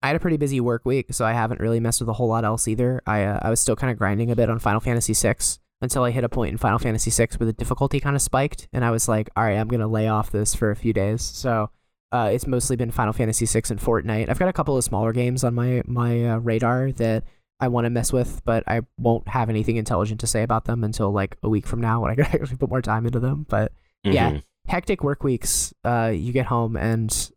I 0.07 0.11
had 0.11 0.17
a 0.17 0.21
pretty 0.21 0.37
busy 0.37 0.61
work 0.61 0.85
week, 0.85 1.13
so 1.13 1.25
I 1.25 1.33
haven't 1.33 1.61
really 1.61 1.81
messed 1.81 2.01
with 2.01 2.09
a 2.09 2.13
whole 2.13 2.29
lot 2.29 2.45
else 2.45 2.69
either. 2.69 3.03
I 3.07 3.25
uh, 3.25 3.41
I 3.43 3.51
was 3.51 3.59
still 3.61 3.75
kind 3.75 3.91
of 3.91 3.99
grinding 3.99 4.31
a 4.31 4.37
bit 4.37 4.49
on 4.49 4.61
Final 4.61 4.81
Fantasy 4.81 5.13
VI 5.15 5.35
until 5.83 6.05
I 6.05 6.11
hit 6.13 6.23
a 6.25 6.29
point 6.29 6.53
in 6.53 6.59
Final 6.59 6.79
Fantasy 6.79 7.11
VI 7.11 7.29
where 7.39 7.47
the 7.47 7.53
difficulty 7.53 7.99
kind 7.99 8.15
of 8.15 8.23
spiked, 8.23 8.69
and 8.73 8.85
I 8.85 8.91
was 8.93 9.09
like, 9.09 9.29
all 9.37 9.43
right, 9.45 9.57
I'm 9.59 9.69
gonna 9.69 9.89
lay 9.89 10.07
off 10.09 10.31
this 10.31 10.55
for 10.55 10.71
a 10.71 10.77
few 10.77 10.93
days. 10.93 11.23
So 11.23 11.71
uh, 12.13 12.31
it's 12.33 12.47
mostly 12.47 12.77
been 12.77 12.93
Final 12.93 13.13
Fantasy 13.13 13.47
VI 13.47 13.63
and 13.71 13.81
Fortnite. 13.81 14.31
I've 14.31 14.39
got 14.39 14.49
a 14.49 14.53
couple 14.53 14.77
of 14.77 14.85
smaller 14.85 15.13
games 15.13 15.43
on 15.43 15.55
my 15.57 15.83
my 15.87 16.25
uh, 16.25 16.37
radar 16.39 16.93
that 16.93 17.25
I 17.59 17.67
want 17.69 17.87
to 17.87 17.91
mess 17.91 18.13
with, 18.13 18.43
but 18.45 18.63
I 18.69 18.83
won't 18.99 19.27
have 19.27 19.51
anything 19.51 19.77
intelligent 19.77 20.21
to 20.21 20.27
say 20.29 20.45
about 20.45 20.67
them 20.67 20.85
until 20.85 21.11
like 21.11 21.37
a 21.43 21.49
week 21.49 21.67
from 21.67 21.81
now 21.81 22.01
when 22.03 22.13
I 22.13 22.15
can 22.23 22.27
actually 22.27 22.59
put 22.59 22.71
more 22.71 22.81
time 22.83 23.07
into 23.07 23.19
them. 23.19 23.45
But 23.49 23.73
Yeah. 24.05 24.31
Mhm. 24.31 24.43
hectic 24.69 25.03
work 25.03 25.23
weeks 25.25 25.73
uh 25.85 26.13
you 26.15 26.33
get 26.33 26.47
home 26.47 26.77
and 26.77 27.31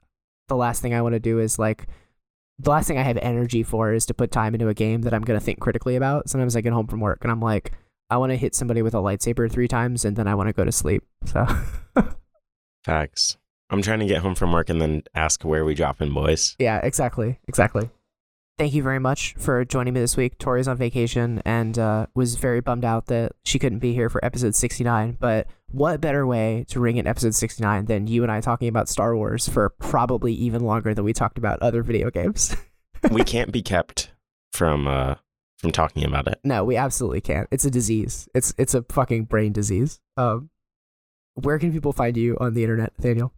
the 0.48 0.56
last 0.56 0.82
thing 0.82 0.96
i 0.96 1.02
want 1.02 1.14
to 1.14 1.20
do 1.20 1.38
is 1.40 1.60
like 1.60 1.86
the 2.60 2.70
last 2.70 2.88
thing 2.88 2.98
i 2.98 3.02
have 3.02 3.18
energy 3.18 3.64
for 3.64 3.94
is 3.94 4.06
to 4.06 4.14
put 4.14 4.32
time 4.32 4.54
into 4.54 4.68
a 4.68 4.74
game 4.74 5.02
that 5.04 5.14
i'm 5.14 5.22
going 5.22 5.40
to 5.40 5.44
think 5.44 5.60
critically 5.60 5.96
about 5.96 6.30
sometimes 6.30 6.56
i 6.56 6.62
get 6.62 6.74
home 6.74 6.88
from 6.88 7.00
work 7.00 7.20
and 7.24 7.32
i'm 7.32 7.40
like 7.42 7.72
i 8.10 8.18
want 8.18 8.32
to 8.32 8.36
hit 8.36 8.54
somebody 8.54 8.82
with 8.82 8.94
a 8.94 8.98
lightsaber 8.98 9.50
three 9.52 9.68
times 9.68 10.04
and 10.06 10.16
then 10.16 10.28
i 10.28 10.36
want 10.36 10.48
to 10.48 10.54
go 10.54 10.64
to 10.66 10.72
sleep 10.72 11.04
so 11.26 11.46
Facts. 12.86 13.38
I'm 13.70 13.82
trying 13.82 14.00
to 14.00 14.06
get 14.08 14.22
home 14.22 14.36
from 14.36 14.52
work 14.52 14.70
and 14.70 14.82
then 14.82 15.04
ask 15.14 15.44
where 15.44 15.64
we 15.66 15.76
dropping, 15.76 16.14
boys. 16.14 16.56
yeah 16.60 16.80
exactly 16.84 17.40
exactly 17.48 17.90
thank 18.58 18.74
you 18.74 18.82
very 18.82 19.00
much 19.00 19.36
for 19.38 19.64
joining 19.64 19.94
me 19.94 20.00
this 20.00 20.18
week 20.18 20.38
tori's 20.40 20.68
on 20.68 20.76
vacation 20.78 21.42
and 21.46 21.78
uh, 21.78 22.08
was 22.16 22.36
very 22.36 22.62
bummed 22.62 22.86
out 22.86 23.06
that 23.08 23.34
she 23.44 23.60
couldn't 23.60 23.80
be 23.80 23.94
here 23.94 24.10
for 24.10 24.24
episode 24.26 24.56
69 24.56 25.18
but 25.20 25.48
what 25.72 26.02
better 26.02 26.26
way 26.26 26.66
to 26.68 26.80
ring 26.80 26.98
in 26.98 27.08
episode 27.08 27.36
69 27.36 27.86
than 27.86 28.08
you 28.08 28.24
and 28.24 28.32
i 28.32 28.42
talking 28.42 28.68
about 28.68 28.90
star 28.90 29.16
wars 29.16 29.48
for 29.48 29.70
probably 29.70 30.34
even 30.34 30.64
longer 30.64 30.94
than 30.94 31.06
we 31.06 31.14
talked 31.14 31.38
about 31.38 31.62
other 31.62 31.84
video 31.84 32.10
games 32.10 32.56
we 33.12 33.24
can't 33.24 33.52
be 33.52 33.62
kept 33.62 34.12
from 34.52 34.88
uh 34.88 35.16
from 35.58 35.72
talking 35.72 36.06
about 36.06 36.28
it. 36.28 36.40
no 36.44 36.64
we 36.64 36.76
absolutely 36.76 37.22
can't 37.22 37.48
it's 37.52 37.66
a 37.66 37.72
disease 37.72 38.28
it's 38.34 38.54
it's 38.58 38.74
a 38.74 38.84
fucking 38.90 39.26
brain 39.26 39.52
disease 39.52 40.00
um 40.18 40.50
where 41.44 41.60
can 41.60 41.72
people 41.72 41.94
find 41.94 42.18
you 42.18 42.38
on 42.40 42.54
the 42.54 42.64
internet 42.64 42.94
Daniel? 43.00 43.34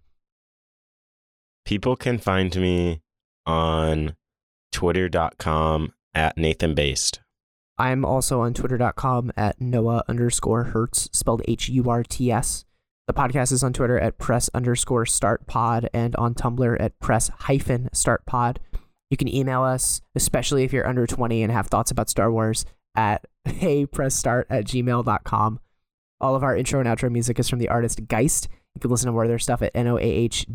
People 1.66 1.96
can 1.96 2.18
find 2.18 2.56
me 2.56 3.02
on 3.46 4.16
twitter.com 4.72 5.94
at 6.14 6.38
Nathan 6.38 6.74
Based. 6.74 7.21
I'm 7.82 8.06
also 8.06 8.42
on 8.42 8.54
twitter.com 8.54 9.32
at 9.36 9.60
Noah 9.60 10.04
underscore 10.08 10.66
Hurts, 10.66 11.10
spelled 11.12 11.42
H 11.48 11.68
U 11.70 11.90
R 11.90 12.04
T 12.04 12.32
S. 12.32 12.64
The 13.08 13.14
podcast 13.14 13.52
is 13.52 13.64
on 13.64 13.74
Twitter 13.74 14.00
at 14.00 14.20
press 14.20 14.52
underscore 14.54 15.08
start 15.08 15.48
pod 15.48 15.90
and 15.92 16.16
on 16.18 16.36
Tumblr 16.36 16.80
at 16.80 17.00
press 17.00 17.30
hyphen 17.30 17.90
start 17.92 18.24
pod. 18.28 18.60
You 19.10 19.18
can 19.18 19.34
email 19.34 19.64
us, 19.64 20.04
especially 20.14 20.64
if 20.64 20.72
you're 20.72 20.88
under 20.88 21.08
20 21.08 21.42
and 21.42 21.52
have 21.52 21.66
thoughts 21.68 21.90
about 21.90 22.08
Star 22.08 22.32
Wars, 22.32 22.66
at 22.94 23.26
heypressstart 23.48 24.46
at 24.52 24.66
gmail.com. 24.66 25.60
All 26.22 26.36
of 26.36 26.44
our 26.44 26.56
intro 26.56 26.80
and 26.82 26.88
outro 26.88 27.12
music 27.12 27.40
is 27.40 27.50
from 27.50 27.58
the 27.58 27.70
artist 27.70 28.08
Geist. 28.08 28.48
You 28.76 28.82
can 28.82 28.92
listen 28.92 29.08
to 29.08 29.12
more 29.12 29.24
of 29.24 29.30
their 29.30 29.40
stuff 29.40 29.64
at 29.64 29.72
N-O-A-H-G-E-I-S-T 29.74 30.46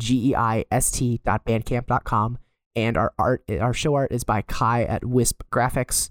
dot 1.25 1.45
bandcamp.com. 1.45 2.37
And 2.77 2.95
our 2.95 3.13
art, 3.19 3.43
our 3.59 3.73
show 3.73 3.95
art 3.95 4.13
is 4.13 4.23
by 4.23 4.43
Kai 4.43 4.85
at 4.85 5.03
Wisp 5.03 5.43
Graphics. 5.51 6.09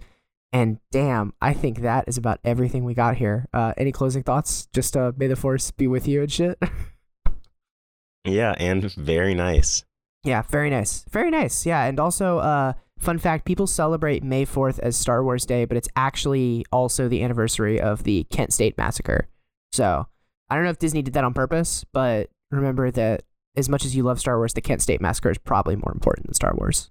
And 0.53 0.79
damn, 0.91 1.35
I 1.41 1.53
think 1.53 1.81
that 1.81 2.05
is 2.09 2.17
about 2.17 2.41
everything 2.45 2.85
we 2.85 2.95
got 2.95 3.17
here. 3.17 3.47
Uh, 3.53 3.75
any 3.77 3.93
closing 3.93 4.23
thoughts? 4.23 4.69
Just 4.73 4.97
uh, 4.97 5.13
may 5.17 5.27
the 5.27 5.37
force 5.37 5.71
be 5.71 5.87
with 5.87 6.09
you 6.09 6.23
and 6.23 6.33
shit. 6.33 6.59
Yeah, 8.25 8.55
and 8.59 8.91
very 8.95 9.35
nice. 9.35 9.85
yeah, 10.25 10.43
very 10.43 10.69
nice, 10.69 11.05
very 11.11 11.31
nice. 11.31 11.65
Yeah, 11.65 11.85
and 11.85 12.01
also, 12.01 12.39
uh, 12.39 12.73
fun 12.99 13.19
fact: 13.19 13.45
people 13.45 13.67
celebrate 13.69 14.25
May 14.25 14.45
Fourth 14.45 14.81
as 14.81 14.97
Star 14.97 15.23
Wars 15.23 15.47
Day, 15.47 15.65
but 15.65 15.77
it's 15.77 15.89
actually 15.95 16.65
also 16.73 17.09
the 17.09 17.23
anniversary 17.23 17.81
of 17.81 18.03
the 18.03 18.25
Kent 18.25 18.53
State 18.53 18.77
Massacre. 18.77 19.29
So 19.73 20.09
I 20.51 20.55
don't 20.57 20.65
know 20.65 20.71
if 20.71 20.79
Disney 20.81 21.03
did 21.03 21.15
that 21.15 21.23
on 21.23 21.35
purpose, 21.35 21.85
but 21.93 22.29
remember 22.51 22.91
that 22.91 23.23
as 23.57 23.69
much 23.69 23.85
as 23.85 23.95
you 23.95 24.03
love 24.03 24.19
Star 24.19 24.37
Wars, 24.39 24.55
the 24.55 24.61
Kent 24.61 24.83
State 24.83 25.01
Massacre 25.01 25.31
is 25.31 25.39
probably 25.39 25.77
more 25.77 25.93
important 25.95 26.27
than 26.27 26.35
Star 26.35 26.53
Wars. 26.57 26.91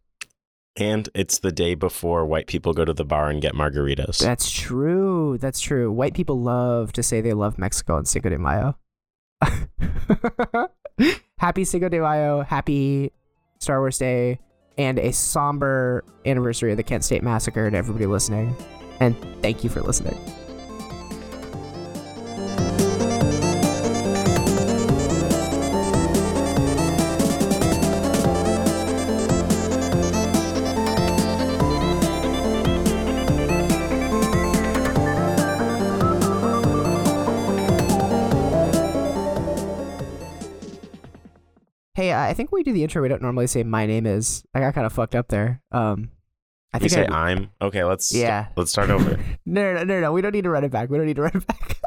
And 0.77 1.07
it's 1.15 1.39
the 1.39 1.51
day 1.51 1.75
before 1.75 2.25
white 2.25 2.47
people 2.47 2.73
go 2.73 2.83
to 2.83 2.93
the 2.93 3.05
bar 3.05 3.29
and 3.29 3.41
get 3.41 3.53
margaritas. 3.53 4.19
That's 4.19 4.51
true. 4.51 5.37
That's 5.37 5.61
true. 5.61 5.91
White 5.91 6.13
people 6.13 6.41
love 6.41 6.91
to 6.93 7.03
say 7.03 7.21
they 7.21 7.33
love 7.33 7.57
Mexico 7.57 7.97
and 7.97 8.07
Cinco 8.07 8.29
de 8.29 8.37
Mayo. 8.37 8.77
happy 11.37 11.63
Cinco 11.63 11.89
de 11.89 11.99
Mayo, 11.99 12.41
happy 12.41 13.11
Star 13.59 13.79
Wars 13.79 13.97
Day, 13.97 14.39
and 14.77 14.99
a 14.99 15.13
somber 15.13 16.03
anniversary 16.25 16.71
of 16.71 16.77
the 16.77 16.83
Kent 16.83 17.05
State 17.05 17.23
Massacre 17.23 17.71
to 17.71 17.77
everybody 17.77 18.05
listening. 18.05 18.55
And 18.99 19.15
thank 19.41 19.63
you 19.63 19.69
for 19.69 19.81
listening. 19.81 20.19
I 42.23 42.33
think 42.33 42.51
when 42.51 42.59
we 42.59 42.63
do 42.63 42.73
the 42.73 42.83
intro, 42.83 43.01
we 43.01 43.07
don't 43.09 43.21
normally 43.21 43.47
say 43.47 43.63
my 43.63 43.85
name 43.85 44.05
is. 44.05 44.43
I 44.53 44.59
got 44.59 44.73
kind 44.73 44.85
of 44.85 44.93
fucked 44.93 45.15
up 45.15 45.27
there. 45.29 45.61
Um, 45.71 46.09
I 46.73 46.77
You 46.77 46.89
think 46.89 46.91
say 46.91 47.05
I, 47.07 47.29
I'm 47.31 47.49
okay. 47.61 47.83
Let's 47.83 48.13
yeah. 48.13 48.47
let's 48.55 48.71
start 48.71 48.89
over. 48.89 49.17
No, 49.45 49.61
no, 49.61 49.79
no, 49.79 49.83
no, 49.83 50.01
no. 50.01 50.11
We 50.11 50.21
don't 50.21 50.31
need 50.31 50.43
to 50.45 50.49
run 50.49 50.63
it 50.63 50.71
back. 50.71 50.89
We 50.89 50.97
don't 50.97 51.05
need 51.05 51.15
to 51.17 51.21
run 51.21 51.31
it 51.35 51.45
back. 51.47 51.77